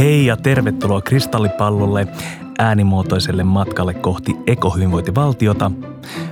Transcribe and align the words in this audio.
Hei 0.00 0.26
ja 0.26 0.36
tervetuloa 0.36 1.00
Kristallipallolle 1.00 2.06
äänimuotoiselle 2.58 3.44
matkalle 3.44 3.94
kohti 3.94 4.36
ekohyvinvointivaltiota. 4.46 5.70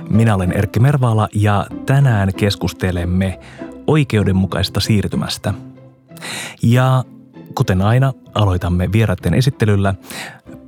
Minä 0.09 0.35
olen 0.35 0.51
Erkki 0.51 0.79
Mervaala 0.79 1.29
ja 1.33 1.67
tänään 1.85 2.33
keskustelemme 2.33 3.39
oikeudenmukaista 3.87 4.79
siirtymästä. 4.79 5.53
Ja 6.63 7.03
kuten 7.55 7.81
aina, 7.81 8.13
aloitamme 8.35 8.91
vieraiden 8.91 9.33
esittelyllä. 9.33 9.95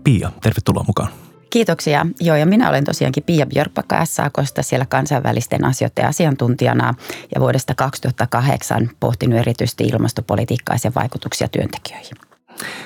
Pia, 0.04 0.32
tervetuloa 0.42 0.84
mukaan. 0.88 1.10
Kiitoksia. 1.50 2.06
Joo, 2.20 2.36
ja 2.36 2.46
minä 2.46 2.70
olen 2.70 2.84
tosiaankin 2.84 3.24
Pia 3.24 3.46
Björkpakka 3.46 4.06
SAKosta 4.06 4.64
siellä 4.64 4.86
kansainvälisten 4.86 5.66
asioiden 5.66 6.08
asiantuntijana 6.08 6.94
ja 7.36 7.42
vuodesta 7.42 7.76
2008 7.76 8.90
pohtinut 9.00 9.40
erityisesti 9.40 9.84
ilmastopolitiikkaa 9.84 10.76
ja 10.76 10.80
sen 10.80 10.96
vaikutuksia 10.96 11.48
työntekijöihin. 11.48 12.31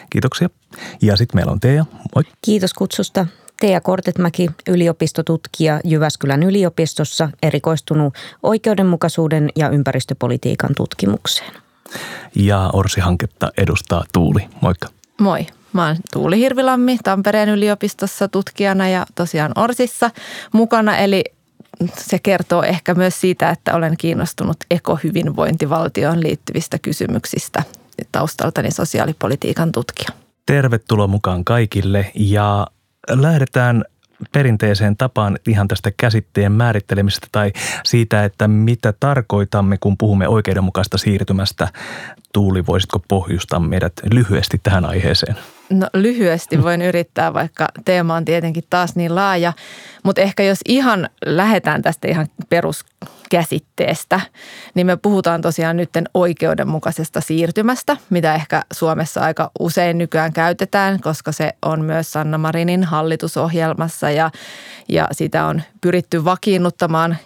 Kiitoksia. 0.10 0.50
Ja 1.02 1.18
sitten 1.18 1.38
meillä 1.38 1.52
on 1.52 1.60
Teija. 1.60 1.86
Moi. 2.16 2.24
Kiitos 2.42 2.74
kutsusta. 2.74 3.26
Teija 3.60 3.82
Kortetmäki, 3.82 4.50
yliopistotutkija 4.68 5.80
Jyväskylän 5.84 6.44
yliopistossa, 6.44 7.30
erikoistunut 7.44 8.14
oikeudenmukaisuuden 8.44 9.50
ja 9.56 9.70
ympäristöpolitiikan 9.70 10.76
tutkimukseen. 10.76 11.54
Ja 12.36 12.70
Orsi-hanketta 12.74 13.52
edustaa 13.58 14.04
Tuuli. 14.14 14.48
Moikka. 14.62 14.88
Moi. 15.22 15.48
Mä 15.74 15.88
oon 15.88 15.96
Tuuli 16.14 16.38
Hirvilammi 16.38 16.98
Tampereen 17.04 17.50
yliopistossa 17.50 18.28
tutkijana 18.28 18.90
ja 18.90 19.06
tosiaan 19.16 19.52
Orsissa 19.56 20.12
mukana. 20.54 20.98
Eli 20.98 21.24
se 21.98 22.20
kertoo 22.20 22.64
ehkä 22.64 22.94
myös 22.94 23.22
siitä, 23.22 23.50
että 23.50 23.76
olen 23.76 23.98
kiinnostunut 23.98 24.58
ekohyvinvointivaltioon 24.72 26.24
liittyvistä 26.24 26.80
kysymyksistä 26.80 27.64
taustaltani 28.12 28.72
sosiaalipolitiikan 28.72 29.72
tutkija. 29.72 30.10
Tervetuloa 30.46 31.08
mukaan 31.08 31.46
kaikille 31.46 32.12
ja 32.16 32.68
lähdetään 33.10 33.86
perinteiseen 34.32 34.98
tapaan 34.98 35.38
ihan 35.48 35.68
tästä 35.68 35.92
käsitteen 35.98 36.52
määrittelemisestä 36.52 37.28
tai 37.32 37.52
siitä, 37.86 38.24
että 38.24 38.48
mitä 38.48 38.94
tarkoitamme, 39.00 39.78
kun 39.78 39.98
puhumme 39.98 40.28
oikeudenmukaista 40.28 40.98
siirtymästä. 40.98 41.68
Tuuli, 42.34 42.66
voisitko 42.66 43.00
pohjustaa 43.08 43.60
meidät 43.60 43.94
lyhyesti 44.12 44.60
tähän 44.64 44.86
aiheeseen? 44.86 45.36
No 45.70 45.88
lyhyesti 45.94 46.64
voin 46.64 46.82
yrittää, 46.82 47.34
vaikka 47.34 47.68
teema 47.86 48.16
on 48.16 48.26
tietenkin 48.26 48.64
taas 48.70 48.96
niin 48.96 49.16
laaja, 49.16 49.54
mutta 50.06 50.22
ehkä 50.22 50.44
jos 50.44 50.60
ihan 50.68 51.10
lähdetään 51.26 51.82
tästä 51.82 52.08
ihan 52.08 52.28
peruskäsitteestä, 52.50 54.22
niin 54.76 54.88
me 54.88 54.98
puhutaan 54.98 55.42
tosiaan 55.42 55.78
nytten 55.78 56.06
oikeudenmukaisesta 56.14 57.22
siirtymästä, 57.22 57.98
mitä 58.10 58.36
ehkä 58.36 58.62
Suomessa 58.74 59.22
aika 59.22 59.52
usein 59.60 59.98
nykyään 59.98 60.34
käytetään, 60.34 61.00
koska 61.02 61.32
se 61.32 61.54
on 61.62 61.82
myös 61.82 62.12
Sanna 62.12 62.38
Marinin 62.38 62.84
hallitusohjelmassa 62.84 64.10
ja, 64.10 64.32
ja 64.90 65.08
sitä 65.12 65.46
on 65.46 65.62
pyritty 65.82 66.26
vakiinnuttamaan 66.26 67.18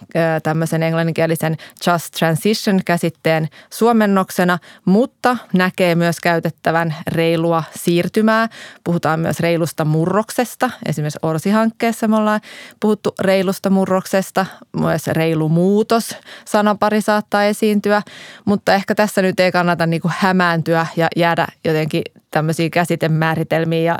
tämmöisen 0.42 0.82
englanninkielisen 0.82 1.56
just 1.86 2.14
transition 2.18 2.80
käsitteen 2.84 3.48
suomennoksena, 3.70 4.58
mutta 4.84 5.36
näkee 5.52 5.94
myös 5.94 6.20
käytettävän 6.20 6.94
reilua 7.06 7.64
siirtymää. 7.76 8.48
Puhutaan 8.84 9.20
myös 9.20 9.40
reilusta 9.40 9.84
murroksesta. 9.84 10.70
Esimerkiksi 10.86 11.18
Orsi-hankkeessa 11.22 12.08
me 12.08 12.16
ollaan 12.16 12.40
puhuttu 12.80 13.14
reilusta 13.20 13.70
murroksesta. 13.70 14.46
Myös 14.76 15.06
reilu 15.06 15.48
muutos 15.48 16.16
sanapari 16.44 17.00
saattaa 17.00 17.44
esiintyä, 17.44 18.02
mutta 18.44 18.74
ehkä 18.74 18.94
tässä 18.94 19.22
nyt 19.22 19.40
ei 19.40 19.52
kannata 19.52 19.86
niin 19.86 20.02
kuin 20.02 20.14
hämääntyä 20.18 20.86
ja 20.96 21.08
jäädä 21.16 21.46
jotenkin 21.64 22.02
tämmöisiä 22.30 22.70
käsitemääritelmiä 22.70 23.82
ja 23.82 23.98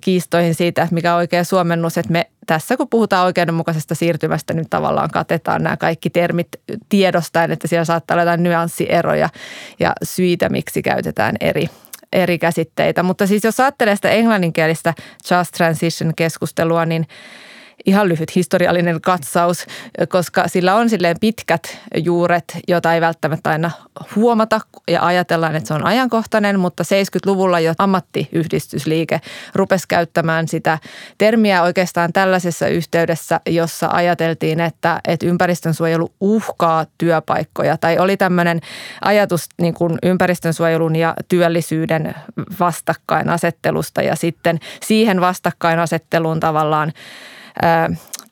kiistoihin 0.00 0.54
siitä, 0.54 0.82
että 0.82 0.94
mikä 0.94 1.12
on 1.12 1.18
oikea 1.18 1.44
suomennus, 1.44 1.98
että 1.98 2.12
me 2.12 2.30
tässä 2.46 2.76
kun 2.76 2.88
puhutaan 2.88 3.26
oikeudenmukaisesta 3.26 3.94
siirtymästä, 3.94 4.54
niin 4.54 4.70
tavallaan 4.70 5.10
katetaan 5.10 5.62
nämä 5.62 5.76
kaikki 5.76 6.10
termit 6.10 6.48
tiedostaen, 6.88 7.50
että 7.50 7.68
siellä 7.68 7.84
saattaa 7.84 8.14
olla 8.14 8.22
jotain 8.22 8.42
nyanssieroja 8.42 9.28
ja 9.80 9.92
syitä, 10.02 10.48
miksi 10.48 10.82
käytetään 10.82 11.36
eri, 11.40 11.68
eri 12.12 12.38
käsitteitä. 12.38 13.02
Mutta 13.02 13.26
siis 13.26 13.44
jos 13.44 13.60
ajattelee 13.60 13.96
sitä 13.96 14.10
englanninkielistä 14.10 14.94
just 15.38 15.52
transition 15.52 16.12
keskustelua, 16.16 16.86
niin– 16.86 17.06
ihan 17.84 18.08
lyhyt 18.08 18.34
historiallinen 18.34 19.00
katsaus, 19.00 19.66
koska 20.08 20.48
sillä 20.48 20.74
on 20.74 20.90
silleen 20.90 21.16
pitkät 21.20 21.78
juuret, 21.96 22.58
joita 22.68 22.94
ei 22.94 23.00
välttämättä 23.00 23.50
aina 23.50 23.70
huomata 24.16 24.60
ja 24.88 25.06
ajatellaan, 25.06 25.56
että 25.56 25.68
se 25.68 25.74
on 25.74 25.86
ajankohtainen, 25.86 26.60
mutta 26.60 26.82
70-luvulla 26.82 27.60
jo 27.60 27.74
ammattiyhdistysliike 27.78 29.20
rupesi 29.54 29.88
käyttämään 29.88 30.48
sitä 30.48 30.78
termiä 31.18 31.62
oikeastaan 31.62 32.12
tällaisessa 32.12 32.68
yhteydessä, 32.68 33.40
jossa 33.46 33.88
ajateltiin, 33.92 34.60
että, 34.60 35.00
että 35.08 35.26
ympäristönsuojelu 35.26 36.12
uhkaa 36.20 36.86
työpaikkoja. 36.98 37.76
Tai 37.76 37.98
oli 37.98 38.16
tämmöinen 38.16 38.60
ajatus 39.00 39.48
niin 39.60 39.74
kuin 39.74 39.98
ympäristönsuojelun 40.02 40.96
ja 40.96 41.14
työllisyyden 41.28 42.14
vastakkainasettelusta 42.60 44.02
ja 44.02 44.16
sitten 44.16 44.58
siihen 44.82 45.20
vastakkainasetteluun 45.20 46.40
tavallaan 46.40 46.92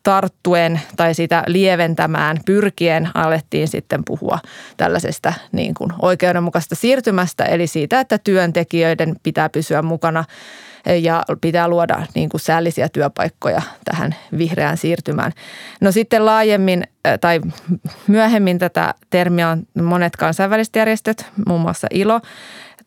tarttuen 0.02 0.80
tai 0.96 1.14
sitä 1.14 1.44
lieventämään 1.46 2.36
pyrkien 2.46 3.08
alettiin 3.14 3.68
sitten 3.68 4.04
puhua 4.04 4.38
tällaisesta 4.76 5.32
niin 5.52 5.74
kuin 5.74 5.90
oikeudenmukaista 6.02 6.74
siirtymästä, 6.74 7.44
eli 7.44 7.66
siitä, 7.66 8.00
että 8.00 8.18
työntekijöiden 8.18 9.16
pitää 9.22 9.48
pysyä 9.48 9.82
mukana 9.82 10.24
ja 11.00 11.22
pitää 11.40 11.68
luoda 11.68 12.06
niin 12.14 12.28
kuin 12.28 12.40
säällisiä 12.40 12.88
työpaikkoja 12.88 13.62
tähän 13.84 14.14
vihreään 14.38 14.76
siirtymään. 14.76 15.32
No 15.80 15.92
sitten 15.92 16.26
laajemmin 16.26 16.84
tai 17.20 17.40
myöhemmin 18.06 18.58
tätä 18.58 18.94
termiä 19.10 19.48
on 19.48 19.62
monet 19.82 20.16
kansainväliset 20.16 20.76
järjestöt, 20.76 21.26
muun 21.46 21.60
muassa 21.60 21.86
ILO, 21.90 22.20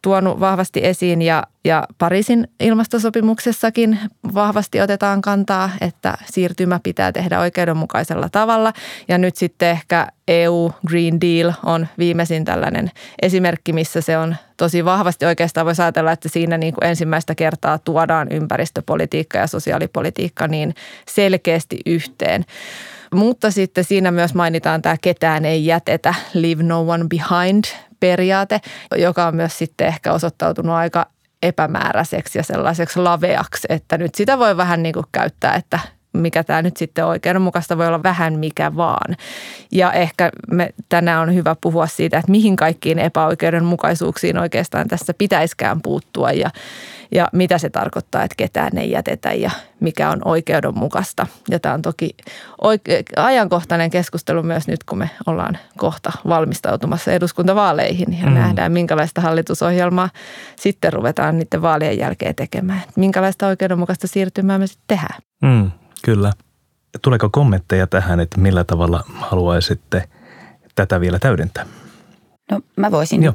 tuonut 0.02 0.40
vahvasti 0.40 0.80
esiin 0.84 1.22
ja, 1.22 1.44
ja 1.63 1.84
Pariisin 1.97 2.47
ilmastosopimuksessakin 2.59 4.00
vahvasti 4.34 4.81
otetaan 4.81 5.22
kantaa, 5.22 5.69
että 5.81 6.18
siirtymä 6.25 6.80
pitää 6.84 7.12
tehdä 7.12 7.40
oikeudenmukaisella 7.40 8.30
tavalla. 8.31 8.74
Ja 9.07 9.18
nyt 9.18 9.36
sitten 9.36 9.69
ehkä 9.69 10.07
EU 10.28 10.72
Green 10.88 11.22
Deal 11.22 11.53
on 11.66 11.88
viimeisin 11.97 12.46
tällainen 12.46 12.91
esimerkki, 13.22 13.74
missä 13.74 14.02
se 14.02 14.18
on 14.18 14.36
tosi 14.57 14.86
vahvasti 14.86 15.25
oikeastaan 15.25 15.66
voisi 15.66 15.81
ajatella, 15.81 16.12
että 16.12 16.30
siinä 16.30 16.57
niin 16.57 16.74
kuin 16.74 16.90
ensimmäistä 16.90 17.36
kertaa 17.36 17.78
tuodaan 17.78 18.28
ympäristöpolitiikka 18.31 19.38
ja 19.38 19.47
sosiaalipolitiikka 19.47 20.47
niin 20.47 20.75
selkeästi 21.09 21.80
yhteen. 21.86 22.46
Mutta 23.13 23.52
sitten 23.52 23.84
siinä 23.84 24.12
myös 24.12 24.34
mainitaan 24.34 24.81
tämä 24.81 24.96
ketään 25.02 25.46
ei 25.46 25.66
jätetä, 25.66 26.13
leave 26.34 26.63
no 26.63 26.81
one 26.88 27.06
behind 27.09 27.63
periaate, 28.00 28.62
joka 28.96 29.28
on 29.28 29.35
myös 29.35 29.58
sitten 29.58 29.88
ehkä 29.88 30.13
osoittautunut 30.13 30.75
aika 30.75 31.06
epämääräiseksi 31.44 32.40
ja 32.40 32.44
sellaiseksi 32.44 33.00
laveaksi, 33.00 33.68
että 33.69 33.97
nyt 33.97 34.16
sitä 34.16 34.38
voi 34.40 34.58
vähän 34.58 34.84
niin 34.84 34.94
kuin 34.94 35.06
käyttää, 35.12 35.56
että 35.56 35.80
mikä 36.18 36.44
tämä 36.44 36.62
nyt 36.62 36.78
sitten 36.78 37.06
oikeudenmukaista 37.06 37.78
voi 37.78 37.88
olla 37.88 38.04
vähän 38.04 38.40
mikä 38.40 38.76
vaan. 38.76 39.16
Ja 39.72 39.92
ehkä 39.92 40.32
me 40.52 40.70
tänään 40.90 41.22
on 41.22 41.36
hyvä 41.36 41.56
puhua 41.62 41.88
siitä, 41.88 42.18
että 42.18 42.32
mihin 42.32 42.56
kaikkiin 42.56 43.00
epäoikeudenmukaisuuksiin 43.00 44.38
oikeastaan 44.38 44.88
tässä 44.88 45.14
pitäiskään 45.18 45.82
puuttua 45.82 46.32
ja, 46.32 46.50
ja 47.12 47.28
mitä 47.34 47.58
se 47.58 47.70
tarkoittaa, 47.70 48.24
että 48.24 48.36
ketään 48.38 48.78
ei 48.78 48.92
jätetä 48.92 49.34
ja 49.34 49.52
mikä 49.80 50.10
on 50.10 50.22
oikeudenmukaista. 50.26 51.28
Ja 51.50 51.60
tämä 51.60 51.74
on 51.74 51.82
toki 51.82 52.10
oike- 52.62 53.04
ajankohtainen 53.16 53.90
keskustelu 53.90 54.44
myös 54.44 54.68
nyt, 54.68 54.84
kun 54.84 54.98
me 54.98 55.10
ollaan 55.26 55.58
kohta 55.78 56.12
valmistautumassa 56.28 57.12
eduskuntavaaleihin 57.12 58.20
ja 58.20 58.28
mm. 58.28 58.34
nähdään, 58.34 58.72
minkälaista 58.72 59.22
hallitusohjelmaa 59.22 60.10
sitten 60.56 60.94
ruvetaan 60.94 61.38
niiden 61.38 61.62
vaalien 61.62 61.98
jälkeen 61.98 62.36
tekemään. 62.36 62.81
Minkälaista 62.96 63.48
oikeudenmukaista 63.48 64.08
siirtymää 64.08 64.58
me 64.58 64.68
sitten 64.68 64.88
tehdään. 64.88 65.22
Mm. 65.42 65.72
Kyllä. 66.07 66.33
Tuleeko 67.01 67.30
kommentteja 67.30 67.88
tähän, 67.88 68.19
että 68.19 68.39
millä 68.39 68.63
tavalla 68.63 69.04
haluaisitte 69.07 70.09
tätä 70.75 71.01
vielä 71.01 71.19
täydentää? 71.19 71.65
No 72.51 72.62
mä 72.75 72.92
voisin 72.92 73.21
niin 73.21 73.33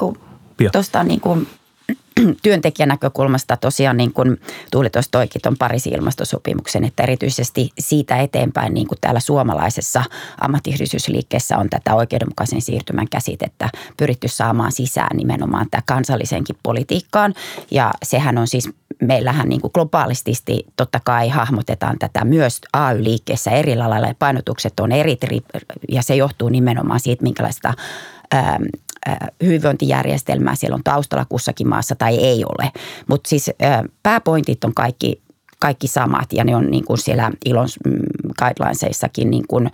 tuosta 0.72 1.04
niin 1.04 1.20
kuin 1.20 1.48
työntekijän 2.42 2.88
näkökulmasta 2.88 3.56
tosiaan 3.56 3.96
niin 3.96 4.12
kuin 4.12 4.40
Tuuli 4.70 4.90
tuossa 4.90 5.10
toikin 5.10 5.42
tuon 5.42 5.56
Pariisin 5.58 5.94
ilmastosopimuksen, 5.94 6.84
että 6.84 7.02
erityisesti 7.02 7.70
siitä 7.78 8.16
eteenpäin 8.16 8.74
niin 8.74 8.86
kuin 8.86 8.98
täällä 9.00 9.20
suomalaisessa 9.20 10.04
ammattiyhdistysliikkeessä 10.40 11.58
on 11.58 11.70
tätä 11.70 11.94
oikeudenmukaisen 11.94 12.62
siirtymän 12.62 13.08
käsitettä 13.08 13.68
pyritty 13.96 14.28
saamaan 14.28 14.72
sisään 14.72 15.16
nimenomaan 15.16 15.66
tämä 15.70 15.82
kansallisenkin 15.86 16.56
politiikkaan. 16.62 17.34
Ja 17.70 17.90
sehän 18.02 18.38
on 18.38 18.46
siis 18.46 18.70
meillähän 19.06 19.48
niin 19.48 19.60
kuin 19.60 19.70
globaalisti 19.74 20.66
totta 20.76 21.00
kai 21.04 21.28
hahmotetaan 21.28 21.98
tätä 21.98 22.24
myös 22.24 22.60
AY-liikkeessä 22.72 23.50
eri 23.50 23.76
lailla 23.76 24.06
ja 24.06 24.14
painotukset 24.18 24.80
on 24.80 24.92
eri 24.92 25.16
ja 25.88 26.02
se 26.02 26.16
johtuu 26.16 26.48
nimenomaan 26.48 27.00
siitä, 27.00 27.22
minkälaista 27.22 27.74
hyvinvointijärjestelmää 29.42 30.54
siellä 30.54 30.74
on 30.74 30.84
taustalla 30.84 31.26
kussakin 31.28 31.68
maassa 31.68 31.94
tai 31.94 32.16
ei 32.16 32.44
ole. 32.44 32.72
Mutta 33.06 33.28
siis 33.28 33.50
pääpointit 34.02 34.64
on 34.64 34.74
kaikki, 34.74 35.22
kaikki 35.58 35.88
samat 35.88 36.32
ja 36.32 36.44
ne 36.44 36.56
on 36.56 36.70
niin 36.70 36.84
kuin 36.84 36.98
siellä 36.98 37.30
ilon 37.44 37.68
mm, 37.86 37.92
guidelinesissakin 38.38 39.30
niin 39.30 39.44
kuin 39.48 39.70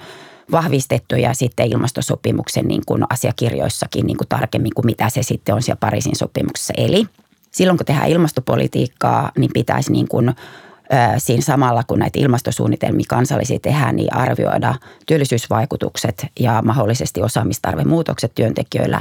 vahvistettu 0.50 1.16
ja 1.16 1.34
sitten 1.34 1.66
ilmastosopimuksen 1.66 2.68
niin 2.68 2.82
kuin 2.86 3.04
asiakirjoissakin 3.10 4.06
niin 4.06 4.16
kuin 4.16 4.28
tarkemmin 4.28 4.74
kuin 4.74 4.86
mitä 4.86 5.10
se 5.10 5.22
sitten 5.22 5.54
on 5.54 5.62
siellä 5.62 5.80
Pariisin 5.80 6.16
sopimuksessa. 6.16 6.74
Eli 6.76 7.06
silloin 7.50 7.78
kun 7.78 7.86
tehdään 7.86 8.08
ilmastopolitiikkaa, 8.08 9.32
niin 9.38 9.50
pitäisi 9.54 9.92
niin 9.92 10.08
kuin 10.08 10.34
siinä 11.18 11.42
samalla, 11.42 11.82
kun 11.84 11.98
näitä 11.98 12.18
ilmastosuunnitelmia 12.20 13.04
kansallisia 13.08 13.58
tehdään, 13.58 13.96
niin 13.96 14.14
arvioida 14.14 14.74
työllisyysvaikutukset 15.06 16.26
ja 16.40 16.62
mahdollisesti 16.62 17.22
osaamistarvemuutokset 17.22 18.32
työntekijöillä, 18.34 19.00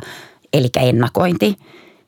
eli 0.53 0.69
ennakointi. 0.79 1.57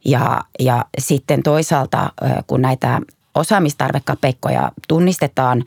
Ja, 0.05 0.41
ja 0.59 0.85
sitten 0.99 1.43
toisaalta, 1.43 2.11
kun 2.47 2.61
näitä 2.61 3.01
osaamistarvekapeikkoja 3.35 4.71
tunnistetaan, 4.87 5.63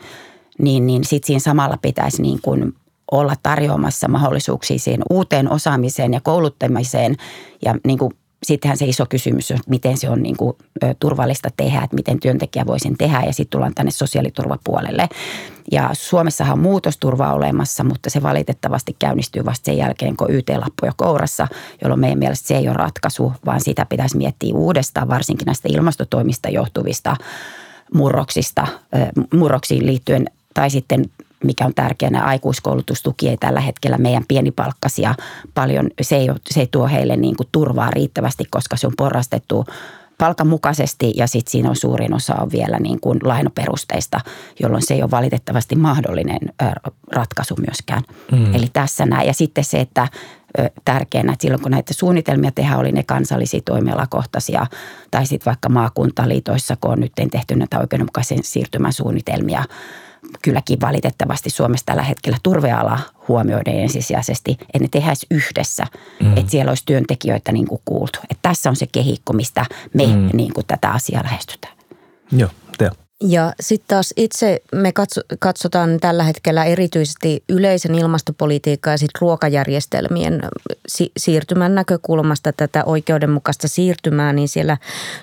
niin, 0.58 0.86
niin 0.86 1.04
sitten 1.04 1.26
siinä 1.26 1.40
samalla 1.40 1.76
pitäisi 1.82 2.22
niin 2.22 2.38
kuin 2.42 2.74
olla 3.10 3.34
tarjoamassa 3.42 4.08
mahdollisuuksia 4.08 4.78
siihen 4.78 5.02
uuteen 5.10 5.50
osaamiseen 5.50 6.12
ja 6.12 6.20
kouluttamiseen 6.20 7.16
ja 7.64 7.74
niin 7.86 7.98
kuin 7.98 8.12
sittenhän 8.42 8.78
se 8.78 8.84
iso 8.84 9.06
kysymys 9.08 9.50
on, 9.50 9.58
miten 9.66 9.98
se 9.98 10.10
on 10.10 10.22
niin 10.22 10.36
kuin, 10.36 10.56
turvallista 11.00 11.48
tehdä, 11.56 11.82
että 11.82 11.96
miten 11.96 12.20
työntekijä 12.20 12.66
voi 12.66 12.80
sen 12.80 12.96
tehdä 12.98 13.22
ja 13.26 13.32
sitten 13.32 13.50
tullaan 13.50 13.74
tänne 13.74 13.90
sosiaaliturvapuolelle. 13.90 15.08
Ja 15.72 15.90
Suomessahan 15.92 16.52
on 16.52 16.58
muutosturva 16.58 17.32
olemassa, 17.32 17.84
mutta 17.84 18.10
se 18.10 18.22
valitettavasti 18.22 18.96
käynnistyy 18.98 19.44
vasta 19.44 19.64
sen 19.64 19.76
jälkeen, 19.76 20.16
kun 20.16 20.34
YT-lappu 20.34 20.86
jo 20.86 20.92
kourassa, 20.96 21.48
jolloin 21.82 22.00
meidän 22.00 22.18
mielestä 22.18 22.48
se 22.48 22.56
ei 22.56 22.68
ole 22.68 22.76
ratkaisu, 22.76 23.32
vaan 23.46 23.60
sitä 23.60 23.86
pitäisi 23.86 24.16
miettiä 24.16 24.54
uudestaan, 24.54 25.08
varsinkin 25.08 25.46
näistä 25.46 25.68
ilmastotoimista 25.72 26.48
johtuvista 26.48 27.16
murroksista, 27.94 28.66
murroksiin 29.34 29.86
liittyen 29.86 30.26
tai 30.54 30.70
sitten 30.70 31.04
mikä 31.44 31.66
on 31.66 31.74
tärkeänä, 31.74 32.24
aikuiskoulutustuki 32.24 33.28
ei 33.28 33.36
tällä 33.36 33.60
hetkellä 33.60 33.98
meidän 33.98 34.24
pienipalkkaisia 34.28 35.14
paljon, 35.54 35.90
se 36.02 36.16
ei, 36.16 36.28
se 36.50 36.60
ei 36.60 36.66
tuo 36.66 36.86
heille 36.86 37.16
niin 37.16 37.36
kuin 37.36 37.48
turvaa 37.52 37.90
riittävästi, 37.90 38.44
koska 38.50 38.76
se 38.76 38.86
on 38.86 38.92
porrastettu 38.96 39.64
palkan 40.18 40.46
mukaisesti 40.46 41.12
ja 41.16 41.26
sitten 41.26 41.50
siinä 41.50 41.68
on 41.68 41.76
suurin 41.76 42.14
osa 42.14 42.34
on 42.34 42.50
vielä 42.52 42.78
niin 42.78 43.00
kuin 43.00 43.18
lainaperusteista, 43.22 44.20
jolloin 44.60 44.86
se 44.86 44.94
ei 44.94 45.02
ole 45.02 45.10
valitettavasti 45.10 45.76
mahdollinen 45.76 46.40
ratkaisu 47.12 47.54
myöskään. 47.66 48.02
Mm. 48.32 48.54
Eli 48.54 48.66
tässä 48.72 49.06
näin. 49.06 49.26
Ja 49.26 49.34
sitten 49.34 49.64
se, 49.64 49.80
että 49.80 50.08
tärkeänä, 50.84 51.32
että 51.32 51.42
silloin 51.42 51.62
kun 51.62 51.70
näitä 51.70 51.94
suunnitelmia 51.94 52.50
tehdään, 52.50 52.78
oli 52.78 52.92
ne 52.92 53.02
kansallisia 53.02 53.60
toimialakohtaisia 53.64 54.66
tai 55.10 55.26
sitten 55.26 55.50
vaikka 55.50 55.68
maakuntaliitoissa, 55.68 56.76
kun 56.80 56.90
on 56.90 57.00
nyt 57.00 57.12
tehty 57.30 57.54
näitä 57.54 57.78
oikeudenmukaisen 57.78 58.42
siirtymän 58.42 58.92
suunnitelmia– 58.92 59.64
kylläkin 60.42 60.80
valitettavasti 60.80 61.50
Suomessa 61.50 61.86
tällä 61.86 62.02
hetkellä 62.02 62.38
turveala 62.42 62.98
huomioiden 63.28 63.74
ensisijaisesti, 63.74 64.50
että 64.60 64.78
ne 64.78 64.88
tehdään 64.90 65.16
yhdessä, 65.30 65.86
mm. 66.20 66.36
että 66.36 66.50
siellä 66.50 66.70
olisi 66.70 66.82
työntekijöitä 66.86 67.52
niin 67.52 67.66
kuin 67.66 67.80
kuultu. 67.84 68.18
Että 68.22 68.48
tässä 68.48 68.70
on 68.70 68.76
se 68.76 68.86
kehikko, 68.92 69.32
mistä 69.32 69.66
me 69.94 70.06
mm. 70.06 70.30
niin 70.32 70.54
kuin 70.54 70.66
tätä 70.66 70.90
asiaa 70.90 71.24
lähestytään. 71.24 71.76
Joo, 72.32 72.50
te. 72.78 72.90
Ja 73.24 73.52
sitten 73.60 73.88
taas 73.88 74.14
itse 74.16 74.62
me 74.72 74.92
katsotaan 75.38 76.00
tällä 76.00 76.24
hetkellä 76.24 76.64
erityisesti 76.64 77.44
yleisen 77.48 77.94
ilmastopolitiikkaa 77.94 78.92
ja 78.92 78.98
sitten 78.98 79.20
ruokajärjestelmien 79.20 80.42
siirtymän 81.16 81.74
näkökulmasta 81.74 82.52
tätä 82.52 82.84
oikeudenmukaista 82.84 83.68
siirtymää, 83.68 84.32
niin 84.32 84.48
siellä 84.48 84.76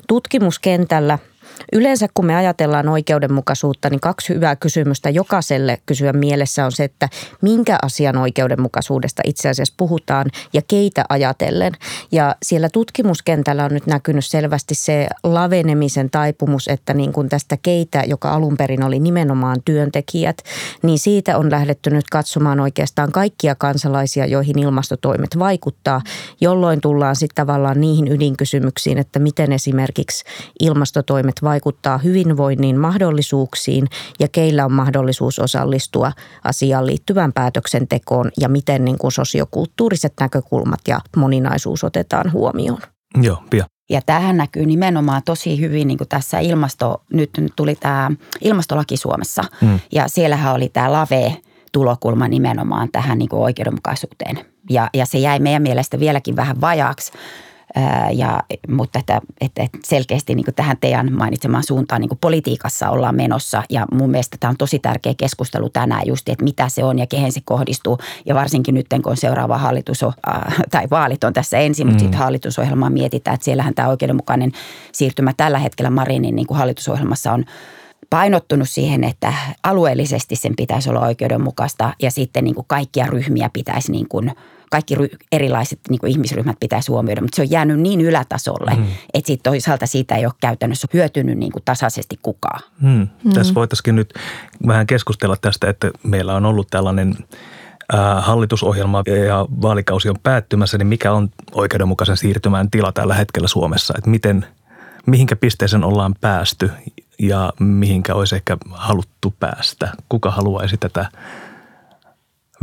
tutkimuskentällä– 0.07 1.19
Yleensä 1.73 2.07
kun 2.13 2.25
me 2.25 2.35
ajatellaan 2.35 2.87
oikeudenmukaisuutta, 2.87 3.89
niin 3.89 3.99
kaksi 3.99 4.33
hyvää 4.33 4.55
kysymystä 4.55 5.09
jokaiselle 5.09 5.77
kysyä 5.85 6.13
mielessä 6.13 6.65
on 6.65 6.71
se, 6.71 6.83
että 6.83 7.09
minkä 7.41 7.77
asian 7.81 8.17
oikeudenmukaisuudesta 8.17 9.21
itse 9.25 9.49
asiassa 9.49 9.73
puhutaan 9.77 10.25
ja 10.53 10.61
keitä 10.67 11.05
ajatellen. 11.09 11.73
Ja 12.11 12.35
siellä 12.43 12.69
tutkimuskentällä 12.69 13.65
on 13.65 13.73
nyt 13.73 13.85
näkynyt 13.87 14.25
selvästi 14.25 14.75
se 14.75 15.07
lavenemisen 15.23 16.09
taipumus, 16.09 16.67
että 16.67 16.93
niin 16.93 17.13
kuin 17.13 17.29
tästä 17.29 17.57
keitä, 17.61 18.03
joka 18.07 18.33
alun 18.33 18.57
perin 18.57 18.83
oli 18.83 18.99
nimenomaan 18.99 19.57
työntekijät, 19.65 20.37
niin 20.83 20.99
siitä 20.99 21.37
on 21.37 21.51
lähdetty 21.51 21.89
nyt 21.89 22.09
katsomaan 22.11 22.59
oikeastaan 22.59 23.11
kaikkia 23.11 23.55
kansalaisia, 23.55 24.25
joihin 24.25 24.59
ilmastotoimet 24.59 25.39
vaikuttaa, 25.39 26.01
jolloin 26.41 26.81
tullaan 26.81 27.15
sitten 27.15 27.35
tavallaan 27.35 27.81
niihin 27.81 28.07
ydinkysymyksiin, 28.07 28.97
että 28.97 29.19
miten 29.19 29.51
esimerkiksi 29.51 30.23
ilmastotoimet 30.59 31.35
vaikuttaa 31.49 31.97
hyvinvoinnin 31.97 32.79
mahdollisuuksiin 32.79 33.87
ja 34.19 34.27
keillä 34.27 34.65
on 34.65 34.71
mahdollisuus 34.71 35.39
osallistua 35.39 36.11
asiaan 36.43 36.85
liittyvään 36.85 37.33
päätöksentekoon 37.33 38.31
ja 38.39 38.49
miten 38.49 38.85
niin 38.85 38.97
kuin 38.97 39.11
sosiokulttuuriset 39.11 40.13
näkökulmat 40.19 40.79
ja 40.87 40.99
moninaisuus 41.17 41.83
otetaan 41.83 42.31
huomioon. 42.31 42.81
Joo, 43.21 43.43
pia. 43.49 43.65
Ja 43.89 44.01
tähän 44.05 44.37
näkyy 44.37 44.65
nimenomaan 44.65 45.21
tosi 45.25 45.59
hyvin 45.59 45.87
niin 45.87 45.97
kuin 45.97 46.07
tässä 46.07 46.39
ilmasto, 46.39 47.01
nyt 47.13 47.29
tuli 47.55 47.75
tämä 47.75 48.11
ilmastolaki 48.41 48.97
Suomessa 48.97 49.43
mm. 49.61 49.79
ja 49.91 50.07
siellähän 50.07 50.53
oli 50.53 50.69
tämä 50.69 50.91
LAVE 50.91 51.37
tulokulma 51.71 52.27
nimenomaan 52.27 52.89
tähän 52.91 53.17
niin 53.17 53.29
kuin 53.29 53.41
oikeudenmukaisuuteen. 53.41 54.39
Ja, 54.69 54.89
ja 54.93 55.05
se 55.05 55.17
jäi 55.17 55.39
meidän 55.39 55.61
mielestä 55.61 55.99
vieläkin 55.99 56.35
vähän 56.35 56.61
vajaaksi 56.61 57.11
ja, 58.11 58.43
mutta 58.67 58.99
että, 58.99 59.21
että 59.41 59.67
selkeästi 59.83 60.35
niin 60.35 60.45
tähän 60.55 60.77
teidän 60.81 61.13
mainitsemaan 61.13 61.63
suuntaan 61.63 62.01
niin 62.01 62.09
politiikassa 62.21 62.89
ollaan 62.89 63.15
menossa 63.15 63.63
ja 63.69 63.85
mun 63.91 64.09
mielestä 64.09 64.37
tämä 64.39 64.49
on 64.49 64.57
tosi 64.57 64.79
tärkeä 64.79 65.13
keskustelu 65.17 65.69
tänään 65.69 66.07
just, 66.07 66.29
että 66.29 66.43
mitä 66.43 66.69
se 66.69 66.83
on 66.83 66.99
ja 66.99 67.07
kehen 67.07 67.31
se 67.31 67.41
kohdistuu 67.45 67.97
ja 68.25 68.35
varsinkin 68.35 68.75
nyt 68.75 68.87
kun 69.03 69.17
seuraava 69.17 69.57
hallitus 69.57 70.03
on, 70.03 70.13
äh, 70.29 70.55
tai 70.71 70.87
vaalit 70.91 71.23
on 71.23 71.33
tässä 71.33 71.57
ensin, 71.57 71.87
mm. 71.87 71.89
mutta 71.89 72.01
sitten 72.01 72.19
hallitusohjelmaa 72.19 72.89
mietitään, 72.89 73.35
että 73.35 73.45
siellähän 73.45 73.75
tämä 73.75 73.87
oikeudenmukainen 73.87 74.51
siirtymä 74.91 75.33
tällä 75.37 75.59
hetkellä 75.59 75.89
Marinin 75.89 76.35
niin 76.35 76.47
kuin 76.47 76.57
hallitusohjelmassa 76.57 77.31
on 77.31 77.45
painottunut 78.09 78.69
siihen, 78.69 79.03
että 79.03 79.33
alueellisesti 79.63 80.35
sen 80.35 80.55
pitäisi 80.55 80.89
olla 80.89 80.99
oikeudenmukaista 80.99 81.93
ja 82.01 82.11
sitten 82.11 82.43
niin 82.43 82.55
kuin 82.55 82.67
kaikkia 82.67 83.07
ryhmiä 83.07 83.49
pitäisi 83.53 83.91
niin 83.91 84.07
kuin– 84.09 84.31
kaikki 84.69 84.95
ry- 84.95 85.17
erilaiset 85.31 85.79
niin 85.89 85.99
kuin 85.99 86.11
ihmisryhmät 86.11 86.57
pitäisi 86.59 86.91
huomioida, 86.91 87.21
mutta 87.21 87.35
se 87.35 87.41
on 87.41 87.51
jäänyt 87.51 87.79
niin 87.79 88.01
ylätasolle, 88.01 88.75
mm. 88.75 88.85
että 89.13 89.27
sit 89.27 89.43
toisaalta 89.43 89.85
siitä 89.85 90.15
ei 90.15 90.25
ole 90.25 90.33
käytännössä 90.41 90.87
hyötynyt 90.93 91.37
niin 91.37 91.51
kuin 91.51 91.63
tasaisesti 91.65 92.19
kukaan. 92.21 92.59
Mm. 92.81 93.07
Mm. 93.23 93.31
Tässä 93.33 93.53
voitaisiin 93.53 93.95
nyt 93.95 94.13
vähän 94.67 94.87
keskustella 94.87 95.35
tästä, 95.41 95.69
että 95.69 95.91
meillä 96.03 96.35
on 96.35 96.45
ollut 96.45 96.67
tällainen 96.69 97.15
hallitusohjelma 98.19 99.03
ja 99.27 99.45
vaalikausi 99.61 100.09
on 100.09 100.15
päättymässä, 100.23 100.77
niin 100.77 100.87
mikä 100.87 101.11
on 101.11 101.29
oikeudenmukaisen 101.51 102.17
siirtymään 102.17 102.71
tila 102.71 102.91
tällä 102.91 103.13
hetkellä 103.13 103.47
Suomessa? 103.47 103.93
Että 103.97 104.09
miten, 104.09 104.45
mihinkä 105.05 105.35
pisteeseen 105.35 105.83
ollaan 105.83 106.15
päästy 106.21 106.71
ja 107.19 107.53
mihinkä 107.59 108.15
olisi 108.15 108.35
ehkä 108.35 108.57
haluttu 108.71 109.33
päästä? 109.39 109.91
Kuka 110.09 110.31
haluaisi 110.31 110.77
tätä 110.77 111.05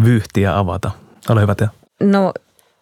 vyyhtiä 0.05 0.59
avata? 0.59 0.90
Ole 1.28 1.40
hyvä, 1.40 1.55
Teo. 1.55 1.69
No 2.00 2.33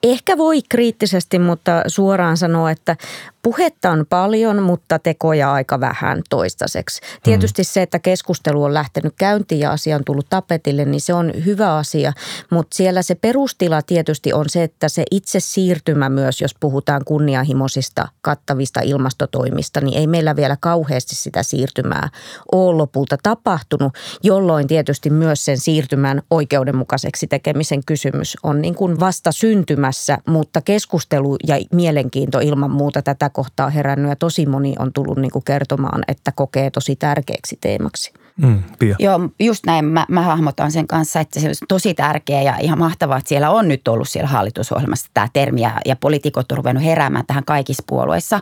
ehkä 0.04 0.38
voi 0.38 0.62
kriittisesti, 0.68 1.38
mutta 1.38 1.82
suoraan 1.86 2.36
sanoa, 2.36 2.70
että 2.70 2.96
Puhetta 3.44 3.90
on 3.90 4.06
paljon, 4.08 4.62
mutta 4.62 4.98
tekoja 4.98 5.52
aika 5.52 5.80
vähän 5.80 6.22
toistaiseksi. 6.30 7.00
Tietysti 7.22 7.62
mm. 7.62 7.66
se, 7.66 7.82
että 7.82 7.98
keskustelu 7.98 8.64
on 8.64 8.74
lähtenyt 8.74 9.14
käyntiin 9.18 9.60
ja 9.60 9.70
asia 9.70 9.96
on 9.96 10.04
tullut 10.06 10.26
tapetille, 10.30 10.84
niin 10.84 11.00
se 11.00 11.14
on 11.14 11.32
hyvä 11.44 11.76
asia. 11.76 12.12
Mutta 12.50 12.76
siellä 12.76 13.02
se 13.02 13.14
perustila 13.14 13.82
tietysti 13.82 14.32
on 14.32 14.44
se, 14.48 14.62
että 14.62 14.88
se 14.88 15.04
itse 15.10 15.40
siirtymä 15.40 16.08
myös, 16.08 16.40
jos 16.40 16.54
puhutaan 16.60 17.02
kunnianhimoisista 17.04 18.08
kattavista 18.20 18.80
ilmastotoimista, 18.80 19.80
niin 19.80 19.98
ei 19.98 20.06
meillä 20.06 20.36
vielä 20.36 20.56
kauheasti 20.60 21.14
sitä 21.14 21.42
siirtymää 21.42 22.08
ole 22.52 22.76
lopulta 22.76 23.16
tapahtunut, 23.22 23.92
jolloin 24.22 24.66
tietysti 24.66 25.10
myös 25.10 25.44
sen 25.44 25.58
siirtymän 25.58 26.22
oikeudenmukaiseksi 26.30 27.26
tekemisen 27.26 27.84
kysymys 27.86 28.36
on 28.42 28.62
niin 28.62 28.74
kuin 28.74 29.00
vasta 29.00 29.32
syntymässä, 29.32 29.93
mutta 30.28 30.60
keskustelu 30.60 31.36
ja 31.46 31.56
mielenkiinto 31.72 32.40
ilman 32.40 32.70
muuta 32.70 33.02
tätä 33.02 33.30
kohtaa 33.30 33.70
herännyt 33.70 34.08
ja 34.08 34.16
tosi 34.16 34.46
moni 34.46 34.74
on 34.78 34.92
tullut 34.92 35.18
niin 35.18 35.30
kuin 35.30 35.44
kertomaan, 35.44 36.02
että 36.08 36.32
kokee 36.32 36.70
tosi 36.70 36.96
tärkeäksi 36.96 37.58
teemaksi. 37.60 38.12
Mm, 38.36 38.62
Joo, 38.98 39.20
just 39.40 39.66
näin. 39.66 39.84
Mä, 39.84 40.06
mä 40.08 40.22
hahmotan 40.22 40.72
sen 40.72 40.86
kanssa, 40.86 41.20
että 41.20 41.40
se 41.40 41.48
on 41.48 41.54
tosi 41.68 41.94
tärkeä 41.94 42.42
ja 42.42 42.56
ihan 42.60 42.78
mahtavaa, 42.78 43.18
että 43.18 43.28
siellä 43.28 43.50
on 43.50 43.68
nyt 43.68 43.88
ollut 43.88 44.08
siellä 44.08 44.28
hallitusohjelmassa 44.28 45.10
tämä 45.14 45.28
termi 45.32 45.60
ja, 45.60 45.80
ja 45.84 45.96
poliitikot 45.96 46.52
on 46.52 46.58
ruvennut 46.58 46.84
heräämään 46.84 47.26
tähän 47.26 47.44
kaikissa 47.44 47.82
puolueissa. 47.86 48.40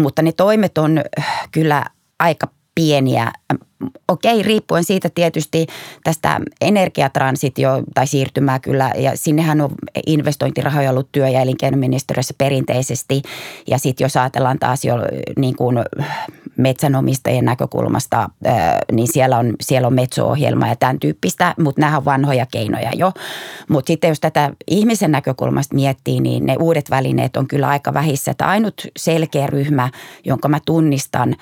Mutta 0.00 0.22
ne 0.22 0.32
toimet 0.32 0.78
on 0.78 1.00
kyllä 1.50 1.84
aika 2.18 2.48
pieniä. 2.80 3.32
Okei, 4.08 4.42
riippuen 4.42 4.84
siitä 4.84 5.10
tietysti 5.14 5.66
tästä 6.04 6.40
energiatransitio 6.60 7.82
tai 7.94 8.06
siirtymää 8.06 8.58
kyllä, 8.58 8.92
ja 8.96 9.12
sinnehän 9.14 9.60
on 9.60 9.70
investointirahoja 10.06 10.90
ollut 10.90 11.12
työ- 11.12 11.28
ja 11.28 11.40
elinkeinoministeriössä 11.40 12.34
perinteisesti. 12.38 13.22
Ja 13.66 13.78
sitten 13.78 14.04
jos 14.04 14.16
ajatellaan 14.16 14.58
taas 14.58 14.84
jo 14.84 14.94
niin 15.36 15.56
kuin 15.56 15.76
metsänomistajien 16.60 17.44
näkökulmasta, 17.44 18.30
niin 18.92 19.12
siellä 19.12 19.38
on, 19.38 19.54
siellä 19.60 19.86
on 19.86 19.94
metso-ohjelma 19.94 20.68
ja 20.68 20.76
tämän 20.76 21.00
tyyppistä, 21.00 21.54
mutta 21.58 21.80
nämä 21.80 21.96
on 21.96 22.04
vanhoja 22.04 22.46
keinoja 22.46 22.90
jo. 22.94 23.12
Mutta 23.68 23.86
sitten 23.86 24.08
jos 24.08 24.20
tätä 24.20 24.50
ihmisen 24.70 25.12
näkökulmasta 25.12 25.74
miettii, 25.74 26.20
niin 26.20 26.46
ne 26.46 26.56
uudet 26.60 26.90
välineet 26.90 27.36
on 27.36 27.48
kyllä 27.48 27.68
aika 27.68 27.94
vähissä. 27.94 28.30
Että 28.30 28.46
ainut 28.46 28.86
selkeä 28.96 29.46
ryhmä, 29.46 29.90
jonka 30.24 30.48
mä 30.48 30.58
tunnistan, 30.66 31.36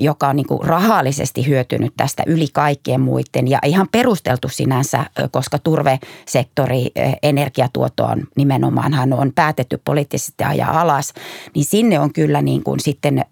joka 0.00 0.28
on 0.28 0.36
niin 0.36 0.46
kuin 0.46 0.64
rahallisesti 0.64 1.46
hyötynyt 1.46 1.92
tästä 1.96 2.22
yli 2.26 2.46
kaikkien 2.52 3.00
muiden 3.00 3.48
ja 3.48 3.58
ihan 3.64 3.88
perusteltu 3.92 4.48
sinänsä, 4.48 5.04
koska 5.30 5.58
turvesektori 5.58 6.90
energiatuotoon 7.22 8.26
nimenomaanhan 8.36 9.12
on 9.12 9.32
päätetty 9.34 9.80
poliittisesti 9.84 10.44
ajaa 10.44 10.80
alas, 10.80 11.12
niin 11.54 11.64
sinne 11.64 12.00
on 12.00 12.12
kyllä 12.12 12.42
niin 12.42 12.62
kuin 12.62 12.80
sitten 12.80 13.24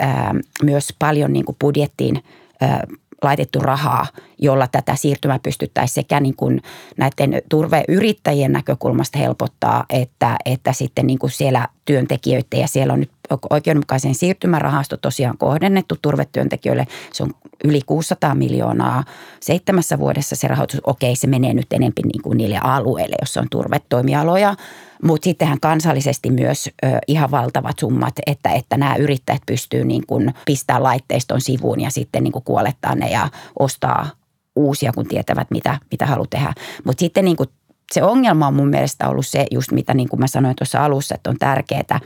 myös 0.62 0.88
paljon 1.09 1.33
niin 1.33 1.45
kuin 1.45 1.57
budjettiin 1.61 2.23
laitettu 3.23 3.61
rahaa, 3.61 4.07
jolla 4.38 4.67
tätä 4.67 4.95
siirtymää 4.95 5.38
pystyttäisiin 5.38 5.95
sekä 5.95 6.21
niin 6.21 6.37
kuin 6.37 6.62
näiden 6.97 7.43
turveyrittäjien 7.49 8.53
näkökulmasta 8.53 9.19
helpottaa, 9.19 9.85
että, 9.91 10.37
että 10.45 10.73
sitten 10.73 11.07
niin 11.07 11.19
kuin 11.19 11.31
siellä 11.31 11.69
työntekijöiden 11.85 12.61
ja 12.61 12.69
siellä 12.69 12.93
on 12.93 13.00
nyt 13.00 13.11
oikeudenmukaisen 13.50 14.14
siirtymärahasto 14.14 14.97
tosiaan 14.97 15.38
kohdennettu 15.38 15.97
turvetyöntekijöille. 16.02 16.87
Se 17.12 17.23
on 17.23 17.30
yli 17.64 17.80
600 17.87 18.35
miljoonaa 18.35 19.04
seitsemässä 19.40 19.99
vuodessa 19.99 20.37
se 20.37 20.49
rahoitus. 20.49 20.80
Okei, 20.87 21.16
se 21.16 21.26
menee 21.26 21.54
nyt 21.54 21.73
enemmän 21.73 21.92
niin 22.04 22.23
kuin 22.23 22.38
niille 22.38 22.58
alueille, 22.62 23.16
jossa 23.20 23.40
on 23.40 23.47
turvetoimialoja, 23.50 24.54
mutta 25.02 25.25
sittenhän 25.25 25.61
kansallisesti 25.61 26.30
myös 26.30 26.70
ö, 26.85 26.88
ihan 27.06 27.30
valtavat 27.30 27.78
summat, 27.78 28.14
että, 28.26 28.50
että 28.50 28.76
nämä 28.76 28.97
yrittäjät 28.97 29.42
pystyy 29.47 29.85
niin 29.85 30.06
kuin 30.06 30.35
pistämään 30.44 30.82
laitteiston 30.82 31.40
sivuun 31.40 31.80
ja 31.80 31.90
sitten 31.90 32.25
niin 32.25 32.32
kuin 32.32 32.44
kuolettaa 32.44 32.94
ne 32.94 33.11
ja 33.11 33.28
ostaa 33.58 34.11
uusia, 34.56 34.92
kun 34.92 35.08
tietävät, 35.08 35.50
mitä, 35.50 35.78
mitä 35.90 36.06
haluaa 36.06 36.26
tehdä. 36.30 36.52
Mutta 36.85 37.00
sitten 37.00 37.25
niin 37.25 37.37
kuin 37.37 37.49
se 37.92 38.02
ongelma 38.02 38.47
on 38.47 38.54
mun 38.54 38.68
mielestä 38.68 39.08
ollut 39.08 39.26
se, 39.26 39.47
just 39.50 39.73
mitä 39.73 39.94
niin 39.94 40.08
kuin 40.08 40.20
mä 40.20 40.26
sanoin 40.26 40.56
tuossa 40.56 40.85
alussa, 40.85 41.14
että 41.14 41.30
on 41.30 41.38
tärkeää, 41.38 42.00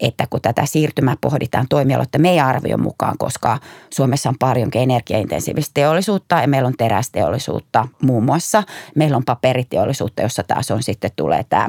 että 0.00 0.26
kun 0.30 0.40
tätä 0.42 0.66
siirtymää 0.66 1.16
pohditaan 1.20 1.66
toimialoiden 1.68 2.20
meidän 2.20 2.46
arvion 2.46 2.82
mukaan, 2.82 3.18
koska 3.18 3.58
Suomessa 3.90 4.28
on 4.28 4.38
paljonkin 4.38 4.82
energiaintensiivistä 4.82 5.70
teollisuutta 5.74 6.40
ja 6.40 6.48
meillä 6.48 6.66
on 6.66 6.76
terästeollisuutta 6.78 7.88
muun 8.02 8.24
muassa. 8.24 8.62
Meillä 8.94 9.16
on 9.16 9.24
paperiteollisuutta, 9.24 10.22
jossa 10.22 10.42
taas 10.42 10.70
on 10.70 10.82
sitten 10.82 11.10
tulee 11.16 11.44
tämä 11.48 11.68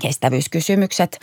kestävyyskysymykset. 0.00 1.20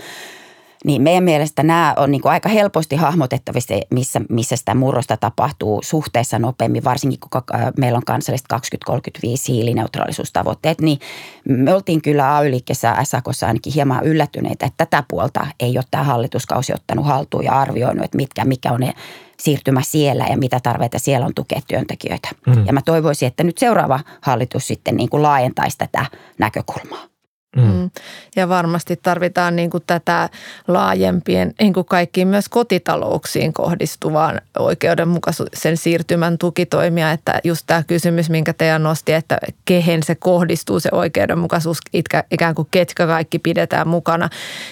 Niin 0.86 1.02
meidän 1.02 1.24
mielestä 1.24 1.64
nämä 1.64 1.94
on 1.98 2.12
niin 2.12 2.22
kuin 2.22 2.32
aika 2.32 2.50
helposti 2.50 2.96
hahmotettavissa, 2.96 3.74
missä, 3.90 4.22
missä 4.30 4.56
sitä 4.56 4.76
murrosta 4.76 5.18
tapahtuu 5.18 5.82
suhteessa 5.84 6.40
nopeammin, 6.40 6.84
varsinkin 6.84 7.20
kun 7.20 7.42
meillä 7.78 7.98
on 7.98 8.06
kansalliset 8.06 8.48
2035 8.48 9.54
hiilineutraalisuustavoitteet, 9.54 10.82
niin 10.82 11.00
me 11.48 11.74
oltiin 11.74 12.02
kyllä 12.02 12.38
AY-liikkeessä 12.38 12.96
SAKossa 13.04 13.48
ainakin 13.48 13.74
hieman 13.74 14.06
yllättyneitä, 14.06 14.66
että 14.66 14.86
tätä 14.86 15.04
puolta 15.08 15.48
ei 15.60 15.78
ole 15.78 15.86
tämä 15.92 16.04
hallituskausi 16.04 16.74
ottanut 16.74 17.06
haltuun 17.06 17.44
ja 17.44 17.52
arvioinut, 17.52 18.06
että 18.06 18.18
mitkä, 18.18 18.46
mikä 18.46 18.72
on 18.72 18.80
ne 18.80 18.94
siirtymä 19.40 19.82
siellä 19.82 20.26
ja 20.30 20.38
mitä 20.38 20.60
tarveita 20.60 21.00
siellä 21.00 21.26
on 21.26 21.36
tukea 21.36 21.62
työntekijöitä. 21.68 22.30
Mm. 22.48 22.66
Ja 22.66 22.74
mä 22.74 22.82
toivoisin, 22.82 23.28
että 23.28 23.44
nyt 23.44 23.58
seuraava 23.58 24.00
hallitus 24.22 24.68
sitten 24.68 24.98
niin 24.98 25.10
kuin 25.10 25.24
laajentaisi 25.24 25.78
tätä 25.78 26.06
näkökulmaa. 26.40 27.15
Mm. 27.56 27.64
mm. 27.64 27.90
Ja 28.36 28.50
varmasti 28.50 29.00
tarvitaan 29.04 29.56
niin 29.56 29.70
kuin 29.70 29.84
tätä 29.88 30.30
laajempien, 30.68 31.54
niin 31.60 31.74
kuin 31.74 31.86
kaikkiin 31.86 32.28
myös 32.28 32.50
kotitalouksiin 32.50 33.54
kohdistuvaan 33.54 34.42
oikeudenmukaisen 34.60 35.78
siirtymän 35.78 36.38
tukitoimia. 36.38 37.12
Että 37.12 37.40
just 37.44 37.64
tämä 37.68 37.84
kysymys, 37.84 38.30
minkä 38.30 38.54
Teija 38.54 38.80
nosti, 38.80 39.14
että 39.14 39.38
kehen 39.66 40.04
se 40.04 40.16
kohdistuu 40.16 40.80
se 40.80 40.90
oikeudenmukaisuus, 40.92 41.78
ikään 42.32 42.56
kuin 42.56 42.68
ketkä 42.72 43.08
kaikki 43.08 43.40
pidetään 43.40 43.88
mukana. 43.88 44.30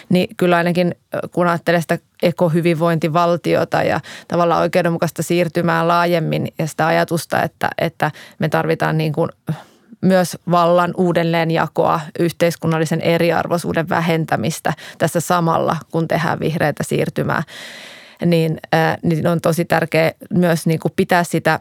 Niin 0.09 0.35
kyllä 0.37 0.57
ainakin 0.57 0.95
kun 1.31 1.47
ajattelee 1.47 1.81
sitä 1.81 1.97
ekohyvinvointivaltiota 2.23 3.83
ja 3.83 3.99
tavallaan 4.27 4.61
oikeudenmukaista 4.61 5.23
siirtymää 5.23 5.87
laajemmin 5.87 6.47
ja 6.59 6.67
sitä 6.67 6.87
ajatusta, 6.87 7.43
että, 7.43 7.69
että 7.77 8.11
me 8.39 8.49
tarvitaan 8.49 8.97
niin 8.97 9.13
kuin– 9.13 9.29
myös 10.03 10.37
vallan 10.51 10.93
uudelleenjakoa, 10.97 11.99
yhteiskunnallisen 12.19 13.01
eriarvoisuuden 13.01 13.89
vähentämistä 13.89 14.73
tässä 14.97 15.19
samalla, 15.19 15.77
kun 15.91 16.07
tehdään 16.07 16.39
vihreitä 16.39 16.83
siirtymää, 16.83 17.43
niin, 18.25 18.57
ää, 18.71 18.97
niin 19.03 19.27
on 19.27 19.41
tosi 19.41 19.65
tärkeää 19.65 20.11
myös 20.33 20.65
niin 20.65 20.79
kuin 20.79 20.93
pitää 20.95 21.23
sitä 21.23 21.59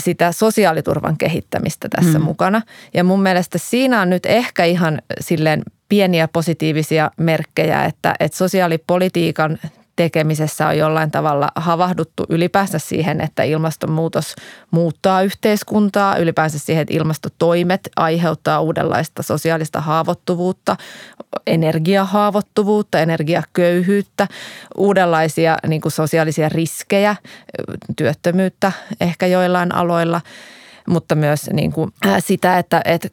sitä 0.00 0.32
sosiaaliturvan 0.32 1.16
kehittämistä 1.16 1.88
tässä 1.88 2.18
mm. 2.18 2.24
mukana. 2.24 2.62
Ja 2.94 3.04
mun 3.04 3.22
mielestä 3.22 3.58
siinä 3.58 4.00
on 4.00 4.10
nyt 4.10 4.26
ehkä 4.26 4.64
ihan 4.64 5.02
silleen 5.20 5.62
pieniä 5.88 6.28
positiivisia 6.28 7.10
merkkejä, 7.16 7.84
että, 7.84 8.14
että 8.20 8.38
sosiaalipolitiikan 8.38 9.58
tekemisessä 9.96 10.66
on 10.68 10.78
jollain 10.78 11.10
tavalla 11.10 11.48
havahduttu 11.56 12.26
ylipäänsä 12.28 12.78
siihen, 12.78 13.20
että 13.20 13.42
ilmastonmuutos 13.42 14.34
muuttaa 14.70 15.22
yhteiskuntaa, 15.22 16.16
ylipäänsä 16.16 16.58
siihen, 16.58 16.82
että 16.82 16.94
ilmastotoimet 16.94 17.88
aiheuttaa 17.96 18.60
uudenlaista 18.60 19.22
sosiaalista 19.22 19.80
haavoittuvuutta, 19.80 20.76
energiahaavoittuvuutta, 21.46 23.00
energiaköyhyyttä, 23.00 24.28
uudenlaisia 24.76 25.56
niin 25.66 25.80
kuin 25.80 25.92
sosiaalisia 25.92 26.48
riskejä, 26.48 27.16
työttömyyttä 27.96 28.72
ehkä 29.00 29.26
joillain 29.26 29.74
aloilla– 29.74 30.20
mutta 30.86 31.14
myös 31.14 31.50
niin 31.52 31.72
kuin 31.72 31.92
sitä, 32.18 32.58
että, 32.58 32.82
että, 32.84 33.08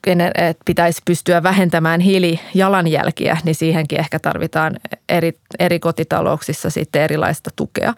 pitäisi 0.66 1.02
pystyä 1.06 1.44
vähentämään 1.44 2.02
hiilijalanjälkiä, 2.02 3.38
niin 3.44 3.56
siihenkin 3.56 4.00
ehkä 4.00 4.20
tarvitaan 4.20 4.76
eri, 5.10 5.34
eri 5.60 5.80
kotitalouksissa 5.80 6.70
sitten 6.70 7.02
erilaista 7.02 7.50
tukea. 7.56 7.94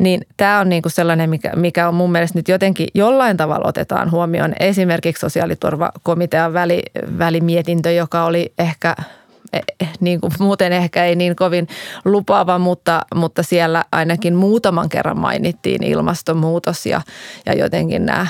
Niin 0.00 0.20
tämä 0.36 0.60
on 0.60 0.68
niinku 0.68 0.88
sellainen, 0.88 1.30
mikä, 1.30 1.52
mikä 1.56 1.88
on 1.88 1.94
mun 1.94 2.12
mielestä 2.12 2.38
nyt 2.38 2.48
jotenkin 2.48 2.88
jollain 2.94 3.36
tavalla 3.36 3.68
otetaan 3.68 4.10
huomioon. 4.10 4.54
Esimerkiksi 4.60 5.20
sosiaaliturvakomitean 5.20 6.52
väli, 6.52 6.82
välimietintö, 7.18 7.92
joka 7.92 8.24
oli 8.24 8.52
ehkä– 8.58 8.96
Eh, 9.52 9.62
eh, 9.80 9.88
niin 10.00 10.20
kuin 10.20 10.32
muuten 10.38 10.72
ehkä 10.72 11.04
ei 11.04 11.16
niin 11.16 11.36
kovin 11.36 11.68
lupaava, 12.04 12.58
mutta, 12.58 13.02
mutta 13.14 13.42
siellä 13.42 13.84
ainakin 13.92 14.34
muutaman 14.34 14.88
kerran 14.88 15.18
mainittiin 15.18 15.82
ilmastonmuutos 15.82 16.86
ja, 16.86 17.00
ja 17.46 17.54
jotenkin 17.54 18.06
nämä 18.06 18.26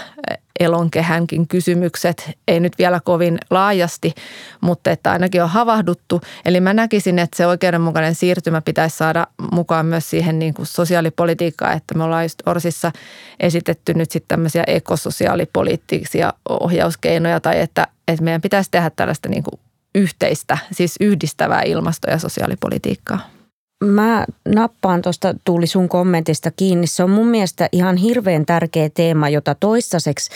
elonkehänkin 0.61 1.49
kysymykset, 1.49 2.31
ei 2.49 2.61
nyt 2.61 2.73
vielä 2.79 3.01
kovin 3.05 3.39
laajasti, 3.51 4.15
mutta 4.61 4.91
että 4.91 5.13
ainakin 5.13 5.43
on 5.43 5.49
havahduttu. 5.49 6.21
Eli 6.45 6.61
mä 6.61 6.75
näkisin, 6.75 7.19
että 7.19 7.37
se 7.37 7.47
oikeudenmukainen 7.47 8.15
siirtymä 8.15 8.61
pitäisi 8.61 8.97
saada 8.97 9.27
mukaan 9.53 9.87
myös 9.87 10.11
siihen 10.11 10.39
niin 10.39 10.55
kuin 10.55 10.67
sosiaalipolitiikkaan, 10.67 11.77
että 11.77 11.95
me 11.95 12.05
ollaan 12.05 12.25
just 12.25 12.43
Orsissa 12.47 12.93
esitetty 13.41 13.95
nyt 13.95 14.11
sitten 14.11 14.29
tämmöisiä 14.29 14.65
ekososiaalipoliittisia 14.67 16.33
ohjauskeinoja 16.49 17.41
tai 17.41 17.61
että, 17.61 17.87
että 18.09 18.25
meidän 18.25 18.41
pitäisi 18.41 18.71
tehdä 18.71 18.91
tällaista 18.91 19.29
niin 19.29 19.43
kuin 19.43 19.61
yhteistä, 19.95 20.59
siis 20.73 20.95
yhdistävää 21.01 21.63
ilmasto- 21.63 22.11
ja 22.11 22.19
sosiaalipolitiikkaa? 22.19 23.38
Mä 23.85 24.27
nappaan 24.49 25.03
tuosta 25.03 25.35
Tuuli 25.45 25.67
sun 25.67 25.89
kommentista 25.89 26.51
kiinni. 26.51 26.87
Se 26.87 27.03
on 27.03 27.11
mun 27.11 27.27
mielestä 27.27 27.69
ihan 27.73 27.97
hirveän 27.97 28.47
tärkeä 28.47 28.91
teema, 28.95 29.29
jota 29.29 29.55
toistaiseksi 29.55 30.31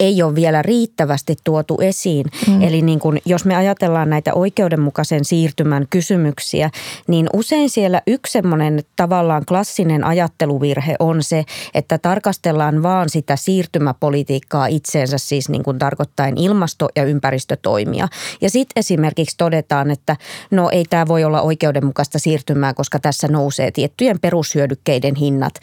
ei 0.00 0.22
ole 0.22 0.34
vielä 0.34 0.62
riittävästi 0.62 1.36
tuotu 1.44 1.78
esiin. 1.80 2.26
Mm. 2.46 2.62
Eli 2.62 2.82
niin 2.82 2.98
kun, 2.98 3.18
jos 3.24 3.44
me 3.44 3.56
ajatellaan 3.56 4.10
näitä 4.10 4.34
oikeudenmukaisen 4.34 5.24
siirtymän 5.24 5.86
kysymyksiä, 5.90 6.70
niin 7.08 7.26
usein 7.32 7.70
siellä 7.70 8.02
yksi 8.06 8.32
semmoinen 8.32 8.82
tavallaan 8.96 9.44
klassinen 9.48 10.04
ajatteluvirhe 10.04 10.96
on 10.98 11.22
se, 11.22 11.44
että 11.74 11.98
tarkastellaan 11.98 12.82
vaan 12.82 13.08
sitä 13.08 13.36
siirtymäpolitiikkaa 13.36 14.66
itseensä, 14.66 15.18
siis 15.18 15.48
niin 15.48 15.62
kuin 15.62 15.78
tarkoittain 15.78 16.38
ilmasto- 16.38 16.88
ja 16.96 17.04
ympäristötoimia. 17.04 18.08
Ja 18.40 18.50
sitten 18.50 18.80
esimerkiksi 18.80 19.36
todetaan, 19.38 19.90
että 19.90 20.16
no 20.50 20.70
ei 20.72 20.84
tämä 20.90 21.06
voi 21.06 21.24
olla 21.24 21.42
oikeudenmukaista 21.42 22.18
siirtymää, 22.18 22.74
koska 22.74 22.98
tässä 22.98 23.28
nousee 23.28 23.70
tiettyjen 23.70 24.20
perushyödykkeiden 24.20 25.14
hinnat. 25.14 25.54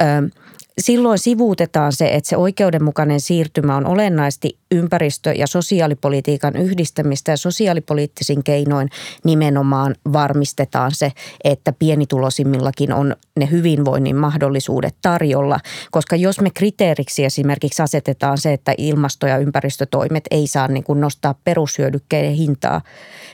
Ö, 0.00 0.04
silloin 0.80 1.18
sivuutetaan 1.18 1.92
se, 1.92 2.08
että 2.08 2.28
se 2.28 2.36
oikeudenmukainen 2.36 3.20
siirtymä 3.20 3.76
on 3.76 3.86
olennaisesti 3.86 4.58
ympäristö- 4.70 5.32
ja 5.32 5.46
sosiaalipolitiikan 5.46 6.56
yhdistämistä 6.56 7.32
ja 7.32 7.36
sosiaalipoliittisin 7.36 8.44
keinoin 8.44 8.88
nimenomaan 9.24 9.94
varmistetaan 10.12 10.90
se, 10.94 11.12
että 11.44 11.72
pienituloisimmillakin 11.72 12.92
on 12.92 13.16
ne 13.36 13.48
hyvinvoinnin 13.50 14.16
mahdollisuudet 14.16 14.94
tarjolla. 15.02 15.60
Koska 15.90 16.16
jos 16.16 16.40
me 16.40 16.50
kriteeriksi 16.50 17.24
esimerkiksi 17.24 17.82
asetetaan 17.82 18.38
se, 18.38 18.52
että 18.52 18.74
ilmasto- 18.78 19.26
ja 19.26 19.38
ympäristötoimet 19.38 20.24
ei 20.30 20.46
saa 20.46 20.68
niin 20.68 20.84
kuin 20.84 21.00
nostaa 21.00 21.34
perushyödykkeiden 21.44 22.34
hintaa, 22.34 22.80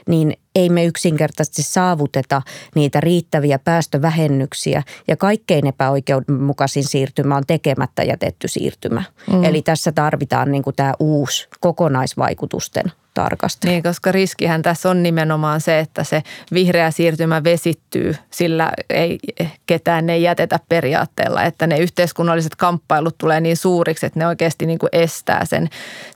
niin 0.08 0.32
ei 0.54 0.68
me 0.68 0.84
yksinkertaisesti 0.84 1.62
saavuteta 1.62 2.42
niitä 2.74 3.00
riittäviä 3.00 3.58
päästövähennyksiä 3.58 4.82
ja 5.08 5.16
kaikkein 5.16 5.66
epäoikeudenmukaisin 5.66 6.84
siirtymä 6.84 7.36
on 7.36 7.42
tekemättä 7.46 8.02
jätetty 8.02 8.48
siirtymä. 8.48 9.02
Mm. 9.32 9.44
Eli 9.44 9.62
tässä 9.62 9.92
tarvitaan 9.92 10.52
niin 10.52 10.62
kuin 10.62 10.76
tämä 10.76 10.94
uusi 10.98 11.21
kokonaisvaikutusten 11.60 12.92
tarkastelu. 13.14 13.72
Niin, 13.72 13.82
koska 13.82 14.12
riskihän 14.12 14.62
tässä 14.62 14.90
on 14.90 15.02
nimenomaan 15.02 15.60
se, 15.60 15.78
että 15.78 16.04
se 16.04 16.22
vihreä 16.52 16.90
siirtymä 16.90 17.44
vesittyy, 17.44 18.16
sillä 18.30 18.72
ei 18.90 19.18
ketään 19.66 20.10
ei 20.10 20.22
jätetä 20.22 20.58
periaatteella, 20.68 21.42
että 21.42 21.66
ne 21.66 21.78
yhteiskunnalliset 21.78 22.56
kamppailut 22.56 23.18
tulee 23.18 23.40
niin 23.40 23.56
suuriksi, 23.56 24.06
että 24.06 24.18
ne 24.18 24.26
oikeasti 24.26 24.66
niin 24.66 24.78
kuin 24.78 24.90
estää 24.92 25.44
sen, 25.44 25.68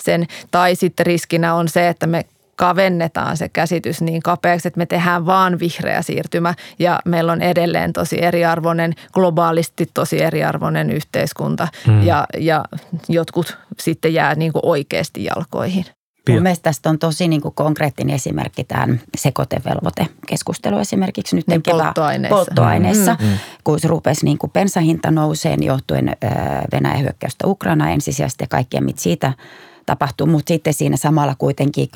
sen. 0.02 0.26
Tai 0.50 0.74
sitten 0.74 1.06
riskinä 1.06 1.54
on 1.54 1.68
se, 1.68 1.88
että 1.88 2.06
me 2.06 2.24
kavennetaan 2.56 3.36
se 3.36 3.48
käsitys 3.48 4.00
niin 4.00 4.22
kapeaksi, 4.22 4.68
että 4.68 4.78
me 4.78 4.86
tehdään 4.86 5.26
vaan 5.26 5.58
vihreä 5.58 6.02
siirtymä 6.02 6.54
ja 6.78 7.00
meillä 7.04 7.32
on 7.32 7.42
edelleen 7.42 7.92
tosi 7.92 8.24
eriarvoinen, 8.24 8.94
globaalisti 9.12 9.90
tosi 9.94 10.22
eriarvoinen 10.22 10.90
yhteiskunta 10.90 11.68
hmm. 11.86 12.02
ja, 12.02 12.26
ja 12.38 12.64
jotkut 13.08 13.58
sitten 13.80 14.14
jää 14.14 14.34
niin 14.34 14.52
kuin 14.52 14.66
oikeasti 14.66 15.24
jalkoihin. 15.24 15.84
Mun 16.28 16.42
mielestä 16.42 16.62
tästä 16.62 16.90
on 16.90 16.98
tosi 16.98 17.28
niin 17.28 17.40
kuin 17.40 17.54
konkreettinen 17.54 18.14
esimerkki 18.14 18.64
tämän 18.64 19.00
sekoitevelvoitekeskustelu 19.16 20.78
esimerkiksi 20.78 21.36
nyt 21.36 21.46
niin 21.46 21.62
polttoaineissa, 21.62 22.36
polttoaineissa 22.36 23.16
mm, 23.20 23.26
mm. 23.26 23.38
kun 23.64 23.80
se 23.80 23.88
rupesi 23.88 24.24
niin 24.24 24.38
kuin 24.38 24.52
bensahinta 24.52 25.10
nouseen 25.10 25.62
johtuen 25.62 26.16
Venäjän 26.72 27.00
hyökkäystä 27.00 27.46
Ukraina 27.46 27.90
ensisijaisesti 27.90 28.44
ja 28.44 28.48
kaikkea, 28.48 28.80
mitä 28.80 29.02
siitä– 29.02 29.32
tapahtuu, 29.86 30.26
mutta 30.26 30.48
sitten 30.48 30.74
siinä 30.74 30.96
samalla 30.96 31.34
kuitenkin 31.38 31.88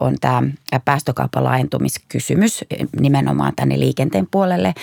on 0.00 0.14
tämä 0.20 0.42
päästökaupan 0.84 1.44
laajentumiskysymys 1.44 2.64
nimenomaan 3.00 3.52
tänne 3.56 3.80
liikenteen 3.80 4.28
puolelle. 4.30 4.74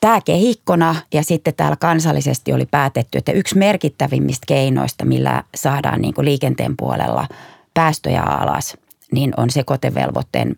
Tämä 0.00 0.20
kehikkona 0.24 0.94
ja 1.14 1.22
sitten 1.22 1.54
täällä 1.54 1.76
kansallisesti 1.76 2.52
oli 2.52 2.66
päätetty, 2.66 3.18
että 3.18 3.32
yksi 3.32 3.58
merkittävimmistä 3.58 4.44
keinoista, 4.46 5.04
millä 5.04 5.44
saadaan 5.54 6.00
niin 6.00 6.14
kuin 6.14 6.24
liikenteen 6.24 6.74
puolella 6.76 7.28
päästöjä 7.74 8.22
alas, 8.22 8.76
niin 9.12 9.32
on 9.36 9.50
sekoitevelvoitteen 9.50 10.56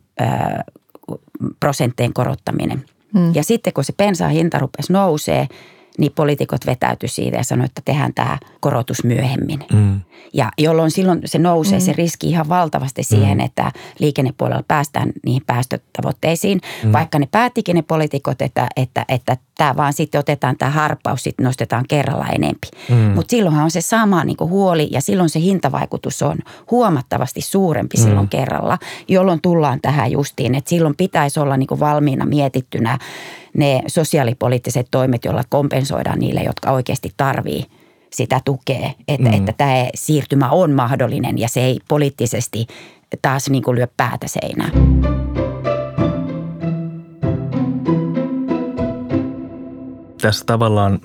prosenttien 1.61 2.13
korottaminen. 2.13 2.85
Hmm. 3.15 3.35
Ja 3.35 3.45
sitten 3.45 3.73
kun 3.73 3.85
se 3.85 3.93
bensan 3.93 4.31
hinta 4.31 4.59
rupesi 4.59 4.93
nousee, 4.93 5.49
niin 5.99 6.13
poliitikot 6.13 6.67
vetäytyi 6.67 7.09
siitä 7.09 7.37
ja 7.37 7.45
sanoi, 7.45 7.65
että 7.65 7.83
tehdään 7.85 8.15
tämä 8.15 8.39
korotus 8.61 9.05
myöhemmin. 9.05 9.65
Mm. 9.73 10.01
Ja 10.35 10.51
jolloin 10.59 10.91
silloin 10.91 11.21
se 11.25 11.39
nousee 11.39 11.79
mm. 11.79 11.85
se 11.85 11.93
riski 11.93 12.29
ihan 12.29 12.49
valtavasti 12.49 13.03
siihen, 13.03 13.39
mm. 13.39 13.45
että 13.45 13.73
liikennepuolella 13.99 14.65
päästään 14.69 15.13
niihin 15.25 15.43
päästötavoitteisiin. 15.47 16.61
Mm. 16.85 16.93
Vaikka 16.93 17.19
ne 17.19 17.29
päättikin 17.31 17.77
ne 17.77 17.83
poliitikot, 17.83 18.43
että, 18.43 18.67
että, 18.77 19.05
että 19.09 19.37
tämä 19.59 19.77
vaan 19.77 19.93
sitten 19.93 20.19
otetaan 20.19 20.57
tämä 20.59 20.71
harppaus, 20.71 21.23
sitten 21.23 21.45
nostetaan 21.45 21.85
kerralla 21.89 22.27
enempi. 22.27 22.69
Mm. 22.91 22.97
Mutta 22.97 23.31
silloinhan 23.31 23.65
on 23.65 23.71
se 23.71 23.81
sama 23.81 24.25
niin 24.25 24.37
huoli 24.41 24.89
ja 24.91 25.01
silloin 25.01 25.31
se 25.31 25.41
hintavaikutus 25.41 26.23
on 26.23 26.39
huomattavasti 26.71 27.41
suurempi 27.41 27.97
mm. 27.97 28.03
silloin 28.03 28.29
kerralla, 28.29 28.79
jolloin 29.09 29.41
tullaan 29.41 29.81
tähän 29.81 30.13
justiin, 30.13 30.55
että 30.55 30.71
silloin 30.71 30.97
pitäisi 30.97 31.41
olla 31.41 31.57
niin 31.57 31.81
valmiina 31.81 32.27
mietittynä 32.27 32.99
ne 33.57 33.83
sosiaalipoliittiset 33.87 34.89
toimet, 34.91 35.25
joilla 35.25 35.43
kompensoidaan 35.49 36.19
niille, 36.19 36.41
jotka 36.41 36.71
oikeasti 36.71 37.11
tarvii 37.17 37.65
sitä 38.13 38.41
tukea, 38.45 38.91
että, 39.09 39.29
mm. 39.29 39.35
että 39.35 39.53
tämä 39.53 39.89
siirtymä 39.95 40.51
on 40.51 40.73
mahdollinen 40.73 41.39
ja 41.39 41.49
se 41.49 41.61
ei 41.61 41.79
poliittisesti 41.89 42.67
taas 43.23 43.51
niin 43.51 43.63
kuin 43.63 43.75
lyö 43.75 43.89
päätä 43.97 44.27
seinään. 44.29 44.73
Tässä 50.23 50.45
tavallaan 50.45 51.01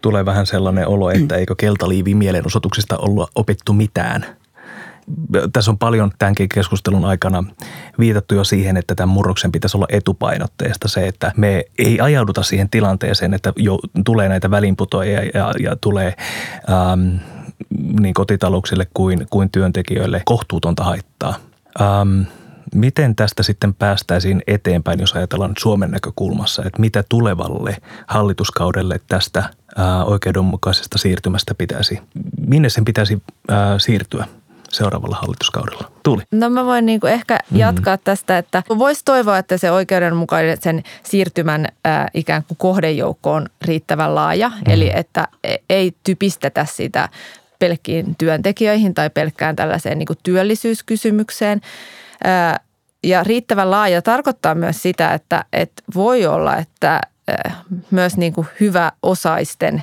tulee 0.00 0.24
vähän 0.24 0.46
sellainen 0.46 0.88
olo, 0.88 1.10
että 1.10 1.36
eikö 1.36 1.54
keltaliivin 1.54 2.16
mielenosoituksista 2.16 2.98
olla 2.98 3.28
opittu 3.34 3.72
mitään– 3.72 4.26
tässä 5.52 5.70
on 5.70 5.78
paljon 5.78 6.10
tämänkin 6.18 6.48
keskustelun 6.48 7.04
aikana 7.04 7.44
viitattu 7.98 8.34
jo 8.34 8.44
siihen, 8.44 8.76
että 8.76 8.94
tämän 8.94 9.08
murroksen 9.08 9.52
pitäisi 9.52 9.76
olla 9.76 9.86
etupainotteista 9.88 10.88
se, 10.88 11.06
että 11.06 11.32
me 11.36 11.64
ei 11.78 12.00
ajauduta 12.00 12.42
siihen 12.42 12.70
tilanteeseen, 12.70 13.34
että 13.34 13.52
jo 13.56 13.78
tulee 14.04 14.28
näitä 14.28 14.50
välinputoja 14.50 15.22
ja, 15.22 15.52
ja 15.60 15.76
tulee 15.80 16.14
ähm, 16.70 17.16
niin 18.00 18.14
kotitalouksille 18.14 18.86
kuin, 18.94 19.26
kuin 19.30 19.50
työntekijöille 19.50 20.22
kohtuutonta 20.24 20.84
haittaa. 20.84 21.34
Ähm, 21.80 22.20
miten 22.74 23.16
tästä 23.16 23.42
sitten 23.42 23.74
päästäisiin 23.74 24.42
eteenpäin, 24.46 25.00
jos 25.00 25.12
ajatellaan 25.12 25.52
Suomen 25.58 25.90
näkökulmassa, 25.90 26.62
että 26.66 26.80
mitä 26.80 27.04
tulevalle 27.08 27.76
hallituskaudelle 28.06 29.00
tästä 29.06 29.38
äh, 29.38 30.08
oikeudenmukaisesta 30.08 30.98
siirtymästä 30.98 31.54
pitäisi, 31.54 32.00
minne 32.46 32.68
sen 32.68 32.84
pitäisi 32.84 33.22
äh, 33.50 33.58
siirtyä? 33.78 34.26
Seuraavalla 34.72 35.16
hallituskaudella? 35.16 35.90
Tuli. 36.02 36.22
No 36.30 36.50
mä 36.50 36.64
voin 36.64 36.86
niin 36.86 37.00
kuin 37.00 37.12
ehkä 37.12 37.38
mm. 37.50 37.58
jatkaa 37.58 37.96
mm. 37.96 38.00
tästä, 38.04 38.38
että 38.38 38.62
voisi 38.78 39.04
toivoa, 39.04 39.38
että 39.38 39.58
se 39.58 39.70
oikeudenmukainen 39.70 40.58
sen 40.60 40.82
siirtymän 41.04 41.66
äh, 41.86 42.06
ikään 42.14 42.44
kuin 42.48 42.58
kohdejoukko 42.58 43.32
on 43.32 43.46
riittävän 43.62 44.14
laaja. 44.14 44.48
Mm. 44.48 44.72
Eli 44.72 44.90
että 44.94 45.28
e, 45.44 45.56
ei 45.70 45.92
typistetä 46.04 46.64
sitä 46.64 47.08
pelkkiin 47.58 48.16
työntekijöihin 48.18 48.94
tai 48.94 49.10
pelkkään 49.10 49.56
tällaiseen 49.56 49.98
niin 49.98 50.06
kuin 50.06 50.18
työllisyyskysymykseen. 50.22 51.60
Äh, 52.26 52.60
ja 53.02 53.24
riittävän 53.24 53.70
laaja 53.70 54.02
tarkoittaa 54.02 54.54
myös 54.54 54.82
sitä, 54.82 55.14
että, 55.14 55.44
että 55.52 55.82
voi 55.94 56.26
olla, 56.26 56.56
että 56.56 57.00
myös 57.90 58.16
niin 58.16 58.32
kuin 58.32 58.46
hyvä 58.60 58.92
osaisten 59.02 59.82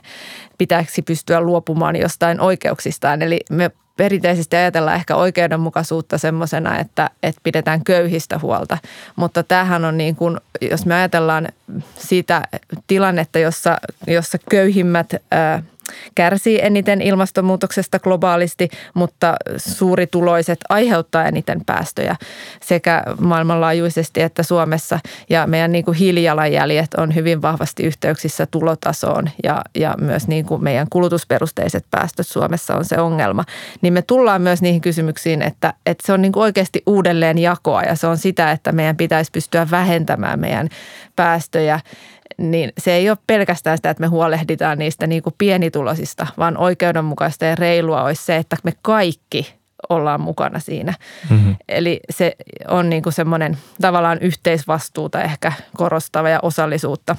pitäisi 0.58 1.02
pystyä 1.02 1.42
luopumaan 1.42 1.96
jostain 1.96 2.42
oikeuksistaan. 2.42 3.22
Eli 3.22 3.40
me 3.50 3.72
perinteisesti 3.98 4.56
ajatellaan 4.56 4.96
ehkä 4.96 5.16
oikeudenmukaisuutta 5.16 6.18
semmoisena, 6.18 6.80
että, 6.80 7.10
että 7.24 7.42
pidetään 7.44 7.84
köyhistä 7.84 8.40
huolta. 8.40 8.78
Mutta 9.16 9.44
tämähän 9.44 9.86
on 9.86 9.98
niin 9.98 10.16
kuin, 10.16 10.38
jos 10.62 10.86
me 10.86 10.96
ajatellaan 10.96 11.48
siitä 11.96 12.42
tilannetta, 12.88 13.40
jossa, 13.40 13.78
jossa 14.08 14.38
köyhimmät 14.50 15.14
ää,– 15.32 15.64
kärsii 16.16 16.60
eniten 16.62 17.02
ilmastonmuutoksesta 17.02 18.00
globaalisti, 18.00 18.70
mutta 18.94 19.36
suurituloiset 19.58 20.60
aiheuttaa 20.70 21.26
eniten 21.26 21.62
päästöjä 21.66 22.16
sekä 22.62 23.04
maailmanlaajuisesti 23.20 24.22
että 24.22 24.44
Suomessa. 24.44 25.00
Ja 25.30 25.48
meidän 25.48 25.72
niin 25.72 25.86
kuin 25.86 25.98
hiilijalanjäljet 25.98 26.94
on 26.94 27.16
hyvin 27.16 27.42
vahvasti 27.42 27.84
yhteyksissä 27.84 28.46
tulotasoon 28.46 29.30
ja, 29.44 29.62
ja 29.76 29.96
myös 30.02 30.28
niin 30.28 30.46
kuin 30.46 30.64
meidän 30.64 30.88
kulutusperusteiset 30.90 31.86
päästöt 31.92 32.28
Suomessa 32.28 32.76
on 32.76 32.86
se 32.86 33.00
ongelma. 33.00 33.44
Niin 33.82 33.94
me 33.94 34.02
tullaan 34.02 34.42
myös 34.42 34.62
niihin 34.62 34.82
kysymyksiin, 34.82 35.42
että, 35.42 35.74
että 35.86 36.08
se 36.08 36.14
on 36.14 36.22
niin 36.22 36.32
kuin 36.32 36.44
oikeasti 36.44 36.84
uudelleen 36.86 37.38
jakoa 37.38 37.84
ja 37.84 37.96
se 37.96 38.08
on 38.08 38.18
sitä, 38.18 38.52
että 38.52 38.72
meidän 38.72 38.98
pitäisi 38.98 39.32
pystyä 39.32 39.68
vähentämään 39.72 40.40
meidän 40.40 40.70
päästöjä– 41.16 41.80
niin 42.38 42.74
se 42.78 42.94
ei 42.94 43.10
ole 43.10 43.18
pelkästään 43.28 43.78
sitä, 43.78 43.90
että 43.90 44.02
me 44.02 44.08
huolehditaan 44.08 44.78
niistä 44.78 45.08
niin 45.08 45.24
kuin 45.24 45.36
pienituloisista, 45.38 46.28
vaan 46.38 46.58
oikeudenmukaista 46.58 47.46
ja 47.46 47.56
reilua 47.56 48.04
olisi 48.04 48.26
se, 48.26 48.36
että 48.38 48.58
me 48.64 48.74
kaikki 48.82 49.54
ollaan 49.90 50.22
mukana 50.22 50.60
siinä. 50.60 50.94
Mm-hmm. 51.30 51.56
Eli 51.70 52.00
se 52.10 52.36
on 52.68 52.90
niin 52.90 53.04
kuin 53.04 53.14
semmoinen 53.14 53.58
tavallaan 53.82 54.20
yhteisvastuuta 54.20 55.22
ehkä 55.22 55.52
korostava 55.78 56.30
ja 56.30 56.40
osallisuutta 56.42 57.16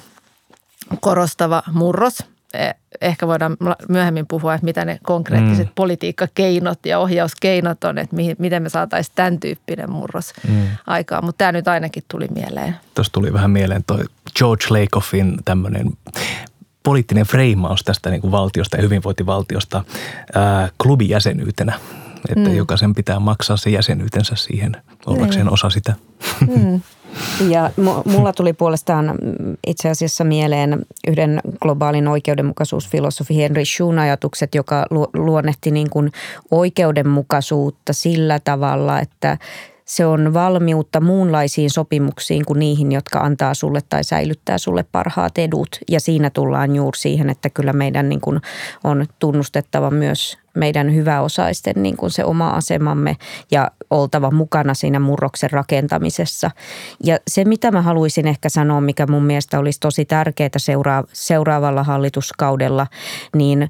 korostava 1.01 1.63
murros– 1.71 2.23
ehkä 3.01 3.27
voidaan 3.27 3.57
myöhemmin 3.89 4.27
puhua, 4.27 4.53
että 4.53 4.65
mitä 4.65 4.85
ne 4.85 4.99
konkreettiset 5.03 5.67
mm. 5.67 5.73
politiikkakeinot 5.75 6.85
ja 6.85 6.99
ohjauskeinot 6.99 7.83
on, 7.83 7.97
että 7.97 8.15
miten 8.39 8.63
me 8.63 8.69
saataisiin 8.69 9.15
tämän 9.15 9.39
tyyppinen 9.39 9.91
murros 9.91 10.33
mm. 10.47 10.67
aikaan. 10.87 11.25
Mutta 11.25 11.37
tämä 11.37 11.51
nyt 11.51 11.67
ainakin 11.67 12.03
tuli 12.07 12.27
mieleen. 12.27 12.75
Tuossa 12.95 13.13
tuli 13.13 13.33
vähän 13.33 13.51
mieleen 13.51 13.83
toi 13.87 14.03
George 14.37 14.65
Lakoffin 14.69 15.37
tämmöinen 15.45 15.91
poliittinen 16.83 17.25
freimaus 17.25 17.83
tästä 17.83 18.09
niin 18.09 18.21
kuin 18.21 18.31
valtiosta 18.31 18.77
ja 18.77 18.83
hyvinvointivaltiosta 18.83 19.83
ää, 20.35 20.69
klubijäsenyytenä. 20.83 21.79
Että 22.29 22.49
mm. 22.49 22.55
jokaisen 22.55 22.95
pitää 22.95 23.19
maksaa 23.19 23.57
se 23.57 23.69
jäsenyytensä 23.69 24.35
siihen 24.35 24.71
ollakseen 25.05 25.45
niin. 25.45 25.53
osa 25.53 25.69
sitä. 25.69 25.93
Mm. 26.47 26.81
Ja 27.49 27.71
mulla 28.05 28.33
tuli 28.33 28.53
puolestaan 28.53 29.15
itse 29.67 29.89
asiassa 29.89 30.23
mieleen 30.23 30.85
yhden 31.07 31.41
globaalin 31.61 32.07
oikeudenmukaisuusfilosofi 32.07 33.37
Henry 33.37 33.65
Schun 33.65 33.99
ajatukset, 33.99 34.55
joka 34.55 34.85
luonnehti 35.13 35.71
niin 35.71 35.89
kuin 35.89 36.11
oikeudenmukaisuutta 36.51 37.93
sillä 37.93 38.39
tavalla, 38.39 38.99
että 38.99 39.37
se 39.85 40.05
on 40.05 40.33
valmiutta 40.33 41.01
muunlaisiin 41.01 41.69
sopimuksiin 41.69 42.45
kuin 42.45 42.59
niihin, 42.59 42.91
jotka 42.91 43.19
antaa 43.19 43.53
sulle 43.53 43.79
tai 43.89 44.03
säilyttää 44.03 44.57
sulle 44.57 44.85
parhaat 44.91 45.37
edut. 45.37 45.69
Ja 45.91 45.99
siinä 45.99 46.29
tullaan 46.29 46.75
juuri 46.75 46.99
siihen, 46.99 47.29
että 47.29 47.49
kyllä 47.49 47.73
meidän 47.73 48.09
niin 48.09 48.21
kuin 48.21 48.41
on 48.83 49.05
tunnustettava 49.19 49.91
myös 49.91 50.37
meidän 50.57 50.95
hyväosaisten 50.95 51.73
niin 51.77 51.97
kuin 51.97 52.11
se 52.11 52.23
oma 52.23 52.49
asemamme 52.49 53.15
ja 53.51 53.71
oltava 53.89 54.31
mukana 54.31 54.73
siinä 54.73 54.99
murroksen 54.99 55.51
rakentamisessa. 55.51 56.51
Ja 57.03 57.17
se, 57.27 57.45
mitä 57.45 57.71
mä 57.71 57.81
haluaisin 57.81 58.27
ehkä 58.27 58.49
sanoa, 58.49 58.81
mikä 58.81 59.07
mun 59.07 59.23
mielestä 59.23 59.59
olisi 59.59 59.79
tosi 59.79 60.05
tärkeää 60.05 60.49
seuraavalla 61.13 61.83
hallituskaudella, 61.83 62.87
niin 63.35 63.69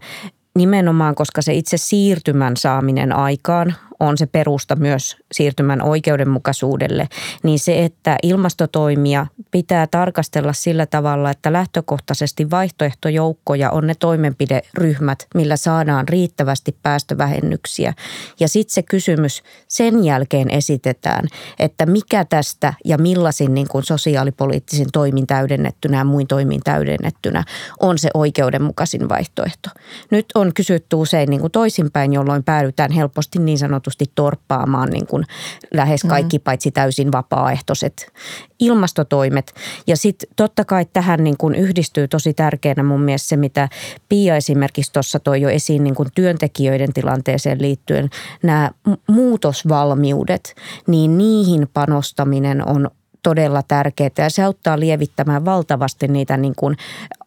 nimenomaan, 0.58 1.16
koska 1.16 1.42
se 1.42 1.54
itse 1.54 1.78
siirtymän 1.78 2.58
saaminen 2.58 3.16
aikaan 3.16 3.76
on 4.00 4.18
se 4.18 4.26
perusta 4.26 4.76
myös 4.76 5.18
siirtymän 5.32 5.82
oikeudenmukaisuudelle, 5.82 7.08
niin 7.44 7.60
se, 7.60 7.86
että 7.86 8.18
ilmastotoimia 8.24 9.28
pitää 9.52 9.88
tarkastella 9.88 10.54
sillä 10.54 10.86
tavalla, 10.86 11.32
että 11.32 11.54
lähtökohtaisesti 11.54 12.50
vaihtoehtojoukkoja 12.50 13.72
on 13.72 13.88
ne 13.88 13.96
toimenpideryhmät, 13.96 15.28
millä 15.36 15.58
saadaan 15.58 16.08
riittävästi 16.08 16.78
päästövähennyksiä. 16.84 17.94
Ja 18.40 18.48
sitten 18.48 18.74
se 18.74 18.84
kysymys 18.84 19.44
sen 19.68 20.04
jälkeen 20.04 20.50
esitetään, 20.50 21.28
että 21.60 21.86
mikä 21.86 22.26
tästä 22.26 22.74
ja 22.86 22.98
millaisin 22.98 23.54
niin 23.54 23.68
kuin 23.68 23.84
sosiaalipoliittisin 23.84 24.88
toimin 24.94 25.28
täydennettynä 25.28 25.98
ja 25.98 26.04
muin 26.04 26.28
toimin 26.28 26.62
täydennettynä 26.64 27.44
on 27.80 27.98
se 27.98 28.10
oikeudenmukaisin 28.14 29.10
vaihtoehto. 29.10 29.70
Nyt 30.12 30.26
on 30.36 30.54
kysytty 30.54 30.96
usein 30.96 31.30
niin 31.30 31.42
kuin 31.42 31.52
toisinpäin, 31.52 32.14
jolloin 32.14 32.44
päädytään 32.44 32.92
helposti 32.92 33.40
niin 33.40 33.58
sanotusti 33.88 34.12
torppaamaan 34.16 34.90
niin 34.90 35.08
kuin 35.08 35.24
lähes 35.74 36.04
mm. 36.04 36.10
kaikki 36.10 36.40
paitsi 36.40 36.72
täysin 36.72 37.12
vapaaehtoiset 37.12 38.12
ilmastotoimet. 38.60 39.54
Ja 39.88 39.98
sitten 39.98 40.30
totta 40.36 40.66
kai 40.66 40.86
tähän 40.94 41.24
niin 41.24 41.38
kuin 41.38 41.56
yhdistyy 41.56 42.08
tosi 42.08 42.34
tärkeänä 42.34 42.84
mun 42.84 43.02
mielestä 43.02 43.28
se, 43.28 43.38
mitä 43.38 43.70
Pia 44.10 44.36
esimerkiksi 44.36 44.94
tuossa 44.94 45.20
toi 45.20 45.42
jo 45.42 45.50
esiin 45.50 45.84
niin 45.84 45.96
kuin 45.96 46.10
työntekijöiden 46.16 46.94
tilanteeseen 46.94 47.62
liittyen, 47.62 48.10
nämä 48.44 48.72
muutosvalmiudet, 49.08 50.56
niin 50.88 51.18
niihin 51.18 51.68
panostaminen 51.74 52.68
on 52.68 52.90
todella 53.24 53.64
tärkeää 53.68 54.10
ja 54.18 54.30
se 54.30 54.44
auttaa 54.44 54.80
lievittämään 54.80 55.46
valtavasti 55.46 56.08
niitä 56.08 56.38
niin 56.38 56.56
kuin 56.56 56.76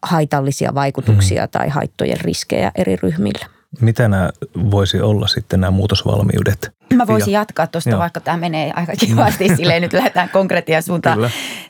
haitallisia 0.01 0.75
vaikutuksia 0.75 1.45
mm. 1.45 1.49
tai 1.51 1.69
haittojen 1.69 2.21
riskejä 2.21 2.71
eri 2.75 2.95
ryhmillä. 2.95 3.60
Mitä 3.79 4.07
nämä 4.07 4.29
voisi 4.71 5.01
olla 5.01 5.27
sitten 5.27 5.61
nämä 5.61 5.71
muutosvalmiudet? 5.71 6.80
Mä 7.01 7.07
voisin 7.07 7.33
jatkaa 7.33 7.67
tuosta, 7.67 7.97
vaikka 7.97 8.19
tämä 8.19 8.37
menee 8.37 8.71
aika 8.75 8.93
kivasti 8.99 9.55
silleen, 9.55 9.81
nyt 9.81 9.93
lähdetään 9.93 10.29
konkretian 10.29 10.83
suuntaan. 10.83 11.19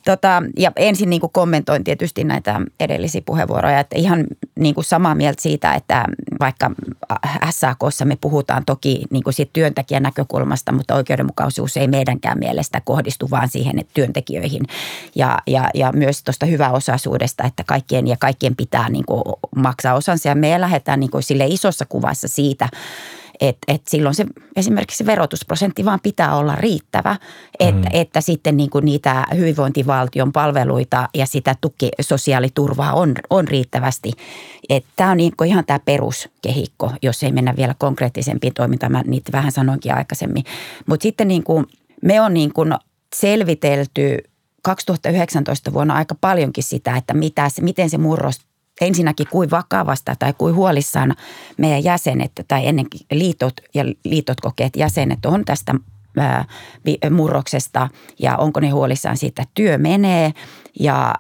Tota, 0.06 0.44
ja 0.58 0.72
ensin 0.76 1.10
niin 1.10 1.20
kuin 1.20 1.32
kommentoin 1.34 1.84
tietysti 1.84 2.24
näitä 2.24 2.62
edellisiä 2.80 3.22
puheenvuoroja, 3.26 3.80
että 3.80 3.96
ihan 3.98 4.26
niin 4.60 4.76
kuin 4.76 4.86
samaa 4.86 5.16
mieltä 5.16 5.42
siitä, 5.42 5.74
että 5.74 6.06
vaikka 6.40 6.72
SAKssa 7.50 8.06
me 8.06 8.18
puhutaan 8.22 8.66
toki 8.66 9.04
niin 9.12 9.24
kuin 9.24 9.34
siitä 9.34 9.50
työntekijän 9.54 10.04
näkökulmasta, 10.04 10.72
mutta 10.72 10.96
oikeudenmukaisuus 10.96 11.78
ei 11.78 11.88
meidänkään 11.88 12.40
mielestä 12.40 12.82
kohdistu 12.86 13.32
vaan 13.32 13.50
siihen 13.50 13.80
että 13.80 13.92
työntekijöihin. 13.94 14.62
Ja, 15.16 15.38
ja, 15.48 15.70
ja 15.74 15.92
myös 15.92 16.24
tuosta 16.24 16.46
hyväosaisuudesta, 16.46 17.44
että 17.44 17.64
kaikkien 17.68 18.08
ja 18.08 18.16
kaikkien 18.20 18.56
pitää 18.56 18.90
niin 18.90 19.06
kuin 19.06 19.24
maksaa 19.56 19.94
osansa. 19.94 20.30
Ja 20.30 20.36
me 20.36 20.62
lähdetään 20.62 21.00
niin 21.00 21.12
kuin 21.12 21.24
sille 21.24 21.46
isossa 21.48 21.86
kuvassa 21.86 22.28
siitä, 22.28 22.70
että 23.42 23.74
et 23.74 23.82
silloin 23.88 24.16
se 24.16 24.26
esimerkiksi 24.56 24.98
se 24.98 25.06
verotusprosentti 25.06 25.86
vaan 25.86 26.00
pitää 26.04 26.36
olla 26.36 26.56
riittävä, 26.56 27.16
että, 27.60 27.90
mm. 27.90 28.00
että 28.00 28.22
sitten 28.22 28.58
niin 28.58 28.70
kuin 28.70 28.86
niitä 28.86 29.26
hyvinvointivaltion 29.36 30.32
palveluita 30.32 31.10
ja 31.14 31.26
sitä 31.26 31.56
tuki, 31.62 31.90
sosiaaliturvaa 32.02 32.94
on, 32.94 33.16
on 33.30 33.48
riittävästi. 33.48 34.12
Tämä 34.96 35.12
on 35.12 35.18
niin 35.18 35.34
kuin 35.38 35.50
ihan 35.50 35.66
tämä 35.66 35.80
peruskehikko, 35.80 36.92
jos 37.02 37.24
ei 37.24 37.32
mennä 37.32 37.56
vielä 37.56 37.76
konkreettisempiin 37.78 38.54
toimintaan. 38.54 38.92
Mä 38.92 39.04
niitä 39.08 39.32
vähän 39.32 39.52
sanoinkin 39.52 39.94
aikaisemmin. 39.94 40.44
Mutta 40.86 41.04
sitten 41.04 41.28
niin 41.28 41.44
kuin 41.44 41.66
me 42.02 42.22
on 42.22 42.34
niin 42.34 42.54
kuin 42.54 42.74
selvitelty 43.16 44.18
2019 44.64 45.74
vuonna 45.74 45.96
aika 45.96 46.16
paljonkin 46.22 46.64
sitä, 46.64 46.98
että 46.98 47.14
mitä, 47.14 47.48
miten 47.62 47.90
se 47.90 47.98
murros 47.98 48.42
ensinnäkin 48.82 49.28
kuin 49.32 49.52
vakavasta 49.52 50.16
tai 50.20 50.34
kuin 50.38 50.56
huolissaan 50.56 51.16
meidän 51.58 51.84
jäsenet 51.84 52.32
tai 52.48 52.68
ennenkin 52.68 53.02
liitot 53.12 53.54
ja 53.74 53.86
liitot 54.04 54.42
kokeet 54.42 54.76
jäsenet 54.76 55.26
on 55.26 55.46
tästä 55.46 55.76
murroksesta 57.12 57.90
ja 58.20 58.38
onko 58.38 58.60
ne 58.60 58.70
huolissaan 58.70 59.18
siitä, 59.18 59.42
että 59.42 59.52
työ 59.54 59.78
menee 59.78 60.34
ja 60.80 61.16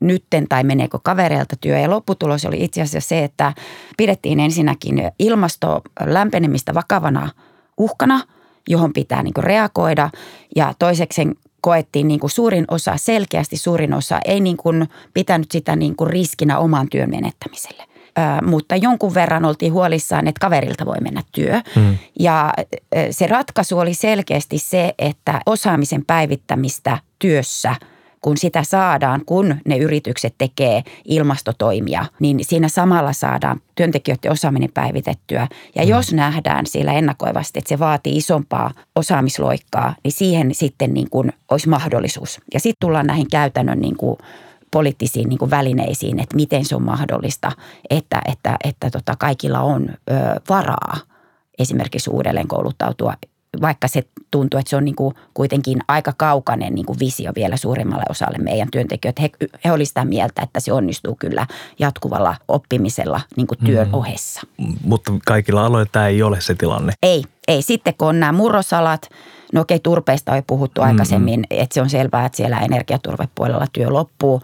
nytten 0.00 0.48
tai 0.48 0.64
meneekö 0.64 0.98
kavereilta 1.02 1.56
työ. 1.60 1.78
Ja 1.78 1.90
lopputulos 1.90 2.44
oli 2.44 2.64
itse 2.64 2.82
asiassa 2.82 3.08
se, 3.08 3.24
että 3.24 3.54
pidettiin 3.96 4.40
ensinnäkin 4.40 5.02
ilmasto 5.18 5.82
lämpenemistä 6.00 6.74
vakavana 6.74 7.30
uhkana, 7.78 8.20
johon 8.68 8.92
pitää 8.92 9.22
niin 9.22 9.34
reagoida 9.38 10.10
ja 10.56 10.74
toiseksi 10.78 11.28
koettiin 11.60 12.08
niin 12.08 12.20
kuin 12.20 12.30
suurin 12.30 12.64
osa, 12.70 12.96
selkeästi 12.96 13.56
suurin 13.56 13.94
osa, 13.94 14.20
ei 14.24 14.40
niin 14.40 14.56
kuin 14.56 14.88
pitänyt 15.14 15.50
sitä 15.50 15.76
niin 15.76 15.96
kuin 15.96 16.10
riskinä 16.10 16.58
oman 16.58 16.88
työn 16.90 17.10
menettämiselle. 17.10 17.82
Ö, 18.18 18.46
mutta 18.46 18.76
jonkun 18.76 19.14
verran 19.14 19.44
oltiin 19.44 19.72
huolissaan, 19.72 20.28
että 20.28 20.40
kaverilta 20.40 20.86
voi 20.86 21.00
mennä 21.00 21.22
työ. 21.32 21.60
Mm. 21.76 21.98
Ja 22.20 22.52
se 23.10 23.26
ratkaisu 23.26 23.78
oli 23.78 23.94
selkeästi 23.94 24.58
se, 24.58 24.94
että 24.98 25.40
osaamisen 25.46 26.04
päivittämistä 26.04 26.98
työssä– 27.18 27.74
kun 28.20 28.36
sitä 28.36 28.62
saadaan, 28.62 29.22
kun 29.26 29.56
ne 29.64 29.76
yritykset 29.76 30.34
tekee 30.38 30.82
ilmastotoimia, 31.04 32.06
niin 32.20 32.44
siinä 32.44 32.68
samalla 32.68 33.12
saadaan 33.12 33.60
työntekijöiden 33.74 34.32
osaaminen 34.32 34.70
päivitettyä. 34.74 35.48
Ja 35.74 35.82
mm. 35.82 35.88
jos 35.88 36.12
nähdään 36.12 36.66
siellä 36.66 36.92
ennakoivasti, 36.92 37.58
että 37.58 37.68
se 37.68 37.78
vaatii 37.78 38.16
isompaa 38.16 38.70
osaamisloikkaa, 38.96 39.94
niin 40.04 40.12
siihen 40.12 40.54
sitten 40.54 40.94
niin 40.94 41.10
kuin 41.10 41.32
olisi 41.50 41.68
mahdollisuus. 41.68 42.40
Ja 42.54 42.60
sitten 42.60 42.86
tullaan 42.86 43.06
näihin 43.06 43.30
käytännön 43.30 43.80
niin 43.80 43.96
kuin 43.96 44.16
poliittisiin 44.70 45.28
niin 45.28 45.38
kuin 45.38 45.50
välineisiin, 45.50 46.20
että 46.20 46.36
miten 46.36 46.64
se 46.64 46.76
on 46.76 46.82
mahdollista, 46.82 47.52
että, 47.90 48.22
että, 48.32 48.56
että 48.64 48.90
tota 48.90 49.14
kaikilla 49.18 49.60
on 49.60 49.88
ö, 49.88 50.14
varaa 50.48 50.96
esimerkiksi 51.58 52.10
uudelleen 52.10 52.48
kouluttautua 52.48 53.14
vaikka 53.60 53.88
se 53.88 54.02
tuntuu, 54.30 54.60
että 54.60 54.70
se 54.70 54.76
on 54.76 54.84
niin 54.84 54.96
kuin 54.96 55.14
kuitenkin 55.34 55.78
aika 55.88 56.12
kaukainen 56.16 56.74
niin 56.74 56.86
kuin 56.86 56.98
visio 56.98 57.32
vielä 57.34 57.56
suurimmalle 57.56 58.04
osalle 58.10 58.38
meidän 58.38 58.68
työntekijöitä. 58.70 59.22
He, 59.22 59.30
he 59.64 59.72
olisivat 59.72 59.88
sitä 59.88 60.04
mieltä, 60.04 60.42
että 60.42 60.60
se 60.60 60.72
onnistuu 60.72 61.16
kyllä 61.20 61.46
jatkuvalla 61.78 62.36
oppimisella 62.48 63.20
niin 63.36 63.46
kuin 63.46 63.58
työn 63.64 63.88
mm. 63.88 63.94
ohessa. 63.94 64.40
Mutta 64.84 65.12
kaikilla 65.26 65.66
aloilla 65.66 65.88
tämä 65.92 66.06
ei 66.06 66.22
ole 66.22 66.40
se 66.40 66.54
tilanne. 66.54 66.92
Ei, 67.02 67.24
ei. 67.48 67.62
Sitten 67.62 67.94
kun 67.98 68.08
on 68.08 68.20
nämä 68.20 68.32
murrosalat, 68.32 69.10
no 69.52 69.60
okei 69.60 69.78
turpeista 69.78 70.32
on 70.32 70.38
jo 70.38 70.42
puhuttu 70.46 70.80
mm-hmm. 70.80 70.90
aikaisemmin, 70.90 71.44
että 71.50 71.74
se 71.74 71.82
on 71.82 71.90
selvää, 71.90 72.26
että 72.26 72.36
siellä 72.36 72.58
energiaturvepuolella 72.58 73.66
työ 73.72 73.90
loppuu. 73.90 74.42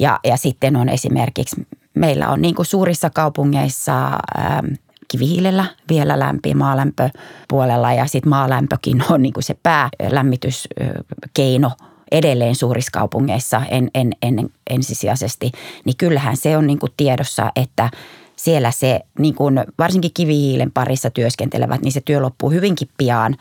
Ja, 0.00 0.20
ja 0.24 0.36
sitten 0.36 0.76
on 0.76 0.88
esimerkiksi, 0.88 1.66
meillä 1.94 2.28
on 2.28 2.42
niin 2.42 2.54
kuin 2.54 2.66
suurissa 2.66 3.10
kaupungeissa 3.10 4.04
ähm, 4.38 4.66
kivihiilellä 5.14 5.64
vielä 5.88 6.18
lämpi 6.18 6.54
maalämpöpuolella 6.54 7.92
ja 7.92 8.06
sitten 8.06 8.30
maalämpökin 8.30 9.02
on 9.10 9.22
niin 9.22 9.32
kuin 9.32 9.44
se 9.44 9.56
päälämmityskeino 9.62 11.70
edelleen 12.12 12.54
suurissa 12.54 12.90
kaupungeissa 12.92 13.62
en, 13.70 13.90
en, 13.94 14.12
en, 14.22 14.50
ensisijaisesti, 14.70 15.52
niin 15.84 15.96
kyllähän 15.96 16.36
se 16.36 16.56
on 16.56 16.66
niin 16.66 16.78
kuin 16.78 16.92
tiedossa, 16.96 17.52
että 17.56 17.90
siellä 18.36 18.70
se 18.70 19.00
niin 19.18 19.34
kuin 19.34 19.60
varsinkin 19.78 20.10
kivihiilen 20.14 20.72
parissa 20.72 21.10
työskentelevät, 21.10 21.82
niin 21.82 21.92
se 21.92 22.00
työ 22.00 22.22
loppuu 22.22 22.50
hyvinkin 22.50 22.88
pian. 22.98 23.36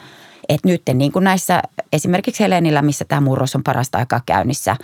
Että 0.49 0.67
nyt 0.67 0.81
niin 0.93 1.11
kuin 1.11 1.23
näissä 1.23 1.61
esimerkiksi 1.93 2.43
Helenillä, 2.43 2.81
missä 2.81 3.05
tämä 3.05 3.21
murros 3.21 3.55
on 3.55 3.63
parasta 3.63 3.97
aikaa 3.97 4.21
käynnissä, 4.25 4.75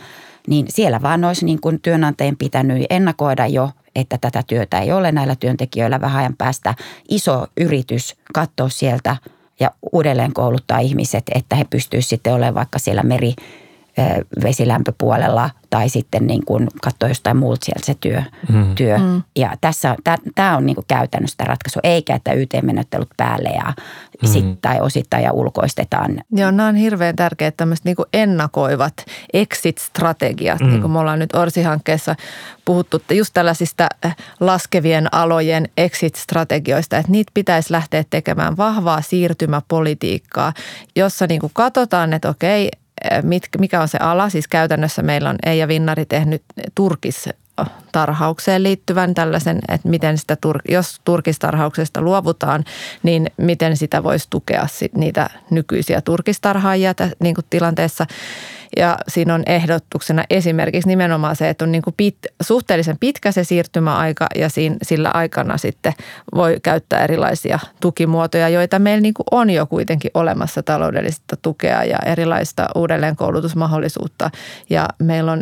niin 0.47 0.65
siellä 0.69 1.01
vaan 1.01 1.23
olisi 1.23 1.45
niin 1.45 1.61
kuin 1.61 1.81
työnantajien 1.81 2.37
pitänyt 2.37 2.85
ennakoida 2.89 3.47
jo 3.47 3.69
että 3.95 4.17
tätä 4.21 4.43
työtä 4.47 4.79
ei 4.79 4.91
ole 4.91 5.11
näillä 5.11 5.35
työntekijöillä 5.35 6.01
vähän 6.01 6.19
ajan 6.19 6.35
päästä. 6.37 6.75
Iso 7.09 7.47
yritys 7.57 8.15
katsoa 8.33 8.69
sieltä 8.69 9.15
ja 9.59 9.71
uudelleen 9.91 10.33
kouluttaa 10.33 10.79
ihmiset, 10.79 11.23
että 11.35 11.55
he 11.55 11.65
pystyisivät 11.69 12.09
sitten 12.09 12.33
olemaan 12.33 12.55
vaikka 12.55 12.79
siellä 12.79 13.03
meri, 13.03 13.33
vesilämpöpuolella 14.43 15.49
tai 15.69 15.89
sitten 15.89 16.27
niin 16.27 16.45
kuin 16.45 16.67
katsoa 16.83 17.09
jostain 17.09 17.37
muulta 17.37 17.65
sieltä 17.65 17.85
se 17.85 17.95
työ. 17.99 18.23
Mm. 18.53 18.75
työ. 18.75 18.97
Mm. 18.97 19.23
Ja 19.35 19.51
tässä, 19.61 19.95
tämä 20.35 20.57
on 20.57 20.65
niin 20.65 20.75
kuin 20.75 20.85
käytännössä 20.87 21.37
tämä 21.37 21.47
ratkaisu, 21.47 21.79
eikä 21.83 22.15
että 22.15 22.33
YT-menettelut 22.33 23.09
päälle 23.17 23.49
ja 23.49 23.73
mm. 24.21 24.27
sit, 24.27 24.61
tai 24.61 24.81
osittain 24.81 25.23
ja 25.23 25.31
ulkoistetaan. 25.31 26.21
Joo, 26.31 26.51
nämä 26.51 26.69
on 26.69 26.75
hirveän 26.75 27.15
tärkeät 27.15 27.57
tämmöiset 27.57 27.85
niin 27.85 27.95
kuin 27.95 28.09
ennakoivat 28.13 28.93
exit-strategiat, 29.33 30.59
mm. 30.59 30.67
niin 30.67 30.81
kuin 30.81 30.91
me 30.91 30.99
ollaan 30.99 31.19
nyt 31.19 31.35
Orsi-hankkeessa 31.35 32.15
puhuttu 32.65 33.01
just 33.11 33.33
tällaisista 33.33 33.87
äh, 34.05 34.15
laskevien 34.39 35.13
alojen 35.13 35.69
exit-strategioista, 35.77 36.97
että 36.97 37.11
niitä 37.11 37.31
pitäisi 37.33 37.73
lähteä 37.73 38.03
tekemään 38.09 38.57
vahvaa 38.57 39.01
siirtymäpolitiikkaa, 39.01 40.53
jossa 40.95 41.27
niin 41.27 41.41
kuin 41.41 41.51
katsotaan, 41.53 42.13
että 42.13 42.29
okei, 42.29 42.71
mikä 43.59 43.81
on 43.81 43.87
se 43.87 43.97
ala. 43.97 44.29
Siis 44.29 44.47
käytännössä 44.47 45.01
meillä 45.01 45.29
on 45.29 45.35
Eija 45.45 45.67
Vinnari 45.67 46.05
tehnyt 46.05 46.43
Turkis 46.75 47.29
tarhaukseen 47.91 48.63
liittyvän 48.63 49.13
tällaisen, 49.13 49.59
että 49.67 49.89
miten 49.89 50.17
sitä, 50.17 50.37
jos 50.69 51.01
turkistarhauksesta 51.03 52.01
luovutaan, 52.01 52.63
niin 53.03 53.27
miten 53.37 53.77
sitä 53.77 54.03
voisi 54.03 54.27
tukea 54.29 54.67
niitä 54.95 55.29
nykyisiä 55.49 56.01
turkistarhaajia 56.01 56.95
niin 57.19 57.35
kuin 57.35 57.45
tilanteessa. 57.49 58.05
Ja 58.77 58.97
siinä 59.07 59.33
on 59.33 59.43
ehdotuksena 59.45 60.23
esimerkiksi 60.29 60.89
nimenomaan 60.89 61.35
se, 61.35 61.49
että 61.49 61.65
on 61.65 61.71
niin 61.71 61.81
kuin 61.81 61.93
pit, 61.97 62.17
suhteellisen 62.41 62.97
pitkä 62.99 63.31
se 63.31 63.43
siirtymäaika 63.43 64.27
ja 64.35 64.49
siinä, 64.49 64.75
sillä 64.81 65.11
aikana 65.13 65.57
sitten 65.57 65.93
voi 66.35 66.57
käyttää 66.63 67.03
erilaisia 67.03 67.59
tukimuotoja, 67.79 68.49
joita 68.49 68.79
meillä 68.79 69.01
niin 69.01 69.13
kuin 69.13 69.25
on 69.31 69.49
jo 69.49 69.65
kuitenkin 69.65 70.11
olemassa 70.13 70.63
taloudellista 70.63 71.37
tukea 71.41 71.83
ja 71.83 71.97
erilaista 72.05 72.67
uudelleenkoulutusmahdollisuutta. 72.75 74.29
Ja 74.69 74.87
meillä 74.99 75.31
on 75.31 75.41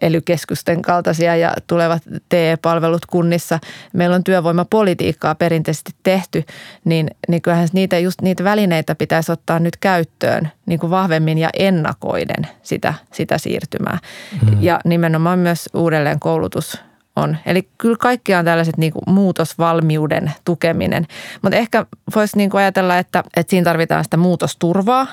elykeskusten 0.00 0.82
kaltaisia 0.82 1.36
ja 1.36 1.54
tulevat 1.66 2.02
TE-palvelut 2.28 3.06
kunnissa. 3.06 3.58
Meillä 3.92 4.16
on 4.16 4.24
työvoimapolitiikkaa 4.24 5.34
perinteisesti 5.34 5.92
tehty, 6.02 6.44
niin, 6.84 7.10
niin 7.28 7.42
kyllähän 7.42 7.68
niitä, 7.72 7.98
just 7.98 8.22
niitä 8.22 8.44
välineitä 8.44 8.94
pitäisi 8.94 9.32
ottaa 9.32 9.58
nyt 9.58 9.76
käyttöön 9.76 10.50
niin 10.66 10.78
kuin 10.78 10.90
vahvemmin 10.90 11.38
ja 11.38 11.50
ennakoiden 11.58 12.46
sitä, 12.62 12.94
sitä 13.12 13.38
siirtymää. 13.38 13.98
Mm. 14.42 14.62
Ja 14.62 14.80
nimenomaan 14.84 15.38
myös 15.38 15.68
uudelleen 15.74 16.20
koulutus 16.20 16.80
on. 17.16 17.36
Eli 17.46 17.68
kyllä 17.78 17.96
kaikki 18.00 18.34
on 18.34 18.44
tällaiset 18.44 18.76
niin 18.76 18.92
kuin 18.92 19.02
muutosvalmiuden 19.06 20.32
tukeminen. 20.44 21.06
Mutta 21.42 21.56
ehkä 21.56 21.86
voisi 22.14 22.36
niin 22.36 22.50
kuin 22.50 22.60
ajatella, 22.60 22.98
että, 22.98 23.24
että 23.36 23.50
siinä 23.50 23.64
tarvitaan 23.64 24.04
sitä 24.04 24.16
muutosturvaa. 24.16 25.06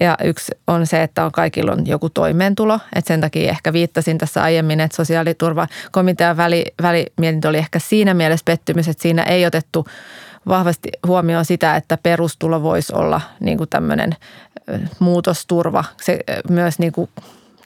Ja 0.00 0.16
yksi 0.24 0.52
on 0.66 0.86
se, 0.86 1.02
että 1.02 1.24
on 1.24 1.32
kaikilla 1.32 1.72
on 1.72 1.86
joku 1.86 2.10
toimeentulo. 2.10 2.80
Että 2.94 3.08
sen 3.08 3.20
takia 3.20 3.50
ehkä 3.50 3.72
viittasin 3.72 4.18
tässä 4.18 4.42
aiemmin, 4.42 4.80
että 4.80 4.96
sosiaaliturvakomitean 4.96 6.36
väli, 6.36 6.64
välimietintö 6.82 7.48
oli 7.48 7.58
ehkä 7.58 7.78
siinä 7.78 8.14
mielessä 8.14 8.44
pettymys, 8.44 8.88
että 8.88 9.02
siinä 9.02 9.22
ei 9.22 9.46
otettu 9.46 9.86
vahvasti 10.48 10.88
huomioon 11.06 11.44
sitä, 11.44 11.76
että 11.76 11.98
perustulo 12.02 12.62
voisi 12.62 12.94
olla 12.94 13.20
niin 13.40 13.58
kuin 13.58 13.70
tämmöinen 13.70 14.16
muutosturva. 14.98 15.84
Se 16.02 16.18
myös 16.50 16.78
niin 16.78 16.92
kuin 16.92 17.10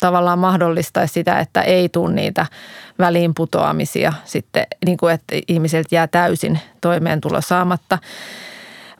tavallaan 0.01 0.39
mahdollistaisi 0.39 1.15
sitä, 1.15 1.39
että 1.39 1.63
ei 1.63 1.89
tule 1.89 2.13
niitä 2.13 2.47
väliinputoamisia 2.99 4.13
sitten, 4.25 4.67
niin 4.87 4.97
kuin 4.99 5.15
että 5.15 5.37
ihmisiltä 5.49 5.95
jää 5.95 6.07
täysin 6.07 6.61
toimeentulo 6.81 7.41
saamatta. 7.41 7.99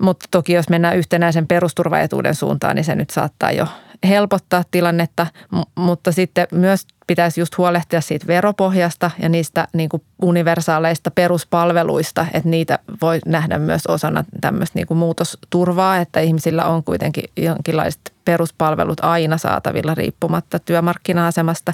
Mutta 0.03 0.27
toki 0.31 0.53
jos 0.53 0.69
mennään 0.69 0.97
yhtenäisen 0.97 1.47
perusturvaetuuden 1.47 2.35
suuntaan, 2.35 2.77
niin 2.77 2.85
se 2.85 2.95
nyt 2.95 3.11
saattaa 3.11 3.53
jo 3.53 3.67
helpottaa 4.09 4.63
tilannetta, 4.71 5.27
mutta 5.75 6.13
sitten 6.13 6.47
myös 6.53 6.87
pitäisi 7.11 7.41
just 7.41 7.59
huolehtia 7.59 8.01
siitä 8.01 8.27
veropohjasta 8.27 9.11
ja 9.23 9.29
niistä 9.29 9.69
niin 9.73 9.89
kuin 9.89 10.03
universaaleista 10.23 11.11
peruspalveluista, 11.11 12.27
että 12.33 12.49
niitä 12.49 12.79
voi 13.03 13.19
nähdä 13.27 13.59
myös 13.59 13.87
osana 13.87 14.25
tämmöistä 14.41 14.79
niin 14.79 14.87
kuin 14.87 14.99
muutosturvaa, 14.99 15.97
että 15.97 16.21
ihmisillä 16.21 16.65
on 16.65 16.85
kuitenkin 16.85 17.25
jonkinlaiset 17.37 18.01
peruspalvelut 18.25 19.05
aina 19.05 19.39
saatavilla 19.39 19.95
riippumatta 19.95 20.59
työmarkkina-asemasta. 20.59 21.73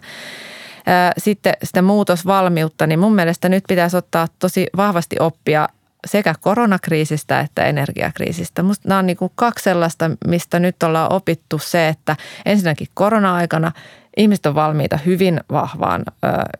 Sitten 1.18 1.54
sitä 1.62 1.82
muutosvalmiutta, 1.82 2.86
niin 2.86 2.98
mun 2.98 3.14
mielestä 3.14 3.48
nyt 3.48 3.64
pitäisi 3.68 3.96
ottaa 3.96 4.26
tosi 4.38 4.66
vahvasti 4.76 5.16
oppia 5.20 5.68
sekä 6.06 6.34
koronakriisistä 6.40 7.40
että 7.40 7.64
energiakriisistä. 7.64 8.62
Musta 8.62 8.88
nämä 8.88 8.98
on 8.98 9.06
niin 9.06 9.16
kuin 9.16 9.32
kaksi 9.34 9.62
sellaista, 9.62 10.10
mistä 10.26 10.58
nyt 10.58 10.82
ollaan 10.82 11.12
opittu 11.12 11.58
se, 11.58 11.88
että 11.88 12.16
ensinnäkin 12.46 12.86
korona-aikana 12.94 13.72
ihmiset 14.16 14.46
on 14.46 14.54
valmiita 14.54 14.98
hyvin 15.06 15.40
vahvaan 15.50 16.04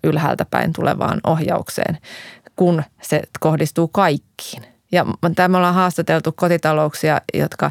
ylhäältä 0.05 0.45
päin 0.45 0.73
tulevaan 0.73 1.21
ohjaukseen, 1.27 1.99
kun 2.57 2.83
se 3.03 3.23
kohdistuu 3.41 3.89
kaikkiin. 3.89 4.63
Ja 4.93 5.07
tämä 5.35 5.59
ollaan 5.59 5.75
haastateltu 5.75 6.33
kotitalouksia, 6.33 7.21
jotka 7.35 7.71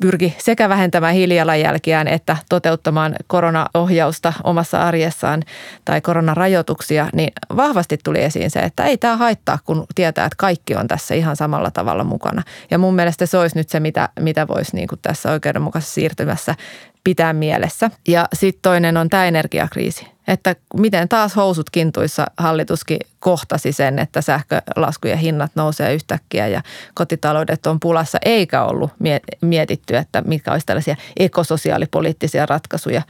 pyrki 0.00 0.36
sekä 0.38 0.68
vähentämään 0.68 1.14
hiilijalanjälkiään 1.14 2.08
että 2.08 2.36
toteuttamaan 2.48 3.16
koronaohjausta 3.26 4.32
omassa 4.44 4.82
arjessaan 4.82 5.42
tai 5.84 6.00
koronarajoituksia, 6.00 7.08
niin 7.12 7.32
vahvasti 7.56 7.98
tuli 8.04 8.22
esiin 8.22 8.50
se, 8.50 8.60
että 8.60 8.84
ei 8.84 8.98
tämä 8.98 9.16
haittaa, 9.16 9.58
kun 9.64 9.86
tietää, 9.94 10.26
että 10.26 10.36
kaikki 10.36 10.74
on 10.74 10.88
tässä 10.88 11.14
ihan 11.14 11.36
samalla 11.36 11.70
tavalla 11.70 12.04
mukana. 12.04 12.42
Ja 12.70 12.78
mun 12.78 12.94
mielestä 12.94 13.26
se 13.26 13.38
olisi 13.38 13.56
nyt 13.56 13.68
se, 13.68 13.80
mitä, 13.80 14.08
mitä 14.20 14.48
voisi 14.48 14.76
niin 14.76 14.88
kuin 14.88 14.98
tässä 15.02 15.32
oikeudenmukaisessa 15.32 15.94
siirtymässä 15.94 16.54
pitää 17.04 17.32
mielessä. 17.32 17.90
Ja 18.08 18.28
sitten 18.32 18.62
toinen 18.62 18.96
on 18.96 19.10
tämä 19.10 19.26
energiakriisi. 19.26 20.06
Että 20.28 20.56
miten 20.76 21.08
taas 21.08 21.36
housut 21.36 21.70
kintuissa 21.70 22.26
hallituskin 22.36 22.98
kohtasi 23.18 23.72
sen, 23.72 23.98
että 23.98 24.20
sähkölaskujen 24.20 25.18
hinnat 25.18 25.52
nousee 25.54 25.94
yhtäkkiä 25.94 26.46
ja 26.48 26.62
kotitaloudet 26.94 27.66
on 27.66 27.80
pulassa, 27.80 28.18
eikä 28.24 28.64
ollut 28.64 28.90
mietitty, 29.40 29.96
että 29.96 30.22
mitkä 30.26 30.52
olisi 30.52 30.66
tällaisia 30.66 30.96
ekososiaalipoliittisia 31.18 32.46
ratkaisuja 32.46 33.02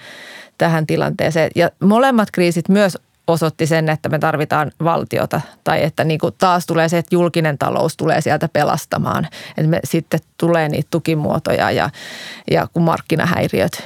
tähän 0.58 0.86
tilanteeseen. 0.86 1.50
Ja 1.54 1.70
molemmat 1.80 2.30
kriisit 2.30 2.68
myös 2.68 2.98
osoitti 3.26 3.66
sen, 3.66 3.88
että 3.88 4.08
me 4.08 4.18
tarvitaan 4.18 4.72
valtiota 4.84 5.40
tai 5.64 5.82
että 5.84 6.04
niin 6.04 6.20
kuin 6.20 6.34
taas 6.38 6.66
tulee 6.66 6.88
se, 6.88 6.98
että 6.98 7.14
julkinen 7.14 7.58
talous 7.58 7.96
tulee 7.96 8.20
sieltä 8.20 8.48
pelastamaan. 8.48 9.28
Että 9.48 9.70
me 9.70 9.80
sitten 9.84 10.20
tulee 10.36 10.68
niitä 10.68 10.88
tukimuotoja 10.90 11.70
ja, 11.70 11.90
ja 12.50 12.66
kun 12.72 12.82
markkinahäiriöt 12.82 13.82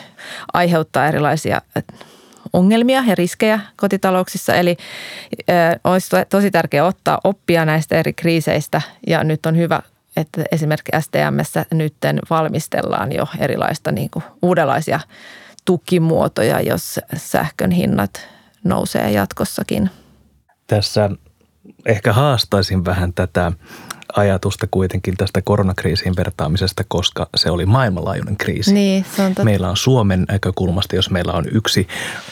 aiheuttaa 0.52 1.06
erilaisia 1.06 1.60
ongelmia 2.52 3.02
ja 3.06 3.14
riskejä 3.14 3.60
kotitalouksissa. 3.76 4.54
Eli 4.54 4.76
olisi 5.84 6.10
tosi 6.28 6.50
tärkeää 6.50 6.84
ottaa 6.84 7.18
oppia 7.24 7.64
näistä 7.64 7.96
eri 7.96 8.12
kriiseistä 8.12 8.82
ja 9.06 9.24
nyt 9.24 9.46
on 9.46 9.56
hyvä 9.56 9.82
että 10.16 10.44
esimerkiksi 10.52 10.92
STMssä 11.00 11.66
nyt 11.72 11.94
valmistellaan 12.30 13.12
jo 13.12 13.26
erilaista 13.38 13.92
niin 13.92 14.10
kuin 14.10 14.22
uudenlaisia 14.42 15.00
tukimuotoja, 15.64 16.60
jos 16.60 17.00
sähkön 17.16 17.70
hinnat 17.70 18.28
nousee 18.64 19.10
jatkossakin. 19.10 19.90
Tässä 20.66 21.10
ehkä 21.86 22.12
haastaisin 22.12 22.84
vähän 22.84 23.12
tätä 23.12 23.52
ajatusta 24.16 24.66
kuitenkin 24.70 25.16
tästä 25.16 25.42
koronakriisiin 25.42 26.16
vertaamisesta, 26.16 26.84
koska 26.88 27.28
se 27.36 27.50
oli 27.50 27.66
maailmanlaajuinen 27.66 28.36
kriisi. 28.36 28.74
Niin, 28.74 29.04
se 29.16 29.22
on 29.22 29.28
totta. 29.28 29.44
Meillä 29.44 29.70
on 29.70 29.76
Suomen 29.76 30.24
näkökulmasta, 30.28 30.96
jos 30.96 31.10
meillä 31.10 31.32
on 31.32 31.44
yksi 31.52 31.88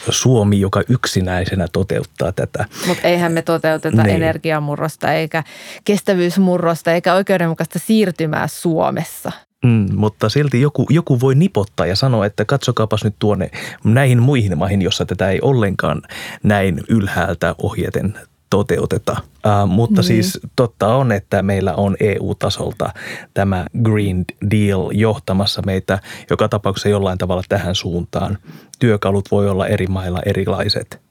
Suomi, 0.09 0.59
joka 0.59 0.81
yksinäisenä 0.89 1.67
toteuttaa 1.71 2.31
tätä. 2.31 2.65
Mutta 2.87 3.07
eihän 3.07 3.31
me 3.31 3.41
toteuteta 3.41 4.03
niin. 4.03 4.15
energiamurrosta 4.15 5.13
eikä 5.13 5.43
kestävyysmurrosta 5.83 6.91
eikä 6.91 7.13
oikeudenmukaista 7.13 7.79
siirtymää 7.79 8.47
Suomessa. 8.47 9.31
Mm, 9.65 9.95
mutta 9.95 10.29
silti 10.29 10.61
joku, 10.61 10.85
joku 10.89 11.19
voi 11.19 11.35
nipottaa 11.35 11.85
ja 11.85 11.95
sanoa, 11.95 12.25
että 12.25 12.45
katsokaapas 12.45 13.03
nyt 13.03 13.15
tuonne 13.19 13.49
näihin 13.83 14.21
muihin 14.21 14.57
maihin, 14.57 14.81
jossa 14.81 15.05
tätä 15.05 15.29
ei 15.29 15.39
ollenkaan 15.41 16.01
näin 16.43 16.81
ylhäältä 16.89 17.55
ohjeten 17.57 18.19
toteuteta. 18.49 19.15
Uh, 19.21 19.67
mutta 19.67 20.01
niin. 20.01 20.07
siis 20.07 20.39
totta 20.55 20.95
on, 20.95 21.11
että 21.11 21.41
meillä 21.41 21.73
on 21.73 21.95
EU-tasolta 21.99 22.93
tämä 23.33 23.65
Green 23.83 24.25
Deal 24.51 24.89
johtamassa 24.91 25.61
meitä 25.65 25.99
joka 26.29 26.49
tapauksessa 26.49 26.89
jollain 26.89 27.17
tavalla 27.17 27.43
tähän 27.49 27.75
suuntaan. 27.75 28.37
Työkalut 28.79 29.31
voi 29.31 29.49
olla 29.49 29.67
eri 29.67 29.87
mailla 29.87 30.21
erilaiset. 30.25 31.01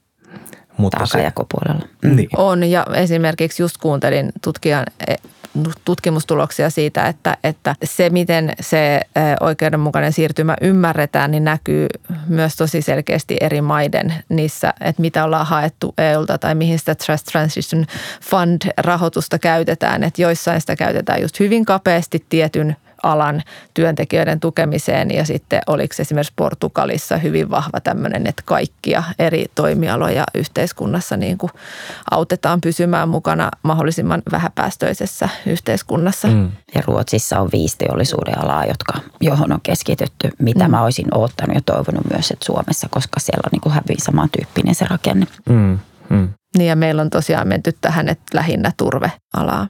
Mutta 0.77 0.99
Taakajakopuolella. 0.99 1.87
Se, 2.03 2.09
mm. 2.09 2.17
niin. 2.17 2.29
On 2.37 2.65
ja 2.65 2.87
esimerkiksi 2.95 3.63
just 3.63 3.77
kuuntelin 3.79 4.33
tutkijan 4.45 4.87
tutkimustuloksia 5.85 6.71
siitä, 6.71 7.07
että, 7.07 7.37
että 7.45 7.75
se, 7.85 8.11
miten 8.11 8.53
se 8.61 9.01
oikeudenmukainen 9.41 10.13
siirtymä 10.13 10.57
ymmärretään, 10.61 11.31
niin 11.31 11.45
näkyy 11.45 11.87
myös 12.27 12.57
tosi 12.57 12.83
selkeästi 12.83 13.37
eri 13.41 13.61
maiden 13.61 14.15
niissä, 14.29 14.75
että 14.81 15.03
mitä 15.03 15.25
ollaan 15.25 15.47
haettu 15.47 15.95
EUlta 15.99 16.39
tai 16.39 16.55
mihin 16.55 16.79
sitä 16.79 16.95
Trust 16.95 17.27
Transition 17.27 17.87
Fund-rahoitusta 18.21 19.39
käytetään. 19.39 20.03
Että 20.05 20.23
joissain 20.23 20.61
sitä 20.61 20.77
käytetään 20.77 21.23
just 21.23 21.41
hyvin 21.41 21.65
kapeasti 21.65 22.27
tietyn 22.29 22.77
alan 23.13 23.43
työntekijöiden 23.75 24.41
tukemiseen 24.41 25.11
ja 25.11 25.25
sitten 25.25 25.61
oliko 25.67 25.95
esimerkiksi 25.99 26.33
Portugalissa 26.37 27.17
hyvin 27.17 27.51
vahva 27.51 27.81
tämmöinen, 27.81 28.27
että 28.27 28.43
kaikkia 28.47 29.03
eri 29.19 29.47
toimialoja 29.55 30.25
yhteiskunnassa 30.35 31.17
niin 31.17 31.39
kuin 31.39 31.51
autetaan 32.11 32.61
pysymään 32.61 33.09
mukana 33.09 33.51
mahdollisimman 33.63 34.23
vähäpäästöisessä 34.31 35.29
yhteiskunnassa. 35.47 36.29
Mm. 36.29 36.51
Ja 36.75 36.83
Ruotsissa 36.87 37.41
on 37.41 37.49
viisi 37.53 37.79
teollisuuden 37.79 38.39
alaa, 38.45 38.65
jotka, 38.65 38.93
johon 39.21 39.53
on 39.53 39.61
keskitytty, 39.63 40.31
mitä 40.39 40.65
mm. 40.65 40.71
mä 40.71 40.83
olisin 40.83 41.15
odottanut 41.15 41.55
ja 41.55 41.63
toivonut 41.67 42.11
myös, 42.11 42.31
että 42.31 42.47
Suomessa, 42.47 42.89
koska 42.91 43.21
siellä 43.21 43.43
on 43.45 43.51
niin 43.53 43.61
kuin 43.61 43.75
hyvin 43.75 44.01
samantyyppinen 44.01 44.75
se 44.75 44.87
rakenne. 44.91 45.27
Mm. 45.49 45.79
Mm. 46.09 46.29
Niin 46.59 46.69
ja 46.69 46.77
meillä 46.77 47.03
on 47.03 47.11
tosiaan 47.11 47.49
menty 47.49 47.73
tähän, 47.81 48.09
että 48.09 48.37
lähinnä 48.39 48.73
turvealaa. 48.77 49.67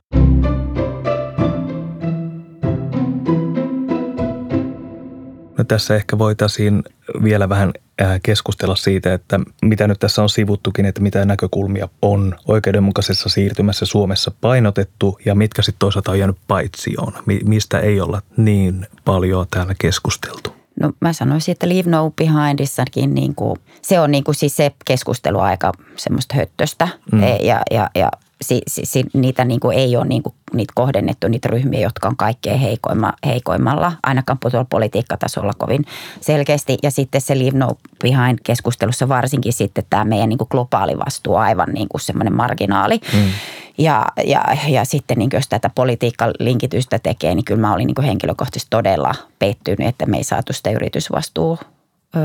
No 5.58 5.64
tässä 5.64 5.94
ehkä 5.94 6.18
voitaisiin 6.18 6.82
vielä 7.22 7.48
vähän 7.48 7.72
äh, 8.02 8.20
keskustella 8.22 8.76
siitä, 8.76 9.14
että 9.14 9.40
mitä 9.62 9.88
nyt 9.88 9.98
tässä 9.98 10.22
on 10.22 10.28
sivuttukin, 10.28 10.86
että 10.86 11.00
mitä 11.00 11.24
näkökulmia 11.24 11.88
on 12.02 12.34
oikeudenmukaisessa 12.48 13.28
siirtymässä 13.28 13.86
Suomessa 13.86 14.32
painotettu 14.40 15.18
ja 15.24 15.34
mitkä 15.34 15.62
sitten 15.62 15.78
toisaalta 15.78 16.10
on 16.10 16.18
jäänyt 16.18 16.36
paitsioon, 16.48 17.12
mistä 17.44 17.80
ei 17.80 18.00
olla 18.00 18.22
niin 18.36 18.86
paljon 19.04 19.46
täällä 19.50 19.74
keskusteltu. 19.78 20.56
No 20.80 20.92
mä 21.00 21.12
sanoisin, 21.12 21.52
että 21.52 21.68
Leave 21.68 21.90
No 21.90 22.10
Behindissakin 22.10 23.14
niin 23.14 23.34
kuin, 23.34 23.60
se 23.82 24.00
on 24.00 24.10
niin 24.10 24.24
kuin 24.24 24.34
siis 24.34 24.56
se 24.56 24.72
keskustelu 24.84 25.38
aika 25.38 25.72
semmoista 25.96 26.34
höttöstä 26.36 26.88
mm. 27.12 27.22
E, 27.22 27.36
ja, 27.36 27.60
ja, 27.70 27.90
ja 27.94 28.10
si, 28.42 28.62
si, 28.66 28.86
si, 28.86 29.04
niitä 29.12 29.44
niin 29.44 29.60
kuin 29.60 29.78
ei 29.78 29.96
ole 29.96 30.04
niin 30.04 30.22
kuin, 30.22 30.34
niitä 30.52 30.72
kohdennettu, 30.76 31.28
niitä 31.28 31.48
ryhmiä, 31.48 31.80
jotka 31.80 32.08
on 32.08 32.16
kaikkein 32.16 32.60
heikoimma, 32.60 33.12
heikoimmalla, 33.26 33.92
ainakaan 34.02 34.38
tuolla 34.38 34.66
politiikkatasolla 34.70 35.52
kovin 35.58 35.84
selkeästi. 36.20 36.78
Ja 36.82 36.90
sitten 36.90 37.20
se 37.20 37.38
Leave 37.38 37.58
No 37.58 37.74
Behind 38.02 38.38
keskustelussa 38.44 39.08
varsinkin 39.08 39.52
sitten 39.52 39.84
tämä 39.90 40.04
meidän 40.04 40.28
niin 40.28 40.38
kuin 40.38 40.48
globaali 40.50 40.98
vastuu 40.98 41.36
aivan 41.36 41.68
niin 41.72 41.88
kuin 41.88 42.00
semmoinen 42.00 42.36
marginaali. 42.36 43.00
Mm. 43.12 43.30
Ja, 43.78 44.06
ja, 44.24 44.44
ja 44.68 44.84
sitten 44.84 45.18
niin 45.18 45.30
jos 45.32 45.48
tätä 45.48 45.70
politiikkalinkitystä 45.74 46.98
tekee, 46.98 47.34
niin 47.34 47.44
kyllä 47.44 47.60
mä 47.60 47.74
olin 47.74 47.86
niin 47.86 48.06
henkilökohtaisesti 48.06 48.70
todella 48.70 49.14
pettynyt, 49.38 49.88
että 49.88 50.06
me 50.06 50.16
ei 50.16 50.24
saatu 50.24 50.52
sitä 50.52 50.70
yritysvastuu 50.70 51.58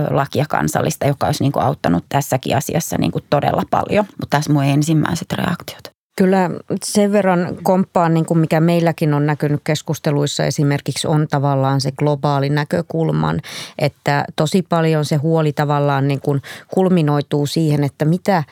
lakia 0.09 0.45
kansallista, 0.49 1.07
joka 1.07 1.25
olisi 1.25 1.43
niin 1.43 1.51
kuin 1.51 1.63
auttanut 1.63 2.05
tässäkin 2.09 2.57
asiassa 2.57 2.97
niin 2.97 3.11
kuin 3.11 3.23
todella 3.29 3.63
paljon. 3.69 4.05
Mutta 4.19 4.37
tässä 4.37 4.53
mun 4.53 4.63
ensimmäiset 4.63 5.33
reaktiot. 5.33 6.00
Kyllä 6.15 6.49
sen 6.83 7.11
verran 7.11 7.57
komppaan, 7.63 8.13
niin 8.13 8.25
kuin 8.25 8.37
mikä 8.37 8.59
meilläkin 8.59 9.13
on 9.13 9.25
näkynyt 9.25 9.61
keskusteluissa 9.63 10.45
esimerkiksi, 10.45 11.07
on 11.07 11.27
tavallaan 11.27 11.81
se 11.81 11.91
globaali 11.91 12.49
näkökulman, 12.49 13.41
että 13.79 14.25
tosi 14.35 14.61
paljon 14.61 15.05
se 15.05 15.15
huoli 15.15 15.53
tavallaan 15.53 16.07
niin 16.07 16.21
kuin 16.21 16.41
kulminoituu 16.73 17.45
siihen, 17.45 17.83
että 17.83 18.05
mitä 18.05 18.43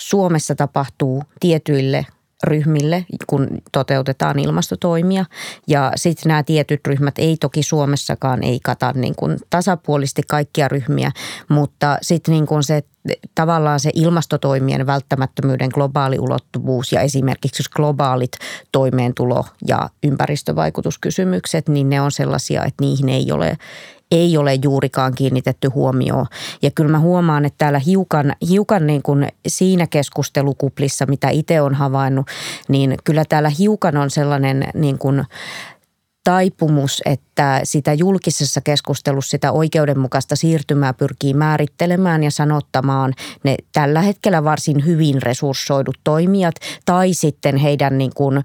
Suomessa 0.00 0.54
tapahtuu 0.54 1.22
tietyille 1.40 2.06
ryhmille, 2.44 3.06
kun 3.26 3.48
toteutetaan 3.72 4.38
ilmastotoimia. 4.38 5.24
Ja 5.68 5.92
sitten 5.96 6.28
nämä 6.28 6.42
tietyt 6.42 6.80
ryhmät 6.86 7.14
ei 7.18 7.36
toki 7.36 7.62
Suomessakaan 7.62 8.42
ei 8.42 8.60
kata 8.62 8.92
niin 8.92 9.14
kuin 9.16 9.38
tasapuolisesti 9.50 10.22
kaikkia 10.28 10.68
ryhmiä, 10.68 11.12
mutta 11.48 11.98
sitten 12.02 12.32
niin 12.32 12.46
kuin 12.46 12.62
se 12.62 12.82
tavallaan 13.34 13.80
se 13.80 13.90
ilmastotoimien 13.94 14.86
välttämättömyyden 14.86 15.70
globaali 15.74 16.18
ulottuvuus 16.18 16.92
ja 16.92 17.00
esimerkiksi 17.00 17.62
globaalit 17.76 18.32
toimeentulo- 18.72 19.46
ja 19.66 19.88
ympäristövaikutuskysymykset, 20.02 21.68
niin 21.68 21.88
ne 21.88 22.00
on 22.00 22.12
sellaisia, 22.12 22.64
että 22.64 22.84
niihin 22.84 23.08
ei 23.08 23.32
ole 23.32 23.58
ei 24.10 24.36
ole 24.38 24.58
juurikaan 24.62 25.14
kiinnitetty 25.14 25.68
huomioon. 25.68 26.26
Ja 26.62 26.70
kyllä 26.70 26.90
mä 26.90 26.98
huomaan, 26.98 27.44
että 27.44 27.58
täällä 27.58 27.78
hiukan, 27.78 28.32
hiukan 28.48 28.86
niin 28.86 29.02
kuin 29.02 29.28
siinä 29.46 29.86
keskustelukuplissa, 29.86 31.06
mitä 31.06 31.28
itse 31.28 31.60
on 31.60 31.74
havainnut, 31.74 32.26
niin 32.68 32.96
kyllä 33.04 33.24
täällä 33.28 33.50
hiukan 33.58 33.96
on 33.96 34.10
sellainen 34.10 34.64
niin 34.74 34.98
kuin 34.98 35.24
taipumus, 36.26 37.02
että 37.04 37.60
sitä 37.64 37.92
julkisessa 37.92 38.60
keskustelussa 38.60 39.30
sitä 39.30 39.52
oikeudenmukaista 39.52 40.36
siirtymää 40.36 40.92
pyrkii 40.92 41.34
määrittelemään 41.34 42.22
ja 42.22 42.30
sanottamaan 42.30 43.12
ne 43.44 43.56
tällä 43.72 44.02
hetkellä 44.02 44.44
varsin 44.44 44.86
hyvin 44.86 45.22
resurssoidut 45.22 45.96
toimijat 46.04 46.54
tai 46.84 47.14
sitten 47.14 47.56
heidän 47.56 47.98
niin 47.98 48.10
kuin, 48.14 48.36
ö, 48.36 48.42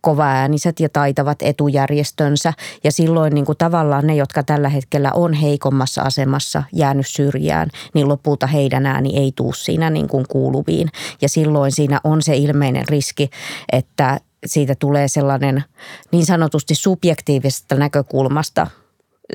kovaääniset 0.00 0.80
ja 0.80 0.88
taitavat 0.88 1.38
etujärjestönsä. 1.42 2.52
Ja 2.84 2.92
silloin 2.92 3.34
niin 3.34 3.46
kuin 3.46 3.58
tavallaan 3.58 4.06
ne, 4.06 4.14
jotka 4.14 4.42
tällä 4.42 4.68
hetkellä 4.68 5.10
on 5.14 5.32
heikommassa 5.32 6.02
asemassa 6.02 6.62
jäänyt 6.72 7.06
syrjään, 7.08 7.68
niin 7.94 8.08
lopulta 8.08 8.46
heidän 8.46 8.86
ääni 8.86 9.18
ei 9.18 9.32
tuu 9.36 9.52
siinä 9.52 9.90
niin 9.90 10.08
kuin 10.08 10.24
kuuluviin. 10.28 10.88
Ja 11.20 11.28
silloin 11.28 11.72
siinä 11.72 12.00
on 12.04 12.22
se 12.22 12.36
ilmeinen 12.36 12.88
riski, 12.88 13.30
että 13.72 14.20
siitä 14.46 14.74
tulee 14.74 15.08
sellainen 15.08 15.64
niin 16.12 16.26
sanotusti 16.26 16.74
subjektiivisesta 16.74 17.74
näkökulmasta 17.74 18.66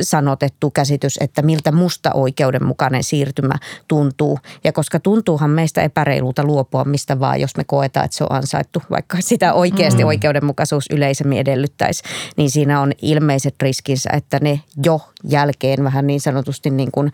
sanotettu 0.02 0.72
käsitys, 0.72 1.18
että 1.22 1.42
miltä 1.42 1.72
musta 1.72 2.12
oikeudenmukainen 2.14 3.04
siirtymä 3.04 3.54
tuntuu. 3.88 4.40
Ja 4.64 4.74
koska 4.74 5.00
tuntuuhan 5.00 5.50
meistä 5.50 5.82
epäreilulta 5.82 6.44
luopua 6.44 6.86
mistä 6.86 7.20
vaan, 7.20 7.42
jos 7.42 7.58
me 7.58 7.64
koetaan, 7.64 8.06
että 8.06 8.18
se 8.18 8.24
on 8.24 8.32
ansaittu, 8.32 8.82
vaikka 8.90 9.18
sitä 9.20 9.54
oikeasti 9.54 10.04
mm. 10.04 10.08
oikeudenmukaisuus 10.08 10.86
yleisemmin 10.92 11.40
edellyttäisi, 11.40 12.04
niin 12.38 12.50
siinä 12.52 12.82
on 12.82 12.92
ilmeiset 13.02 13.56
riskinsä, 13.62 14.10
että 14.14 14.40
ne 14.42 14.62
jo 14.86 15.02
jälkeen 15.24 15.84
vähän 15.84 16.08
niin 16.08 16.22
sanotusti 16.22 16.70
niin 16.70 16.92
kuin 16.92 17.12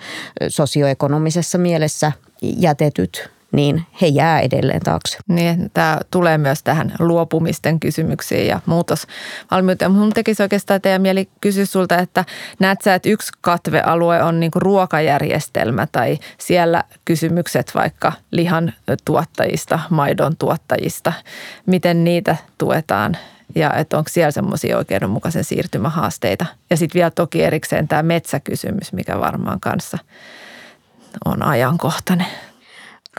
sosioekonomisessa 0.47 1.58
mielessä 1.58 2.12
jätetyt 2.41 3.29
niin 3.54 3.86
he 4.02 4.08
jää 4.08 4.39
edelleen 4.39 4.82
taakse. 4.82 5.18
Niin, 5.28 5.72
tämä 5.74 6.00
tulee 6.12 6.38
myös 6.38 6.63
tähän 6.63 6.94
luopumisten 7.00 7.80
kysymyksiin 7.80 8.48
ja 8.48 8.60
muutosvalmiuteen. 8.66 9.92
Mun 9.92 10.13
tekisi 10.13 10.44
oikeastaan 10.44 10.82
teidän 10.82 11.02
mieli 11.02 11.30
kysyä 11.42 11.66
sulta, 11.66 11.98
että 11.98 12.26
näet 12.60 12.82
sä, 12.82 12.96
että 12.96 13.10
yksi 13.10 13.32
katvealue 13.42 14.24
on 14.24 14.39
niinku 14.39 14.60
ruokajärjestelmä 14.60 15.88
tai 15.92 16.18
siellä 16.38 16.84
kysymykset 17.06 17.72
vaikka 17.76 18.12
lihan 18.32 18.74
tuottajista, 19.06 19.80
maidon 19.89 20.38
tuottajista. 20.38 21.13
Miten 21.66 22.04
niitä 22.04 22.36
tuetaan 22.58 23.18
ja 23.56 23.74
että 23.74 23.98
onko 23.98 24.10
siellä 24.10 24.32
semmoisia 24.32 24.78
oikeudenmukaisen 24.78 25.44
siirtymähaasteita. 25.44 26.46
Ja 26.70 26.78
sitten 26.78 27.00
vielä 27.00 27.12
toki 27.12 27.44
erikseen 27.44 27.88
tämä 27.88 28.04
metsäkysymys, 28.04 28.94
mikä 28.94 29.20
varmaan 29.20 29.60
kanssa 29.60 29.98
on 31.26 31.44
ajankohtainen 31.44 32.28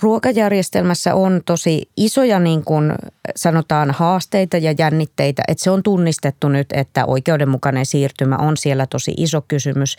ruokajärjestelmässä 0.02 1.14
on 1.14 1.40
tosi 1.46 1.88
isoja 1.96 2.38
niin 2.38 2.64
kuin 2.64 2.92
sanotaan 3.36 3.90
haasteita 3.90 4.56
ja 4.56 4.74
jännitteitä, 4.78 5.42
että 5.48 5.64
se 5.64 5.70
on 5.70 5.82
tunnistettu 5.82 6.48
nyt, 6.48 6.66
että 6.72 7.06
oikeudenmukainen 7.06 7.86
siirtymä 7.86 8.36
on 8.36 8.56
siellä 8.56 8.86
tosi 8.86 9.14
iso 9.16 9.44
kysymys. 9.48 9.96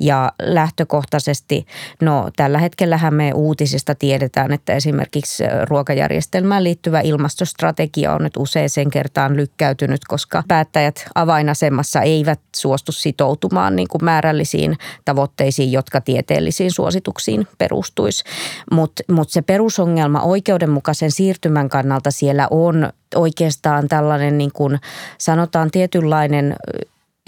Ja 0.00 0.32
lähtökohtaisesti, 0.42 1.66
no 2.02 2.30
tällä 2.36 2.58
hetkellähän 2.58 3.14
me 3.14 3.32
uutisista 3.34 3.94
tiedetään, 3.94 4.52
että 4.52 4.74
esimerkiksi 4.74 5.44
ruokajärjestelmään 5.68 6.64
liittyvä 6.64 7.00
ilmastostrategia 7.00 8.14
on 8.14 8.22
nyt 8.22 8.36
useaseen 8.36 8.90
kertaan 8.90 9.36
lykkäytynyt, 9.36 10.00
koska 10.08 10.42
päättäjät 10.48 11.06
avainasemassa 11.14 12.02
eivät 12.02 12.40
suostu 12.56 12.92
sitoutumaan 12.92 13.76
niin 13.76 13.88
kuin 13.88 14.04
määrällisiin 14.04 14.76
tavoitteisiin, 15.04 15.72
jotka 15.72 16.00
tieteellisiin 16.00 16.72
suosituksiin 16.72 17.46
perustuisi, 17.58 18.24
mutta 18.72 19.02
mut 19.12 19.30
se 19.38 19.42
perusongelma 19.42 20.22
oikeudenmukaisen 20.22 21.10
siirtymän 21.10 21.68
kannalta 21.68 22.10
siellä 22.10 22.48
on 22.50 22.92
oikeastaan 23.14 23.88
tällainen 23.88 24.38
niin 24.38 24.50
kuin 24.52 24.78
sanotaan 25.18 25.70
tietynlainen 25.70 26.56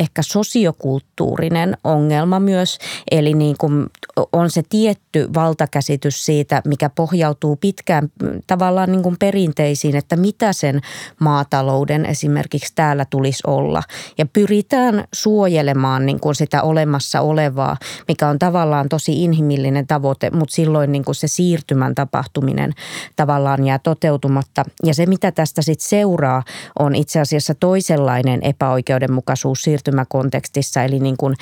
ehkä 0.00 0.22
sosiokulttuurinen 0.22 1.76
ongelma 1.84 2.40
myös. 2.40 2.78
Eli 3.10 3.34
niin 3.34 3.56
kuin 3.58 3.86
on 4.32 4.50
se 4.50 4.62
tietty 4.68 5.28
valtakäsitys 5.34 6.24
siitä, 6.24 6.62
mikä 6.64 6.90
pohjautuu 6.94 7.56
pitkään 7.56 8.08
tavallaan 8.46 8.92
niin 8.92 9.02
kuin 9.02 9.16
perinteisiin, 9.18 9.96
että 9.96 10.16
mitä 10.16 10.52
sen 10.52 10.80
maatalouden 11.20 12.06
esimerkiksi 12.06 12.72
täällä 12.74 13.04
tulisi 13.10 13.42
olla. 13.46 13.82
Ja 14.18 14.26
pyritään 14.26 15.04
suojelemaan 15.14 16.06
niin 16.06 16.20
kuin 16.20 16.34
sitä 16.34 16.62
olemassa 16.62 17.20
olevaa, 17.20 17.76
mikä 18.08 18.28
on 18.28 18.38
tavallaan 18.38 18.88
tosi 18.88 19.24
inhimillinen 19.24 19.86
tavoite, 19.86 20.30
mutta 20.30 20.54
silloin 20.54 20.92
niin 20.92 21.04
kuin 21.04 21.14
se 21.14 21.28
siirtymän 21.28 21.94
tapahtuminen 21.94 22.72
tavallaan 23.16 23.66
jää 23.66 23.78
toteutumatta. 23.78 24.64
Ja 24.84 24.94
se, 24.94 25.06
mitä 25.06 25.32
tästä 25.32 25.62
sitten 25.62 25.88
seuraa, 25.88 26.42
on 26.78 26.94
itse 26.94 27.20
asiassa 27.20 27.54
toisenlainen 27.54 28.40
epäoikeudenmukaisuus 28.42 29.62
siirtymään 29.62 29.89
siirtymäkontekstissa, 29.90 30.82
eli 30.82 30.98
niin 30.98 31.16
kuin 31.16 31.34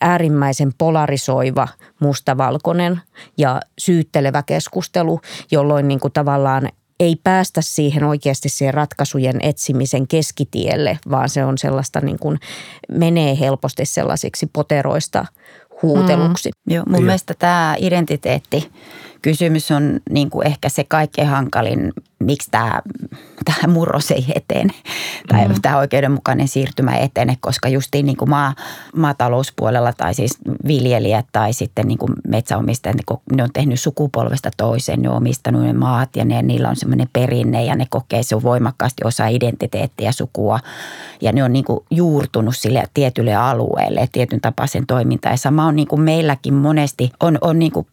äärimmäisen 0.00 0.72
polarisoiva 0.78 1.68
mustavalkoinen 2.00 3.00
ja 3.38 3.60
syyttelevä 3.78 4.42
keskustelu, 4.42 5.20
jolloin 5.50 5.88
niin 5.88 6.00
kuin 6.00 6.12
tavallaan 6.12 6.68
ei 7.00 7.16
päästä 7.24 7.60
siihen 7.62 8.04
oikeasti 8.04 8.48
siihen 8.48 8.74
ratkaisujen 8.74 9.36
etsimisen 9.42 10.08
keskitielle, 10.08 10.98
vaan 11.10 11.28
se 11.28 11.44
on 11.44 11.58
sellaista 11.58 12.00
niin 12.00 12.18
kuin 12.18 12.38
menee 12.88 13.38
helposti 13.40 13.84
sellaisiksi 13.84 14.46
poteroista 14.52 15.26
huuteluksi. 15.82 16.50
Mm. 16.50 16.74
Joo, 16.74 16.84
mun 16.88 17.04
mielestä 17.04 17.34
tämä 17.38 17.76
identiteetti 17.78 18.70
kysymys 19.26 19.70
on 19.70 20.00
niin 20.10 20.30
kuin 20.30 20.46
ehkä 20.46 20.68
se 20.68 20.84
kaikkein 20.84 21.28
hankalin, 21.28 21.92
miksi 22.18 22.50
tämä, 22.50 22.82
tämä 23.44 23.72
murros 23.72 24.10
ei 24.10 24.26
etene 24.34 24.72
tai 25.28 25.48
mm. 25.48 25.54
tämä 25.62 25.78
oikeudenmukainen 25.78 26.48
siirtymä 26.48 26.96
etene, 26.96 27.36
koska 27.40 27.68
justiin 27.68 28.06
niin 28.06 28.16
kuin 28.16 28.30
maa, 28.30 28.54
maatalouspuolella 28.96 29.92
tai 29.92 30.14
siis 30.14 30.38
viljelijät 30.66 31.26
tai 31.32 31.52
sitten 31.52 31.88
niin 31.88 31.98
kuin 31.98 32.12
metsäomistajat, 32.28 32.96
ne 33.36 33.42
on 33.42 33.52
tehnyt 33.52 33.80
sukupolvesta 33.80 34.50
toiseen, 34.56 35.02
ne 35.02 35.08
on 35.08 35.16
omistanut 35.16 35.62
ne 35.62 35.72
maat 35.72 36.16
ja 36.16 36.24
ne, 36.24 36.42
niillä 36.42 36.68
on 36.68 36.76
semmoinen 36.76 37.08
perinne 37.12 37.64
ja 37.64 37.76
ne 37.76 37.86
kokee 37.90 38.22
se 38.22 38.36
on 38.36 38.42
voimakkaasti 38.42 39.04
osa 39.04 39.26
identiteettiä 39.26 40.12
sukua 40.12 40.60
ja 41.20 41.32
ne 41.32 41.44
on 41.44 41.52
niin 41.52 41.64
kuin 41.64 41.80
juurtunut 41.90 42.56
sille 42.56 42.84
tietylle 42.94 43.34
alueelle 43.34 44.08
tietyn 44.12 44.40
tapaisen 44.40 44.86
toimintaan 44.86 45.32
ja 45.32 45.36
sama 45.36 45.66
on 45.66 45.76
niin 45.76 45.88
kuin 45.88 46.00
meilläkin 46.00 46.54
monesti 46.54 47.10
on, 47.20 47.38
on 47.40 47.58
niin 47.58 47.72
kuin 47.72 47.86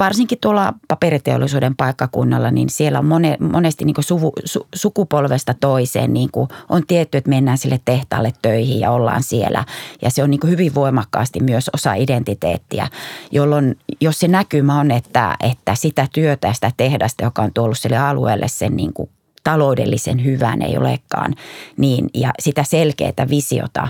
varsinkin 0.00 0.38
tuolla 0.40 0.74
paperiteollisuuden 0.88 1.76
paikkakunnalla, 1.76 2.50
niin 2.50 2.70
siellä 2.70 2.98
on 2.98 3.06
mone, 3.06 3.36
monesti 3.40 3.84
niin 3.84 3.94
suvu, 4.00 4.32
su, 4.44 4.66
sukupolvesta 4.74 5.54
toiseen 5.54 6.12
niin 6.12 6.28
kuin 6.32 6.48
on 6.68 6.86
tietty, 6.86 7.18
että 7.18 7.30
mennään 7.30 7.58
sille 7.58 7.80
tehtaalle 7.84 8.32
töihin 8.42 8.80
ja 8.80 8.90
ollaan 8.90 9.22
siellä. 9.22 9.64
Ja 10.02 10.10
se 10.10 10.22
on 10.22 10.30
niin 10.30 10.40
hyvin 10.48 10.74
voimakkaasti 10.74 11.40
myös 11.40 11.70
osa 11.74 11.94
identiteettiä, 11.94 12.88
jolloin 13.30 13.78
jos 14.00 14.20
se 14.20 14.28
näkymä 14.28 14.80
on, 14.80 14.90
että, 14.90 15.36
että 15.40 15.74
sitä 15.74 16.06
työtä 16.12 16.52
sitä 16.52 16.72
tehdasta, 16.76 17.24
joka 17.24 17.42
on 17.42 17.50
tuollut 17.54 17.78
sille 17.78 17.98
alueelle 17.98 18.48
sen 18.48 18.76
niin 18.76 18.92
kuin 18.92 19.10
taloudellisen 19.44 20.24
hyvän 20.24 20.62
ei 20.62 20.78
olekaan, 20.78 21.34
niin, 21.76 22.10
ja 22.14 22.30
sitä 22.40 22.64
selkeää 22.64 23.26
visiota 23.30 23.88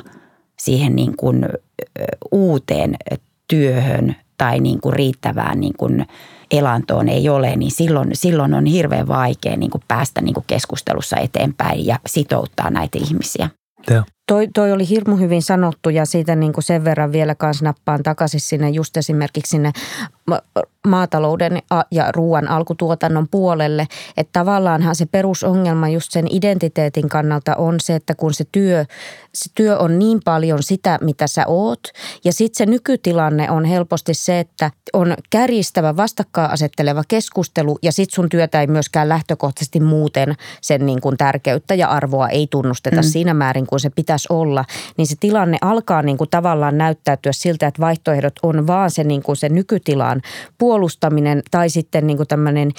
siihen 0.58 0.96
niin 0.96 1.16
kuin 1.16 1.46
uuteen 2.32 2.96
työhön 3.48 4.16
tai 4.40 4.60
niin 4.60 4.80
kuin 4.80 4.92
riittävään 4.92 5.60
niin 5.60 5.74
kuin 5.76 6.06
elantoon 6.50 7.08
ei 7.08 7.28
ole, 7.28 7.56
niin 7.56 7.70
silloin, 7.70 8.10
silloin 8.12 8.54
on 8.54 8.66
hirveän 8.66 9.08
vaikea 9.08 9.56
niin 9.56 9.70
kuin 9.70 9.82
päästä 9.88 10.20
niin 10.20 10.34
kuin 10.34 10.44
keskustelussa 10.46 11.16
eteenpäin 11.16 11.86
ja 11.86 11.98
sitouttaa 12.06 12.70
näitä 12.70 12.98
ihmisiä. 12.98 13.48
Joo. 13.90 14.02
Toi, 14.30 14.48
toi 14.54 14.72
oli 14.72 14.88
hirmu 14.88 15.16
hyvin 15.16 15.42
sanottu 15.42 15.90
ja 15.90 16.06
siitä 16.06 16.36
niin 16.36 16.52
kuin 16.52 16.64
sen 16.64 16.84
verran 16.84 17.12
vielä 17.12 17.34
kanssa 17.34 17.64
nappaan 17.64 18.02
takaisin 18.02 18.40
sinne 18.40 18.70
just 18.70 18.96
esimerkiksi 18.96 19.50
sinne 19.50 19.72
maatalouden 20.86 21.58
ja 21.90 22.12
ruoan 22.12 22.48
alkutuotannon 22.48 23.28
puolelle. 23.30 23.86
Että 24.16 24.30
tavallaanhan 24.32 24.96
se 24.96 25.06
perusongelma 25.06 25.88
just 25.88 26.12
sen 26.12 26.26
identiteetin 26.30 27.08
kannalta 27.08 27.56
on 27.56 27.80
se, 27.80 27.94
että 27.94 28.14
kun 28.14 28.34
se 28.34 28.44
työ, 28.52 28.84
se 29.34 29.50
työ 29.54 29.78
on 29.78 29.98
niin 29.98 30.20
paljon 30.24 30.62
sitä, 30.62 30.98
mitä 31.00 31.26
sä 31.26 31.44
oot. 31.46 31.80
Ja 32.24 32.32
sitten 32.32 32.58
se 32.58 32.66
nykytilanne 32.70 33.50
on 33.50 33.64
helposti 33.64 34.14
se, 34.14 34.40
että 34.40 34.70
on 34.92 35.14
kärjistävä 35.30 35.96
vastakkainasetteleva 35.96 37.02
keskustelu 37.08 37.78
ja 37.82 37.92
sitten 37.92 38.14
sun 38.14 38.28
työtä 38.28 38.60
ei 38.60 38.66
myöskään 38.66 39.08
lähtökohtaisesti 39.08 39.80
muuten 39.80 40.34
sen 40.60 40.86
niin 40.86 41.00
kuin 41.00 41.16
tärkeyttä 41.16 41.74
ja 41.74 41.88
arvoa 41.88 42.28
ei 42.28 42.46
tunnusteta 42.50 42.96
mm. 42.96 43.02
siinä 43.02 43.34
määrin 43.34 43.66
kuin 43.66 43.80
se 43.80 43.90
pitäisi 44.20 44.42
olla. 44.42 44.64
Niin 44.96 45.06
se 45.06 45.16
tilanne 45.20 45.58
alkaa 45.60 46.02
niin 46.02 46.18
kuin 46.18 46.30
tavallaan 46.30 46.78
näyttäytyä 46.78 47.32
siltä, 47.32 47.66
että 47.66 47.80
vaihtoehdot 47.80 48.34
on 48.42 48.66
vaan 48.66 48.90
se, 48.90 49.04
niin 49.04 49.22
kuin 49.22 49.36
se 49.36 49.48
nykytilaan 49.48 50.22
puolustaminen 50.58 51.42
tai 51.50 51.70
sitten 51.70 52.06
niin 52.06 52.16
kuin 52.16 52.28
tämmöinen 52.28 52.72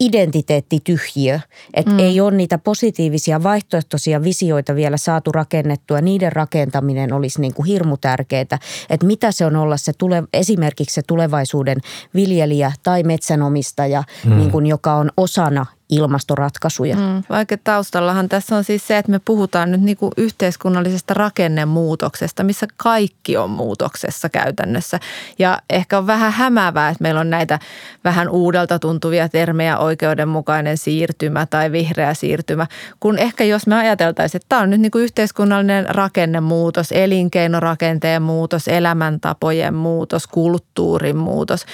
identiteettityhjiö, 0.00 1.40
että 1.74 1.92
mm. 1.92 1.98
ei 1.98 2.20
ole 2.20 2.36
niitä 2.36 2.58
positiivisia 2.58 3.42
vaihtoehtoisia 3.42 4.22
visioita 4.22 4.74
vielä 4.74 4.96
saatu 4.96 5.32
rakennettua. 5.32 6.00
Niiden 6.00 6.32
rakentaminen 6.32 7.12
olisi 7.12 7.40
niin 7.40 7.54
kuin 7.54 7.66
hirmu 7.66 7.96
tärkeää, 7.96 8.58
että 8.90 9.06
mitä 9.06 9.32
se 9.32 9.46
on 9.46 9.56
olla 9.56 9.76
se 9.76 9.92
tule, 9.98 10.22
esimerkiksi 10.32 10.94
se 10.94 11.02
tulevaisuuden 11.06 11.78
viljelijä 12.14 12.72
tai 12.82 13.02
metsänomistaja, 13.02 14.02
mm. 14.24 14.36
niin 14.36 14.50
kuin, 14.50 14.66
joka 14.66 14.94
on 14.94 15.10
osana 15.16 15.66
ilmastoratkaisuja. 15.88 16.96
Mm, 16.96 17.22
vaikka 17.30 17.56
taustallahan 17.64 18.28
tässä 18.28 18.56
on 18.56 18.64
siis 18.64 18.86
se, 18.86 18.98
että 18.98 19.10
me 19.10 19.20
puhutaan 19.24 19.70
nyt 19.70 19.80
niin 19.80 19.96
kuin 19.96 20.12
yhteiskunnallisesta 20.16 21.14
rakennemuutoksesta, 21.14 22.44
missä 22.44 22.66
kaikki 22.76 23.36
on 23.36 23.50
muutoksessa 23.50 24.28
käytännössä. 24.28 25.00
Ja 25.38 25.58
ehkä 25.70 25.98
on 25.98 26.06
vähän 26.06 26.32
hämäävää, 26.32 26.88
että 26.88 27.02
meillä 27.02 27.20
on 27.20 27.30
näitä 27.30 27.58
vähän 28.04 28.28
uudelta 28.28 28.78
tuntuvia 28.78 29.28
termejä, 29.28 29.78
oikeudenmukainen 29.78 30.78
siirtymä 30.78 31.46
tai 31.46 31.72
vihreä 31.72 32.14
siirtymä, 32.14 32.66
kun 33.00 33.18
ehkä 33.18 33.44
jos 33.44 33.66
me 33.66 33.76
ajateltaisiin, 33.76 34.38
että 34.38 34.48
tämä 34.48 34.62
on 34.62 34.70
nyt 34.70 34.80
niin 34.80 34.90
kuin 34.90 35.04
yhteiskunnallinen 35.04 35.94
rakennemuutos, 35.94 36.92
elinkeinorakenteen 36.92 38.22
muutos, 38.22 38.68
elämäntapojen 38.68 39.74
muutos, 39.74 40.26
kulttuurin 40.26 41.16
muutos, 41.16 41.66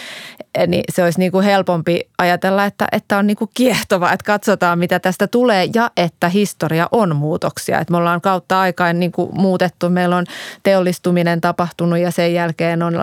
niin 0.66 0.84
se 0.92 1.04
olisi 1.04 1.18
niin 1.18 1.32
kuin 1.32 1.44
helpompi 1.44 2.00
ajatella, 2.18 2.64
että, 2.64 2.88
että 2.92 3.18
on 3.18 3.26
niin 3.26 3.36
kuin 3.36 3.50
kiehtova, 3.54 3.99
että 4.06 4.24
katsotaan 4.26 4.78
mitä 4.78 5.00
tästä 5.00 5.26
tulee 5.26 5.68
ja 5.74 5.90
että 5.96 6.28
historia 6.28 6.88
on 6.92 7.16
muutoksia. 7.16 7.78
Että 7.78 7.90
me 7.90 7.96
ollaan 7.96 8.20
kautta 8.20 8.60
aikaan 8.60 9.00
niin 9.00 9.12
kuin 9.12 9.30
muutettu, 9.32 9.90
meillä 9.90 10.16
on 10.16 10.26
teollistuminen 10.62 11.40
tapahtunut 11.40 11.98
ja 11.98 12.10
sen 12.10 12.34
jälkeen 12.34 12.82
on 12.82 12.96
ä, 12.96 13.02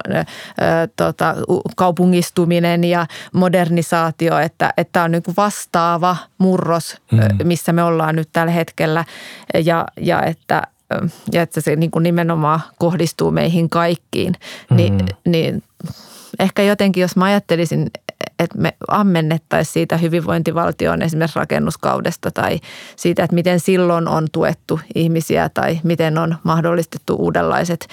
tota, 0.96 1.36
kaupungistuminen 1.76 2.84
ja 2.84 3.08
modernisaatio, 3.34 4.38
että, 4.40 4.74
että 4.78 5.04
on 5.04 5.12
niin 5.12 5.24
kuin 5.24 5.36
vastaava 5.38 6.18
murros, 6.38 6.98
mm. 7.12 7.20
missä 7.44 7.74
me 7.74 7.84
ollaan 7.84 8.16
nyt 8.16 8.30
tällä 8.34 8.52
hetkellä 8.52 9.06
ja, 9.66 9.86
ja 10.02 10.24
että 10.24 10.62
ja 11.32 11.42
että 11.42 11.62
se 11.62 11.76
niin 11.76 11.92
kuin 11.92 12.04
nimenomaan 12.04 12.60
kohdistuu 12.80 13.32
meihin 13.32 13.70
kaikkiin, 13.70 14.34
niin, 14.70 14.94
mm. 14.94 15.32
niin 15.32 15.64
ehkä 16.40 16.64
jotenkin, 16.64 17.02
jos 17.02 17.16
mä 17.16 17.26
ajattelisin, 17.26 17.92
että 18.40 18.58
me 18.58 18.74
ammennettaisiin 18.88 19.74
siitä 19.74 19.98
hyvinvointivaltion 19.98 21.02
esimerkiksi 21.02 21.40
rakennuskaudesta 21.40 22.32
tai 22.32 22.60
siitä, 22.96 23.24
että 23.24 23.36
miten 23.36 23.60
silloin 23.60 24.08
on 24.08 24.28
tuettu 24.32 24.80
ihmisiä 24.96 25.50
tai 25.50 25.80
miten 25.84 26.18
on 26.18 26.36
mahdollistettu 26.44 27.16
uudenlaiset 27.16 27.88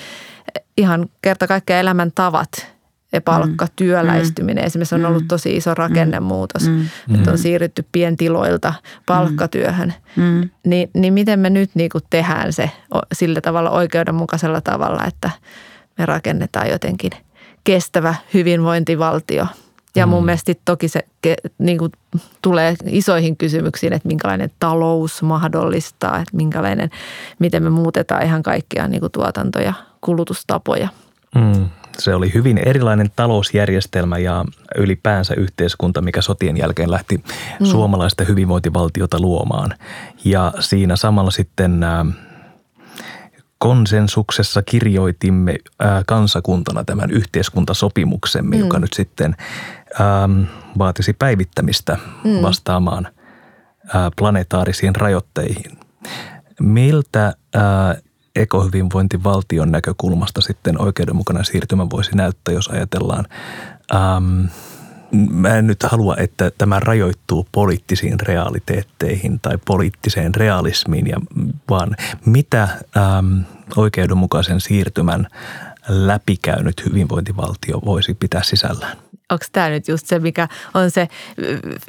ihan 0.77 1.09
kerta 1.23 1.47
kaikkiaan 1.47 1.81
elämäntavat 1.81 2.75
ja 3.13 3.21
palkka, 3.21 3.65
mm. 3.65 3.71
työläistyminen 3.77 4.65
mm. 4.65 4.67
esimerkiksi 4.67 4.95
on 4.95 5.05
ollut 5.05 5.23
mm. 5.23 5.29
tosi 5.29 5.57
iso 5.57 5.75
rakennemuutos, 5.75 6.69
mm. 6.69 6.81
että 7.15 7.31
on 7.31 7.37
mm. 7.37 7.43
siirrytty 7.43 7.87
pientiloilta 7.93 8.75
palkkatyöhön. 9.07 9.95
Mm. 10.17 10.49
Ni, 10.67 10.91
niin 10.95 11.15
miten 11.15 11.41
me 11.41 11.51
nyt 11.51 11.71
niin 11.75 11.91
kuin 11.91 12.05
tehdään 12.11 12.53
se 12.53 12.71
sillä 13.13 13.41
tavalla 13.41 13.71
oikeudenmukaisella 13.71 14.61
tavalla, 14.61 15.05
että 15.07 15.31
me 15.99 16.07
rakennetaan 16.07 16.71
jotenkin– 16.71 17.11
kestävä 17.65 18.15
hyvinvointivaltio. 18.35 19.47
Ja 19.97 20.07
mun 20.07 20.23
mm. 20.23 20.27
mielestä 20.27 20.53
toki 20.65 20.89
se 20.89 21.01
niin 21.59 21.79
kuin, 21.79 21.93
tulee 22.43 22.77
isoihin 22.87 23.37
kysymyksiin, 23.37 23.93
että 23.93 24.09
minkälainen 24.09 24.51
talous 24.61 25.23
mahdollistaa, 25.23 26.17
että 26.19 26.37
minkälainen, 26.37 26.91
miten 27.39 27.63
me 27.63 27.71
muutetaan 27.71 28.23
ihan 28.23 28.43
kaikkia 28.43 28.89
niin 28.89 29.01
kuin 29.01 29.13
tuotanto- 29.13 29.61
ja 29.61 29.75
kulutustapoja. 30.01 30.89
Mm. 31.35 31.69
Se 31.99 32.15
oli 32.15 32.35
hyvin 32.35 32.59
erilainen 32.59 33.11
talousjärjestelmä 33.17 34.19
ja 34.19 34.45
ylipäänsä 34.77 35.35
yhteiskunta, 35.35 36.01
mikä 36.01 36.23
sotien 36.23 36.57
jälkeen 36.57 36.91
lähti 36.91 37.17
mm. 37.17 37.67
suomalaista 37.67 38.25
hyvinvointivaltiota 38.25 39.21
luomaan. 39.21 39.75
Ja 40.25 40.53
siinä 40.61 40.97
samalla 40.97 41.31
sitten 41.31 41.85
konsensuksessa 43.59 44.63
kirjoitimme 44.63 45.57
ää, 45.79 46.03
kansakuntana 46.07 46.85
tämän 46.85 47.11
yhteiskuntasopimuksemme, 47.11 48.57
mm. 48.57 48.63
joka 48.63 48.79
nyt 48.79 48.93
sitten 48.93 49.37
ää, 50.01 50.29
vaatisi 50.79 51.13
päivittämistä 51.13 51.97
mm. 52.25 52.43
vastaamaan 52.43 53.09
ää, 53.95 54.11
planetaarisiin 54.17 54.97
rajoitteihin. 54.97 55.79
Miltä 56.61 57.33
ää, 57.55 57.95
ekohyvinvointivaltion 58.37 59.73
näkökulmasta 59.73 60.41
sitten 60.41 60.81
oikeudenmukainen 60.81 61.45
siirtymä 61.45 61.91
voisi 61.91 62.17
näyttää, 62.17 62.55
jos 62.55 62.69
ajatellaan 62.69 63.25
äm, 63.95 64.49
mä 65.31 65.57
en 65.57 65.67
nyt 65.67 65.83
halua, 65.83 66.17
että 66.17 66.51
tämä 66.59 66.81
rajoittuu 66.81 67.49
poliittisiin 67.53 68.21
realiteetteihin 68.21 69.41
tai 69.41 69.59
poliittiseen 69.65 70.35
realismiin, 70.35 71.07
ja, 71.07 71.17
vaan 71.71 71.97
mitä 72.27 72.69
äm, 73.19 73.45
oikeudenmukaisen 73.77 74.61
siirtymän 74.61 75.27
läpikäynyt 75.89 76.85
hyvinvointivaltio 76.87 77.81
voisi 77.85 78.15
pitää 78.15 78.43
sisällään? 78.43 78.97
Onko 79.31 79.45
tämä 79.53 79.69
nyt 79.69 79.89
just 79.89 80.07
se, 80.07 80.19
mikä 80.19 80.49
on 80.75 80.91
se 80.91 81.09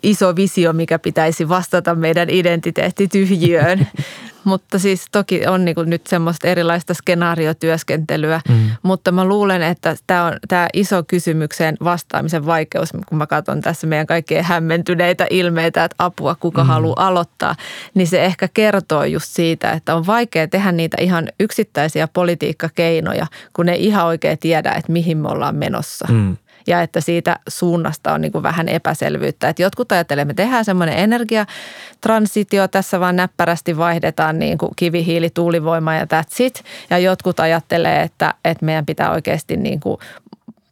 iso 0.03 0.35
visio, 0.35 0.73
mikä 0.73 0.99
pitäisi 0.99 1.49
vastata 1.49 1.95
meidän 1.95 2.29
identiteettityhjiöön? 2.29 3.87
mutta 4.45 4.79
siis 4.79 5.05
toki 5.11 5.47
on 5.47 5.65
niin 5.65 5.75
kuin 5.75 5.89
nyt 5.89 6.07
semmoista 6.07 6.47
erilaista 6.47 6.93
skenaariotyöskentelyä, 6.93 8.41
mm. 8.49 8.69
mutta 8.83 9.11
mä 9.11 9.25
luulen, 9.25 9.61
että 9.61 9.95
tämä 10.07 10.25
on 10.25 10.33
tämä 10.47 10.67
iso 10.73 11.03
kysymykseen 11.03 11.77
vastaamisen 11.83 12.45
vaikeus, 12.45 12.91
kun 13.05 13.17
mä 13.17 13.27
katson 13.27 13.61
tässä 13.61 13.87
meidän 13.87 14.07
kaikkien 14.07 14.43
hämmentyneitä 14.43 15.27
ilmeitä, 15.29 15.83
että 15.83 15.95
apua 15.99 16.35
kuka 16.35 16.63
mm. 16.63 16.67
haluaa 16.67 17.07
aloittaa, 17.07 17.55
niin 17.93 18.07
se 18.07 18.25
ehkä 18.25 18.47
kertoo 18.53 19.03
just 19.03 19.27
siitä, 19.27 19.71
että 19.71 19.95
on 19.95 20.07
vaikea 20.07 20.47
tehdä 20.47 20.71
niitä 20.71 20.97
ihan 21.01 21.27
yksittäisiä 21.39 22.07
politiikkakeinoja, 22.07 23.27
kun 23.53 23.69
ei 23.69 23.85
ihan 23.85 24.05
oikein 24.05 24.37
tiedä, 24.37 24.71
että 24.71 24.91
mihin 24.91 25.17
me 25.17 25.27
ollaan 25.27 25.55
menossa. 25.55 26.07
Mm 26.11 26.37
ja 26.67 26.81
että 26.81 27.01
siitä 27.01 27.39
suunnasta 27.49 28.13
on 28.13 28.21
niin 28.21 28.31
kuin 28.31 28.43
vähän 28.43 28.69
epäselvyyttä. 28.69 29.49
Että 29.49 29.61
jotkut 29.61 29.91
ajattelee, 29.91 30.21
että 30.21 30.33
me 30.33 30.33
tehdään 30.33 30.65
semmoinen 30.65 30.97
energiatransitio, 30.97 32.67
tässä 32.67 32.99
vaan 32.99 33.15
näppärästi 33.15 33.77
vaihdetaan 33.77 34.39
niin 34.39 34.57
kuin 34.57 34.71
kivihiili, 34.75 35.29
tuulivoima 35.29 35.95
ja 35.95 36.03
that's 36.03 36.35
it. 36.39 36.63
Ja 36.89 36.97
jotkut 36.97 37.39
ajattelee, 37.39 38.01
että, 38.01 38.33
että 38.45 38.65
meidän 38.65 38.85
pitää 38.85 39.11
oikeasti 39.11 39.57
niin 39.57 39.79
kuin 39.79 39.97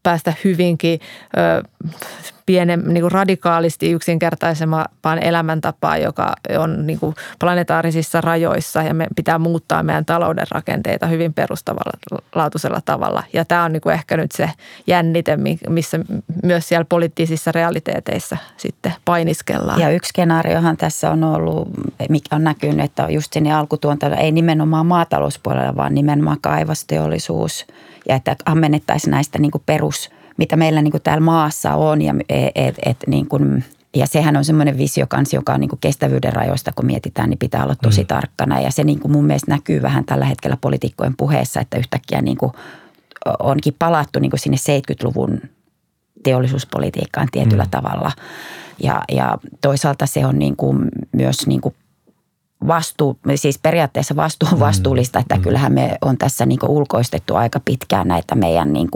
päästä 0.04 0.34
hyvinkin 0.44 1.00
ö, 1.38 1.64
pienen, 2.46 2.84
niin 2.86 3.02
kuin 3.02 3.12
radikaalisti 3.12 3.92
yksinkertaisempaan 3.92 5.24
elämäntapaan, 5.24 6.02
joka 6.02 6.34
on 6.58 6.88
niin 6.88 7.00
kuin 7.00 7.16
planetaarisissa 7.40 8.22
rajoissa 8.22 8.84
ja 8.84 8.94
me 8.94 9.08
pitää 9.16 9.40
muuttaa 9.40 9.84
meidän 9.84 10.06
talouden 10.06 10.46
rakenteita 10.52 11.08
hyvin 11.08 11.34
perustavanlaatuisella 11.34 12.82
tavalla. 12.86 13.24
Ja 13.34 13.46
tämä 13.46 13.64
on 13.64 13.74
niin 13.74 13.82
kuin 13.82 13.94
ehkä 13.94 14.18
nyt 14.18 14.32
se 14.32 14.50
jännite, 14.88 15.38
missä 15.70 16.00
myös 16.44 16.68
siellä 16.68 16.86
poliittisissa 16.86 17.52
realiteeteissa 17.52 18.38
sitten 18.58 18.94
painiskellaan. 19.06 19.82
Ja 19.82 19.90
yksi 19.90 20.10
skenaariohan 20.10 20.78
tässä 20.78 21.12
on 21.12 21.24
ollut, 21.24 21.70
mikä 22.10 22.36
on 22.36 22.44
näkynyt, 22.44 22.86
että 22.86 23.08
just 23.10 23.34
sinne 23.34 23.54
alkutuotanto 23.54 24.18
ei 24.18 24.32
nimenomaan 24.32 24.86
maatalouspuolella, 24.86 25.76
vaan 25.76 25.94
nimenomaan 25.94 26.42
kaivosteollisuus 26.42 27.66
ja 28.10 28.16
että 28.16 28.36
ammennettaisiin 28.46 29.12
näistä 29.12 29.40
niin 29.40 29.52
kuin 29.52 29.64
perus– 29.66 30.10
mitä 30.38 30.56
meillä 30.56 30.82
niin 30.82 30.92
kuin 30.92 31.04
täällä 31.04 31.24
maassa 31.24 31.76
on. 31.76 32.02
Ja, 32.02 32.14
et, 32.56 32.76
et, 32.86 32.98
niin 33.08 33.28
kuin, 33.28 33.64
ja 33.96 34.08
sehän 34.08 34.38
on 34.38 34.46
semmoinen 34.46 34.78
visio 34.78 35.06
kans, 35.10 35.34
joka 35.34 35.54
on 35.54 35.60
niin 35.60 35.70
kuin 35.70 35.80
kestävyyden 35.80 36.34
rajoista, 36.34 36.72
kun 36.76 36.86
mietitään, 36.86 37.30
niin 37.30 37.40
pitää 37.40 37.64
olla 37.64 37.76
tosi 37.76 38.02
mm. 38.02 38.08
tarkkana. 38.08 38.60
Ja 38.60 38.72
se 38.72 38.84
niin 38.84 39.00
kuin 39.00 39.12
mun 39.12 39.26
mielestä 39.26 39.52
näkyy 39.52 39.82
vähän 39.82 40.06
tällä 40.06 40.26
hetkellä 40.26 40.58
poliitikkojen 40.62 41.18
puheessa, 41.18 41.60
että 41.60 41.78
yhtäkkiä 41.78 42.22
niin 42.22 42.38
kuin 42.38 42.52
onkin 43.40 43.76
palattu 43.80 44.20
niin 44.20 44.32
kuin 44.32 44.40
sinne 44.40 44.58
70-luvun 44.58 45.42
teollisuuspolitiikkaan 46.24 47.28
tietyllä 47.32 47.64
mm. 47.64 47.70
tavalla. 47.70 48.12
Ja, 48.84 49.02
ja 49.12 49.38
toisaalta 49.62 50.06
se 50.06 50.26
on 50.26 50.40
niin 50.40 50.56
kuin 50.56 50.90
myös 51.12 51.48
niin 51.48 51.62
kuin 51.62 51.76
vastuu, 52.68 53.20
siis 53.36 53.60
periaatteessa 53.60 54.16
vastuu 54.16 54.50
on 54.52 54.58
mm. 54.58 54.60
vastuullista, 54.60 55.20
että 55.20 55.36
mm. 55.36 55.42
kyllähän 55.42 55.74
me 55.74 55.98
on 56.02 56.18
tässä 56.18 56.46
niin 56.46 56.60
ulkoistettu 56.68 57.36
aika 57.36 57.60
pitkään 57.66 58.08
näitä 58.08 58.36
meidän 58.36 58.74
niin 58.74 58.90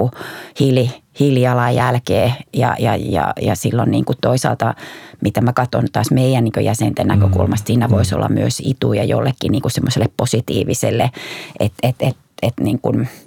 hiili, 0.59 0.91
hiilijalanjälkeä 1.20 2.32
ja, 2.53 2.76
ja, 2.80 2.95
ja, 2.95 3.34
ja 3.41 3.55
silloin 3.55 3.91
niin 3.91 4.05
kuin 4.05 4.18
toisaalta, 4.22 4.74
mitä 5.22 5.41
mä 5.41 5.53
katson 5.53 5.84
taas 5.91 6.11
meidän 6.11 6.43
niin 6.43 6.65
jäsenten 6.65 7.07
näkökulmasta, 7.07 7.68
siinä 7.68 7.89
voisi 7.89 8.15
olla 8.15 8.30
myös 8.30 8.61
ituja 8.65 9.03
jollekin 9.03 9.51
niin 9.51 9.72
semmoiselle 9.72 10.09
positiiviselle, 10.18 11.11
että 11.59 11.78
et, 11.84 11.95
et, 11.99 12.18
et, 12.41 12.53
niin 12.59 12.80
kuin– 12.82 13.07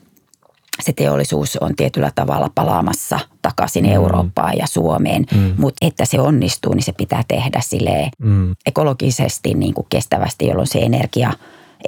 se 0.80 0.92
teollisuus 0.92 1.56
on 1.56 1.76
tietyllä 1.76 2.12
tavalla 2.14 2.50
palaamassa 2.54 3.20
takaisin 3.42 3.84
mm. 3.84 3.92
Eurooppaan 3.92 4.58
ja 4.58 4.66
Suomeen, 4.66 5.26
mm. 5.34 5.54
mutta 5.58 5.86
että 5.86 6.04
se 6.04 6.20
onnistuu, 6.20 6.74
niin 6.74 6.84
se 6.84 6.92
pitää 6.92 7.22
tehdä 7.28 7.60
sille 7.60 8.10
mm. 8.18 8.56
ekologisesti 8.66 9.54
niin 9.54 9.74
kuin 9.74 9.86
kestävästi, 9.88 10.46
jolloin 10.46 10.66
se 10.66 10.78
energia, 10.78 11.32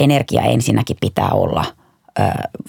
energia 0.01 0.43
ensinnäkin 0.43 0.97
pitää 1.01 1.30
olla– 1.30 1.64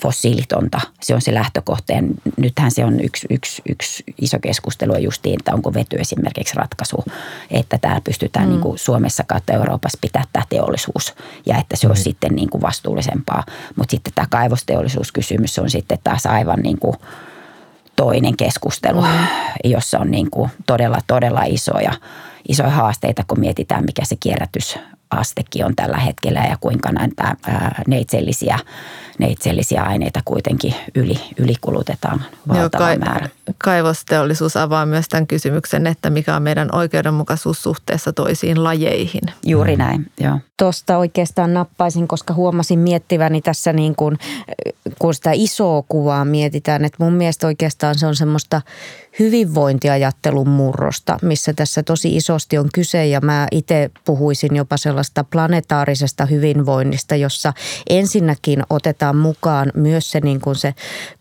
fossiilitonta. 0.02 0.82
Se 1.02 1.16
on 1.16 1.22
se 1.22 1.34
lähtökohta. 1.34 1.94
Ja 1.94 2.04
nythän 2.38 2.72
se 2.72 2.86
on 2.86 3.00
yksi, 3.00 3.28
yksi, 3.30 3.62
yksi 3.70 4.04
iso 4.22 4.40
keskustelu 4.40 4.98
justiin, 4.98 5.40
että 5.40 5.54
onko 5.54 5.74
vety 5.74 5.98
esimerkiksi 6.00 6.56
ratkaisu, 6.56 7.04
että 7.52 7.78
täällä 7.78 8.02
pystytään 8.02 8.46
mm. 8.46 8.52
niin 8.52 8.62
kuin 8.62 8.78
Suomessa 8.78 9.24
kautta 9.28 9.54
Euroopassa 9.54 9.98
pitää 10.02 10.24
tämä 10.34 10.46
teollisuus 10.50 11.14
ja 11.46 11.58
että 11.58 11.76
se 11.76 11.88
mm. 11.88 11.92
on 11.92 11.98
sitten 11.98 12.36
niin 12.36 12.50
kuin 12.50 12.62
vastuullisempaa. 12.62 13.44
Mutta 13.76 13.92
sitten 13.92 14.14
tämä 14.16 14.28
kaivosteollisuuskysymys 14.30 15.60
on 15.60 15.70
sitten 15.70 16.00
taas 16.04 16.26
aivan 16.26 16.60
niin 16.60 16.80
kuin 16.80 16.96
toinen 17.96 18.38
keskustelu, 18.38 19.02
mm. 19.02 19.08
jossa 19.64 20.00
on 20.00 20.12
niin 20.12 20.32
kuin 20.32 20.52
todella, 20.66 20.98
todella 21.08 21.44
isoja, 21.46 21.94
isoja 22.48 22.70
haasteita, 22.70 23.24
kun 23.28 23.40
mietitään, 23.40 23.86
mikä 23.86 24.06
se 24.06 24.16
kierrätys 24.20 24.80
astekin 25.14 25.66
on 25.66 25.76
tällä 25.76 25.98
hetkellä 25.98 26.40
ja 26.40 26.58
kuinka 26.62 26.92
näitä 26.92 27.36
neitsellisiä, 27.88 28.60
neitsellisiä 29.20 29.84
aineita 29.84 30.20
kuitenkin 30.26 30.76
yli, 30.96 31.20
ylikulutetaan 31.38 32.24
valtava 32.48 32.90
Joo, 32.90 33.00
määrä. 33.00 33.30
Kaivosteollisuus 33.58 34.58
avaa 34.58 34.86
myös 34.86 35.08
tämän 35.08 35.28
kysymyksen, 35.28 35.88
että 35.88 36.10
mikä 36.10 36.36
on 36.36 36.44
meidän 36.44 36.70
oikeudenmukaisuus 36.72 37.64
suhteessa 37.64 38.14
toisiin 38.14 38.64
lajeihin. 38.64 39.22
Juuri 39.46 39.76
mm. 39.76 39.80
näin, 39.80 40.12
joo. 40.20 40.40
Tuosta 40.58 40.98
oikeastaan 40.98 41.54
nappaisin, 41.54 42.08
koska 42.08 42.34
huomasin 42.34 42.80
miettiväni 42.80 43.42
tässä 43.42 43.74
niin 43.74 43.96
kuin, 43.96 44.18
kun 45.00 45.14
sitä 45.14 45.32
isoa 45.34 45.84
kuvaa 45.90 46.26
mietitään, 46.26 46.86
että 46.86 47.04
mun 47.04 47.14
mielestä 47.14 47.48
oikeastaan 47.48 47.96
se 47.98 48.08
on 48.08 48.16
semmoista 48.16 48.62
hyvinvointiajattelun 49.20 50.50
murrosta, 50.50 51.18
missä 51.22 51.54
tässä 51.54 51.84
tosi 51.84 52.16
isosti 52.16 52.58
on 52.58 52.70
kyse. 52.74 53.06
Ja 53.06 53.22
mä 53.22 53.48
itse 53.52 53.92
puhuisin 54.06 54.56
jopa 54.56 54.78
sellaista 54.78 55.24
planetaarisesta 55.24 56.26
hyvinvoinnista, 56.26 57.16
jossa 57.16 57.54
ensinnäkin 57.90 58.64
otetaan 58.70 59.18
mukaan 59.18 59.72
myös 59.76 60.12
se, 60.12 60.20
niin 60.20 60.42
kuin 60.42 60.56
se 60.56 60.74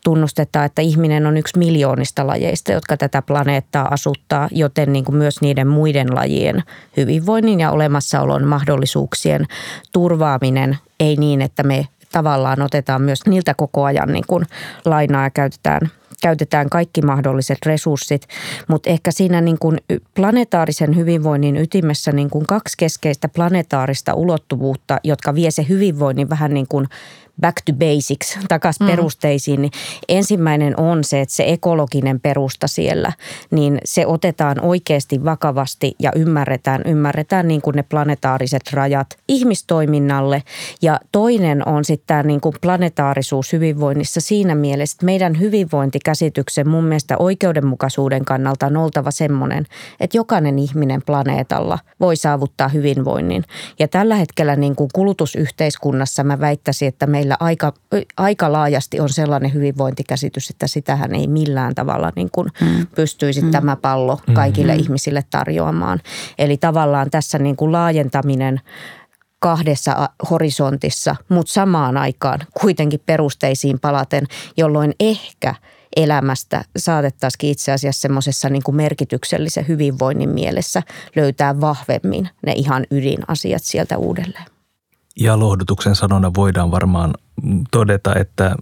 tunnustetaan, 0.04 0.66
että 0.66 0.82
ihminen 0.82 1.26
on 1.26 1.36
yksi 1.36 1.58
miljoonista 1.58 2.26
lajeista, 2.26 2.72
jotka 2.72 2.96
tätä 2.96 3.22
planeettaa 3.22 3.88
asuttaa, 3.88 4.48
joten 4.50 4.92
niin 4.92 5.04
kuin 5.04 5.16
myös 5.16 5.40
niiden 5.40 5.68
muiden 5.68 6.14
lajien 6.14 6.62
hyvinvoinnin 6.96 7.60
ja 7.60 7.70
olemassaolon 7.70 8.46
mahdollisuuksien 8.46 9.46
turvaaminen. 9.92 10.78
Ei 11.00 11.16
niin, 11.16 11.42
että 11.42 11.62
me 11.62 11.88
tavallaan 12.12 12.62
otetaan 12.62 13.02
myös 13.02 13.20
niiltä 13.26 13.54
koko 13.54 13.84
ajan 13.84 14.12
niin 14.12 14.24
kuin 14.26 14.44
lainaa 14.84 15.24
ja 15.24 15.30
käytetään– 15.30 15.80
käytetään 16.22 16.70
kaikki 16.70 17.02
mahdolliset 17.02 17.58
resurssit, 17.66 18.28
mutta 18.68 18.90
ehkä 18.90 19.10
siinä 19.10 19.40
niin 19.40 19.58
kuin 19.58 19.78
planetaarisen 20.14 20.96
hyvinvoinnin 20.96 21.56
ytimessä 21.56 22.12
niin 22.12 22.30
kuin 22.30 22.46
kaksi 22.46 22.74
keskeistä 22.78 23.28
planetaarista 23.28 24.14
ulottuvuutta, 24.14 24.98
jotka 25.04 25.34
vie 25.34 25.50
se 25.50 25.66
hyvinvoinnin 25.68 26.30
vähän 26.30 26.54
niin 26.54 26.66
kuin– 26.68 26.86
back 27.40 27.56
to 27.64 27.72
basics, 27.72 28.38
takaisin 28.48 28.86
mm. 28.86 28.90
perusteisiin, 28.90 29.62
niin 29.62 29.72
ensimmäinen 30.08 30.80
on 30.80 31.04
se, 31.04 31.20
että 31.20 31.34
se 31.34 31.44
ekologinen 31.46 32.20
perusta 32.20 32.66
siellä, 32.66 33.12
niin 33.50 33.78
se 33.84 34.06
otetaan 34.06 34.60
oikeasti 34.60 35.24
vakavasti 35.24 35.94
ja 35.98 36.12
ymmärretään, 36.16 36.82
ymmärretään 36.86 37.48
niin 37.48 37.62
kuin 37.62 37.76
ne 37.76 37.82
planetaariset 37.82 38.62
rajat 38.72 39.06
ihmistoiminnalle. 39.28 40.42
Ja 40.82 41.00
toinen 41.12 41.68
on 41.68 41.84
sitten 41.84 42.06
tämä 42.06 42.22
niin 42.22 42.40
kuin 42.40 42.54
planetaarisuus 42.60 43.52
hyvinvoinnissa 43.52 44.20
siinä 44.20 44.54
mielessä, 44.54 44.94
että 44.94 45.06
meidän 45.06 45.40
hyvinvointikäsityksen 45.40 46.68
mun 46.68 46.84
mielestä 46.84 47.16
oikeudenmukaisuuden 47.18 48.24
kannalta 48.24 48.66
on 48.66 48.76
oltava 48.76 49.10
semmoinen, 49.10 49.66
että 50.00 50.16
jokainen 50.16 50.58
ihminen 50.58 51.02
planeetalla 51.06 51.78
voi 52.00 52.16
saavuttaa 52.16 52.68
hyvinvoinnin. 52.68 53.44
Ja 53.78 53.88
tällä 53.88 54.14
hetkellä 54.14 54.56
niin 54.56 54.76
kuin 54.76 54.90
kulutusyhteiskunnassa 54.92 56.24
mä 56.24 56.40
väittäisin, 56.40 56.88
että 56.88 57.06
me 57.06 57.21
meillä 57.22 57.36
aika, 57.40 57.74
aika 58.16 58.52
laajasti 58.52 59.00
on 59.00 59.08
sellainen 59.08 59.54
hyvinvointikäsitys, 59.54 60.50
että 60.50 60.66
sitähän 60.66 61.14
ei 61.14 61.26
millään 61.26 61.74
tavalla 61.74 62.12
niin 62.16 62.28
kuin 62.32 62.48
mm. 62.60 62.86
pystyisi 62.94 63.42
mm. 63.42 63.50
tämä 63.50 63.76
pallo 63.76 64.20
kaikille 64.32 64.74
mm. 64.74 64.80
ihmisille 64.80 65.24
tarjoamaan. 65.30 66.00
Eli 66.38 66.56
tavallaan 66.56 67.10
tässä 67.10 67.38
niin 67.38 67.56
kuin 67.56 67.72
laajentaminen 67.72 68.60
kahdessa 69.38 70.08
horisontissa, 70.30 71.16
mutta 71.28 71.52
samaan 71.52 71.96
aikaan 71.96 72.40
kuitenkin 72.60 73.00
perusteisiin 73.06 73.80
palaten, 73.80 74.26
jolloin 74.56 74.94
ehkä 75.00 75.54
elämästä 75.96 76.64
saatettaisiin 76.76 77.52
itse 77.52 77.72
asiassa 77.72 78.00
semmoisessa 78.00 78.48
niin 78.48 78.62
kuin 78.62 78.76
merkityksellisen 78.76 79.68
hyvinvoinnin 79.68 80.30
mielessä 80.30 80.82
löytää 81.16 81.60
vahvemmin 81.60 82.28
ne 82.46 82.52
ihan 82.52 82.86
ydinasiat 82.90 83.62
sieltä 83.62 83.98
uudelleen. 83.98 84.51
Ja 85.20 85.38
lohdutuksen 85.38 85.94
sanona 85.96 86.30
voidaan 86.36 86.70
varmaan 86.70 87.14
todeta, 87.70 88.14
että 88.14 88.56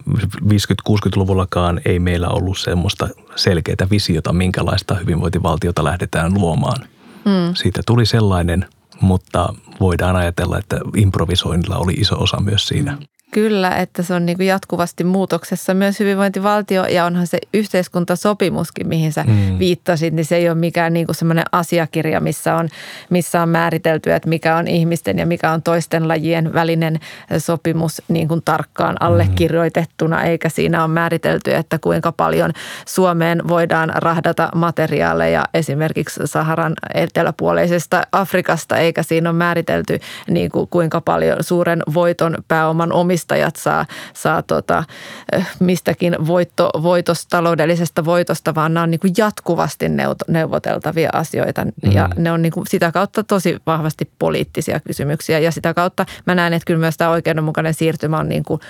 50-60-luvullakaan 0.44 1.80
ei 1.84 1.98
meillä 1.98 2.28
ollut 2.28 2.58
semmoista 2.58 3.08
selkeää 3.36 3.86
visiota, 3.90 4.32
minkälaista 4.32 4.94
hyvinvointivaltiota 4.94 5.84
lähdetään 5.84 6.34
luomaan. 6.34 6.88
Mm. 7.24 7.54
Siitä 7.54 7.82
tuli 7.86 8.06
sellainen, 8.06 8.66
mutta 9.00 9.54
voidaan 9.80 10.16
ajatella, 10.16 10.58
että 10.58 10.80
improvisoinnilla 10.96 11.76
oli 11.76 11.92
iso 11.92 12.16
osa 12.18 12.40
myös 12.40 12.68
siinä. 12.68 12.98
Kyllä, 13.30 13.76
että 13.76 14.02
se 14.02 14.14
on 14.14 14.26
niin 14.26 14.36
kuin 14.36 14.46
jatkuvasti 14.46 15.04
muutoksessa 15.04 15.74
myös 15.74 16.00
hyvinvointivaltio 16.00 16.84
ja 16.84 17.04
onhan 17.04 17.26
se 17.26 17.38
yhteiskuntasopimuskin, 17.54 18.88
mihin 18.88 19.12
sä 19.12 19.24
mm. 19.24 19.58
viittasit, 19.58 20.14
niin 20.14 20.24
se 20.24 20.36
ei 20.36 20.48
ole 20.48 20.58
mikään 20.58 20.92
niin 20.92 21.06
kuin 21.06 21.16
semmoinen 21.16 21.44
asiakirja, 21.52 22.20
missä 22.20 22.56
on, 22.56 22.68
missä 23.10 23.42
on 23.42 23.48
määritelty, 23.48 24.12
että 24.12 24.28
mikä 24.28 24.56
on 24.56 24.68
ihmisten 24.68 25.18
ja 25.18 25.26
mikä 25.26 25.50
on 25.50 25.62
toisten 25.62 26.08
lajien 26.08 26.52
välinen 26.52 27.00
sopimus 27.38 28.02
niin 28.08 28.28
kuin 28.28 28.42
tarkkaan 28.44 28.94
mm. 28.94 29.06
allekirjoitettuna, 29.06 30.22
eikä 30.22 30.48
siinä 30.48 30.84
ole 30.84 30.92
määritelty, 30.92 31.54
että 31.54 31.78
kuinka 31.78 32.12
paljon 32.12 32.52
Suomeen 32.86 33.48
voidaan 33.48 33.92
rahdata 33.94 34.48
materiaaleja 34.54 35.44
esimerkiksi 35.54 36.20
Saharan 36.24 36.74
eteläpuoleisesta 36.94 38.02
Afrikasta, 38.12 38.76
eikä 38.76 39.02
siinä 39.02 39.30
ole 39.30 39.38
määritelty 39.38 39.98
niin 40.30 40.50
kuin 40.50 40.68
kuinka 40.68 41.00
paljon 41.00 41.36
suuren 41.40 41.82
voiton 41.94 42.36
pääoman 42.48 42.92
omista 42.92 43.19
omistajat 43.20 43.56
saa, 43.56 43.86
saa 44.14 44.42
tota, 44.42 44.84
eh, 45.32 45.46
mistäkin 45.60 46.16
voitto, 46.26 46.70
voitosta, 46.82 47.26
taloudellisesta 47.30 48.04
voitosta, 48.04 48.54
vaan 48.54 48.74
nämä 48.74 48.84
on 48.84 48.90
niin 48.90 49.00
kuin 49.00 49.14
jatkuvasti 49.16 49.86
neuvoteltavia 50.28 51.10
asioita 51.12 51.64
mm. 51.64 51.92
ja 51.92 52.08
ne 52.16 52.32
on 52.32 52.42
niin 52.42 52.52
kuin 52.52 52.66
sitä 52.66 52.92
kautta 52.92 53.24
tosi 53.24 53.56
vahvasti 53.66 54.10
poliittisia 54.18 54.80
kysymyksiä 54.80 55.38
ja 55.38 55.50
sitä 55.50 55.74
kautta 55.74 56.06
mä 56.26 56.34
näen, 56.34 56.52
että 56.52 56.66
kyllä 56.66 56.80
myös 56.80 56.96
tämä 56.96 57.10
oikeudenmukainen 57.10 57.74
siirtymä 57.74 58.18
on 58.18 58.28
niin 58.28 58.44
kuin 58.44 58.60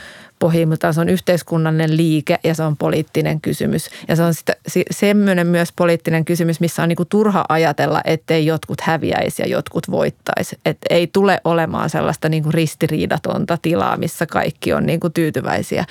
pohjimmiltaan 0.40 0.94
se 0.94 1.00
on 1.00 1.08
yhteiskunnallinen 1.08 1.96
liike 1.96 2.38
ja 2.44 2.54
se 2.54 2.62
on 2.62 2.76
poliittinen 2.76 3.40
kysymys. 3.40 3.90
Ja 4.08 4.16
se 4.16 4.22
on 4.22 4.34
sitä, 4.34 4.56
semmoinen 4.90 5.46
myös 5.46 5.72
poliittinen 5.76 6.24
kysymys, 6.24 6.60
missä 6.60 6.82
on 6.82 6.88
niin 6.88 6.96
kuin 6.96 7.08
turha 7.08 7.44
ajatella, 7.48 8.00
ettei 8.04 8.46
jotkut 8.46 8.80
häviäisi 8.80 9.42
ja 9.42 9.48
jotkut 9.48 9.90
voittaisi. 9.90 10.58
Että 10.64 10.86
ei 10.90 11.06
tule 11.06 11.40
olemaan 11.44 11.90
sellaista 11.90 12.28
niin 12.28 12.42
kuin 12.42 12.54
ristiriidatonta 12.54 13.58
tilaa, 13.62 13.96
missä 13.96 14.26
kaikki 14.26 14.72
on 14.72 14.86
niin 14.86 15.00
kuin 15.00 15.12
tyytyväisiä, 15.12 15.84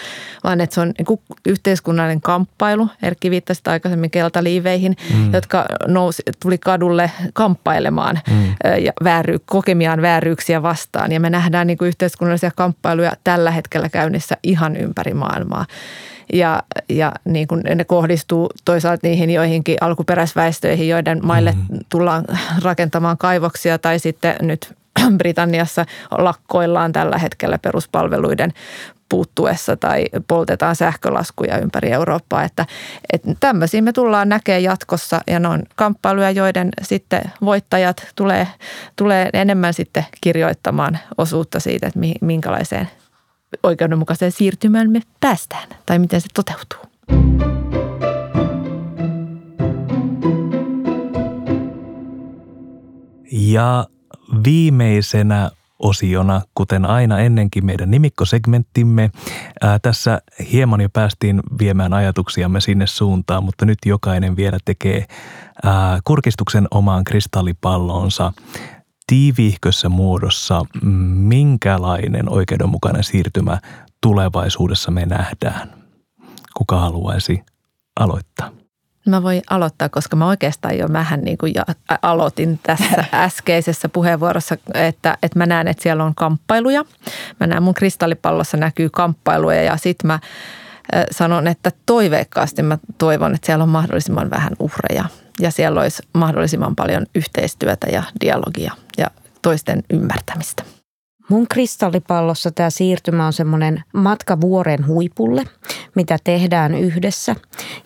vaan 0.43 0.62
että 0.62 0.74
se 0.74 0.82
on 0.82 0.93
niin 0.97 1.06
kuin 1.06 1.20
yhteiskunnallinen 1.45 2.22
kamppailu. 2.22 2.88
Erkki 3.04 3.32
viittasi 3.32 3.62
aikaisemmin 3.66 4.12
keltaliiveihin, 4.12 4.95
mm. 5.14 5.34
jotka 5.34 5.66
nousi, 5.88 6.24
tuli 6.39 6.58
kadulle 6.58 7.12
kamppailemaan 7.34 8.20
mm. 8.30 8.56
ja 8.84 8.93
vääry, 9.04 9.38
kokemiaan 9.45 10.02
vääryyksiä 10.02 10.64
vastaan. 10.64 11.12
Ja 11.12 11.20
me 11.20 11.30
nähdään 11.30 11.68
niin 11.68 11.78
kuin 11.78 11.88
yhteiskunnallisia 11.88 12.52
kamppailuja 12.56 13.12
tällä 13.24 13.52
hetkellä 13.52 13.89
käynnissä 13.89 14.39
ihan 14.44 14.76
ympäri 14.78 15.14
maailmaa. 15.14 15.66
Ja, 16.34 16.64
ja 16.90 17.12
niin 17.26 17.48
kuin 17.48 17.64
ne 17.76 17.84
kohdistuu 17.84 18.50
toisaalta 18.66 19.08
niihin 19.08 19.30
joihinkin 19.30 19.78
alkuperäisväestöihin, 19.82 20.90
joiden 20.90 21.20
maille 21.24 21.52
mm. 21.52 21.80
tullaan 21.90 22.26
rakentamaan 22.64 23.18
kaivoksia 23.18 23.78
tai 23.78 24.00
sitten 24.00 24.36
nyt 24.42 24.74
Britanniassa 25.18 25.86
lakkoillaan 26.12 26.92
tällä 26.92 27.18
hetkellä 27.18 27.58
peruspalveluiden 27.58 28.54
puuttuessa 29.10 29.78
tai 29.78 30.06
poltetaan 30.28 30.76
sähkölaskuja 30.76 31.58
ympäri 31.58 31.92
Eurooppaa. 31.92 32.44
Että, 32.44 32.66
että 33.14 33.36
tämmöisiä 33.40 33.82
me 33.82 33.94
tullaan 33.94 34.30
näkemään 34.30 34.64
jatkossa 34.64 35.22
ja 35.28 35.40
ne 35.40 35.48
on 35.48 35.64
kamppailuja, 35.76 36.32
joiden 36.32 36.70
sitten 36.82 37.22
voittajat 37.42 38.08
tulee, 38.16 38.48
tulee 38.96 39.30
enemmän 39.34 39.74
sitten 39.74 40.06
kirjoittamaan 40.22 41.00
osuutta 41.18 41.60
siitä, 41.60 41.88
että 41.88 42.00
minkälaiseen 42.22 42.90
oikeudenmukaiseen 43.64 44.32
siirtymään 44.32 44.91
me 44.91 45.02
päästään 45.20 45.68
tai 45.86 46.00
miten 46.00 46.22
se 46.22 46.28
toteutuu. 46.34 46.80
Ja 53.32 53.88
viimeisenä 54.43 55.52
osiona, 55.80 56.41
kuten 56.56 56.86
aina 56.86 57.20
ennenkin 57.20 57.66
meidän 57.66 57.91
nimikkosegmenttimme. 57.91 59.12
Ää, 59.62 59.80
tässä 59.80 60.22
hieman 60.52 60.82
jo 60.82 60.89
päästiin 60.89 61.41
viemään 61.60 61.93
ajatuksiamme 61.93 62.62
sinne 62.62 62.88
suuntaan, 62.88 63.43
mutta 63.43 63.66
nyt 63.66 63.78
jokainen 63.86 64.36
vielä 64.36 64.58
tekee 64.66 65.06
ää, 65.64 66.00
kurkistuksen 66.04 66.68
omaan 66.72 67.04
kristallipallonsa 67.04 68.34
tiiviihkössä 69.10 69.89
muodossa, 69.89 70.66
minkälainen 71.14 72.30
oikeudenmukainen 72.30 73.03
siirtymä 73.03 73.60
tulevaisuudessa 74.01 74.91
me 74.91 75.05
nähdään? 75.05 75.74
Kuka 76.53 76.80
haluaisi 76.80 77.43
aloittaa? 77.99 78.51
Mä 79.07 79.24
voin 79.24 79.41
aloittaa, 79.49 79.89
koska 79.89 80.16
mä 80.16 80.28
oikeastaan 80.28 80.78
jo 80.78 80.88
vähän 80.93 81.22
niin 81.22 81.38
kuin 81.38 81.53
aloitin 82.01 82.60
tässä 82.64 83.05
äskeisessä 83.14 83.89
puheenvuorossa, 83.89 84.57
että, 84.74 85.18
että 85.24 85.39
mä 85.39 85.45
näen, 85.45 85.68
että 85.68 85.84
siellä 85.84 86.03
on 86.03 86.16
kamppailuja. 86.16 86.86
Mä 87.39 87.47
näen 87.47 87.64
mun 87.64 87.74
kristallipallossa 87.74 88.57
näkyy 88.57 88.89
kamppailuja 88.89 89.64
ja 89.64 89.78
sitten 89.78 90.07
mä 90.07 90.20
sanon, 91.12 91.47
että 91.47 91.72
toiveikkaasti 91.86 92.64
mä 92.64 92.78
toivon, 92.97 93.36
että 93.36 93.45
siellä 93.45 93.64
on 93.64 93.70
mahdollisimman 93.70 94.30
vähän 94.30 94.53
uhreja 94.60 95.05
ja 95.40 95.52
siellä 95.52 95.82
olisi 95.82 96.04
mahdollisimman 96.14 96.76
paljon 96.76 97.06
yhteistyötä 97.16 97.88
ja 97.92 98.04
dialogia 98.22 98.74
ja 98.98 99.08
toisten 99.42 99.84
ymmärtämistä. 99.90 100.64
Mun 101.30 101.48
kristallipallossa 101.48 102.52
tämä 102.52 102.70
siirtymä 102.70 103.26
on 103.26 103.34
semmoinen 103.34 103.84
matka 103.94 104.42
vuoren 104.42 104.88
huipulle, 104.88 105.44
mitä 105.96 106.18
tehdään 106.24 106.76
yhdessä 106.76 107.36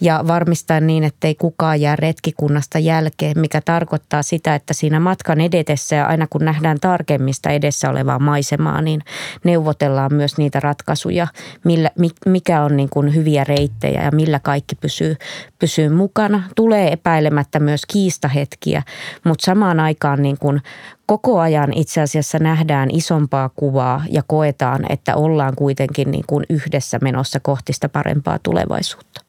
ja 0.01 0.23
varmistaa 0.27 0.79
niin, 0.79 1.03
ettei 1.03 1.35
kukaan 1.35 1.81
jää 1.81 1.95
retkikunnasta 1.95 2.79
jälkeen, 2.79 3.39
mikä 3.39 3.61
tarkoittaa 3.61 4.23
sitä, 4.23 4.55
että 4.55 4.73
siinä 4.73 4.99
matkan 4.99 5.41
edetessä 5.41 5.95
ja 5.95 6.05
aina 6.05 6.27
kun 6.29 6.45
nähdään 6.45 6.79
tarkemmin 6.79 7.33
sitä 7.33 7.49
edessä 7.49 7.89
olevaa 7.89 8.19
maisemaa, 8.19 8.81
niin 8.81 9.01
neuvotellaan 9.43 10.13
myös 10.13 10.37
niitä 10.37 10.59
ratkaisuja, 10.59 11.27
millä, 11.63 11.89
mikä 12.25 12.63
on 12.63 12.77
niin 12.77 12.89
kuin 12.89 13.15
hyviä 13.15 13.43
reittejä 13.43 14.03
ja 14.03 14.11
millä 14.11 14.39
kaikki 14.39 14.75
pysyy, 14.75 15.15
pysyy 15.59 15.89
mukana. 15.89 16.43
Tulee 16.55 16.91
epäilemättä 16.93 17.59
myös 17.59 17.85
kiistahetkiä, 17.85 18.83
mutta 19.23 19.45
samaan 19.45 19.79
aikaan 19.79 20.21
niin 20.21 20.37
kuin 20.37 20.61
koko 21.05 21.39
ajan 21.39 21.73
itse 21.73 22.01
asiassa 22.01 22.39
nähdään 22.39 22.89
isompaa 23.33 23.49
kuvaa 23.55 24.03
ja 24.09 24.23
koetaan, 24.27 24.85
että 24.89 25.15
ollaan 25.15 25.55
kuitenkin 25.55 26.11
niin 26.11 26.23
kuin 26.27 26.45
yhdessä 26.49 26.99
menossa 27.01 27.39
kohti 27.39 27.73
sitä 27.73 27.89
parempaa 27.89 28.39
tulevaisuutta. 28.43 29.21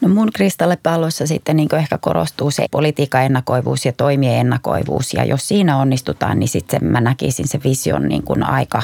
No 0.00 0.08
mun 0.08 0.28
kristallipallossa 0.34 1.26
sitten 1.26 1.56
niin 1.56 1.74
ehkä 1.74 1.98
korostuu 1.98 2.50
se 2.50 2.66
politiikan 2.70 3.22
ennakoivuus 3.22 3.86
ja 3.86 3.92
toimien 3.92 4.40
ennakoivuus. 4.40 5.14
Ja 5.14 5.24
jos 5.24 5.48
siinä 5.48 5.76
onnistutaan, 5.76 6.38
niin 6.38 6.48
sitten 6.48 6.84
mä 6.84 7.00
näkisin 7.00 7.48
se 7.48 7.60
vision 7.64 8.08
niin 8.08 8.22
kuin 8.22 8.42
aika, 8.42 8.82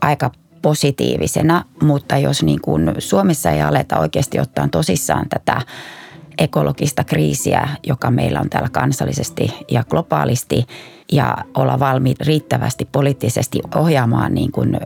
aika 0.00 0.30
positiivisena. 0.62 1.64
Mutta 1.82 2.18
jos 2.18 2.42
niin 2.42 2.60
kuin 2.60 2.94
Suomessa 2.98 3.50
ei 3.50 3.62
aleta 3.62 3.98
oikeasti 3.98 4.40
ottaa 4.40 4.68
tosissaan 4.68 5.28
tätä 5.28 5.62
ekologista 6.38 7.04
kriisiä, 7.04 7.68
joka 7.86 8.10
meillä 8.10 8.40
on 8.40 8.50
täällä 8.50 8.68
kansallisesti 8.72 9.54
ja 9.70 9.84
globaalisti, 9.84 10.66
ja 11.12 11.36
olla 11.54 11.78
valmiit 11.78 12.20
riittävästi 12.20 12.88
poliittisesti 12.92 13.60
ohjaamaan 13.74 14.34
niin 14.34 14.52
kuin, 14.52 14.74
ö, 14.74 14.78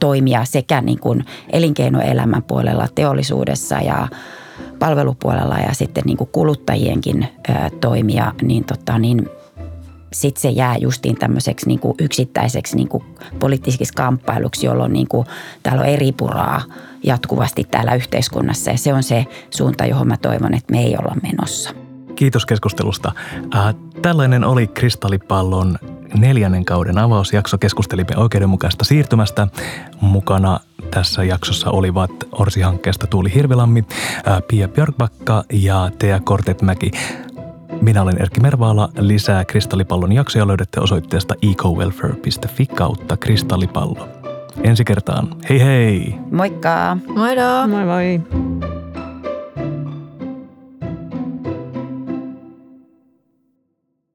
toimia 0.00 0.44
sekä 0.44 0.80
niin 0.80 1.00
kuin 1.00 1.24
elinkeinoelämän 1.52 2.42
puolella, 2.42 2.88
teollisuudessa 2.94 3.80
ja 3.80 4.08
palvelupuolella 4.78 5.58
ja 5.58 5.74
sitten 5.74 6.02
niin 6.06 6.16
kuin 6.16 6.30
kuluttajienkin 6.32 7.28
ö, 7.48 7.52
toimia, 7.80 8.32
niin, 8.42 8.64
tota, 8.64 8.98
niin 8.98 9.28
sitten 10.12 10.42
se 10.42 10.50
jää 10.50 10.76
justiin 10.76 11.16
tämmöiseksi 11.16 11.66
niin 11.66 11.78
kuin 11.78 11.94
yksittäiseksi 11.98 12.76
niin 12.76 12.88
kuin 12.88 13.04
poliittiseksi 13.38 13.92
kamppailuksi, 13.92 14.66
jolloin 14.66 14.92
niin 14.92 15.08
kuin, 15.08 15.26
täällä 15.62 15.82
on 15.82 15.88
eri 15.88 16.12
puraa 16.12 16.62
jatkuvasti 17.04 17.64
täällä 17.70 17.94
yhteiskunnassa 17.94 18.70
ja 18.70 18.78
se 18.78 18.94
on 18.94 19.02
se 19.02 19.26
suunta, 19.50 19.86
johon 19.86 20.08
mä 20.08 20.16
toivon, 20.16 20.54
että 20.54 20.72
me 20.72 20.82
ei 20.82 20.96
olla 20.98 21.16
menossa. 21.22 21.70
Kiitos 22.14 22.46
keskustelusta. 22.46 23.12
Tällainen 24.02 24.44
oli 24.44 24.66
Kristallipallon 24.66 25.78
neljännen 26.18 26.64
kauden 26.64 26.98
avausjakso. 26.98 27.58
Keskustelimme 27.58 28.16
oikeudenmukaista 28.16 28.84
siirtymästä. 28.84 29.48
Mukana 30.00 30.60
tässä 30.90 31.24
jaksossa 31.24 31.70
olivat 31.70 32.10
Orsi-hankkeesta 32.32 33.06
Tuuli 33.06 33.34
Hirvilammi, 33.34 33.84
äh, 34.28 34.42
Pia 34.48 34.68
Björkbakka 34.68 35.44
ja 35.52 35.90
Tea 35.98 36.20
Kortetmäki. 36.20 36.90
Minä 37.80 38.02
olen 38.02 38.22
Erkki 38.22 38.40
Mervaala. 38.40 38.88
Lisää 38.98 39.44
Kristallipallon 39.44 40.12
jaksoja 40.12 40.46
löydätte 40.46 40.80
osoitteesta 40.80 41.34
ecowelfare.fi 41.42 42.66
kautta 42.66 43.16
kristallipallo. 43.16 44.08
Ensi 44.62 44.84
kertaan. 44.84 45.36
Hei 45.48 45.60
hei! 45.60 46.14
Moikka! 46.30 46.96
Moido! 47.16 47.68
Moi 47.68 47.84
moi! 47.84 48.20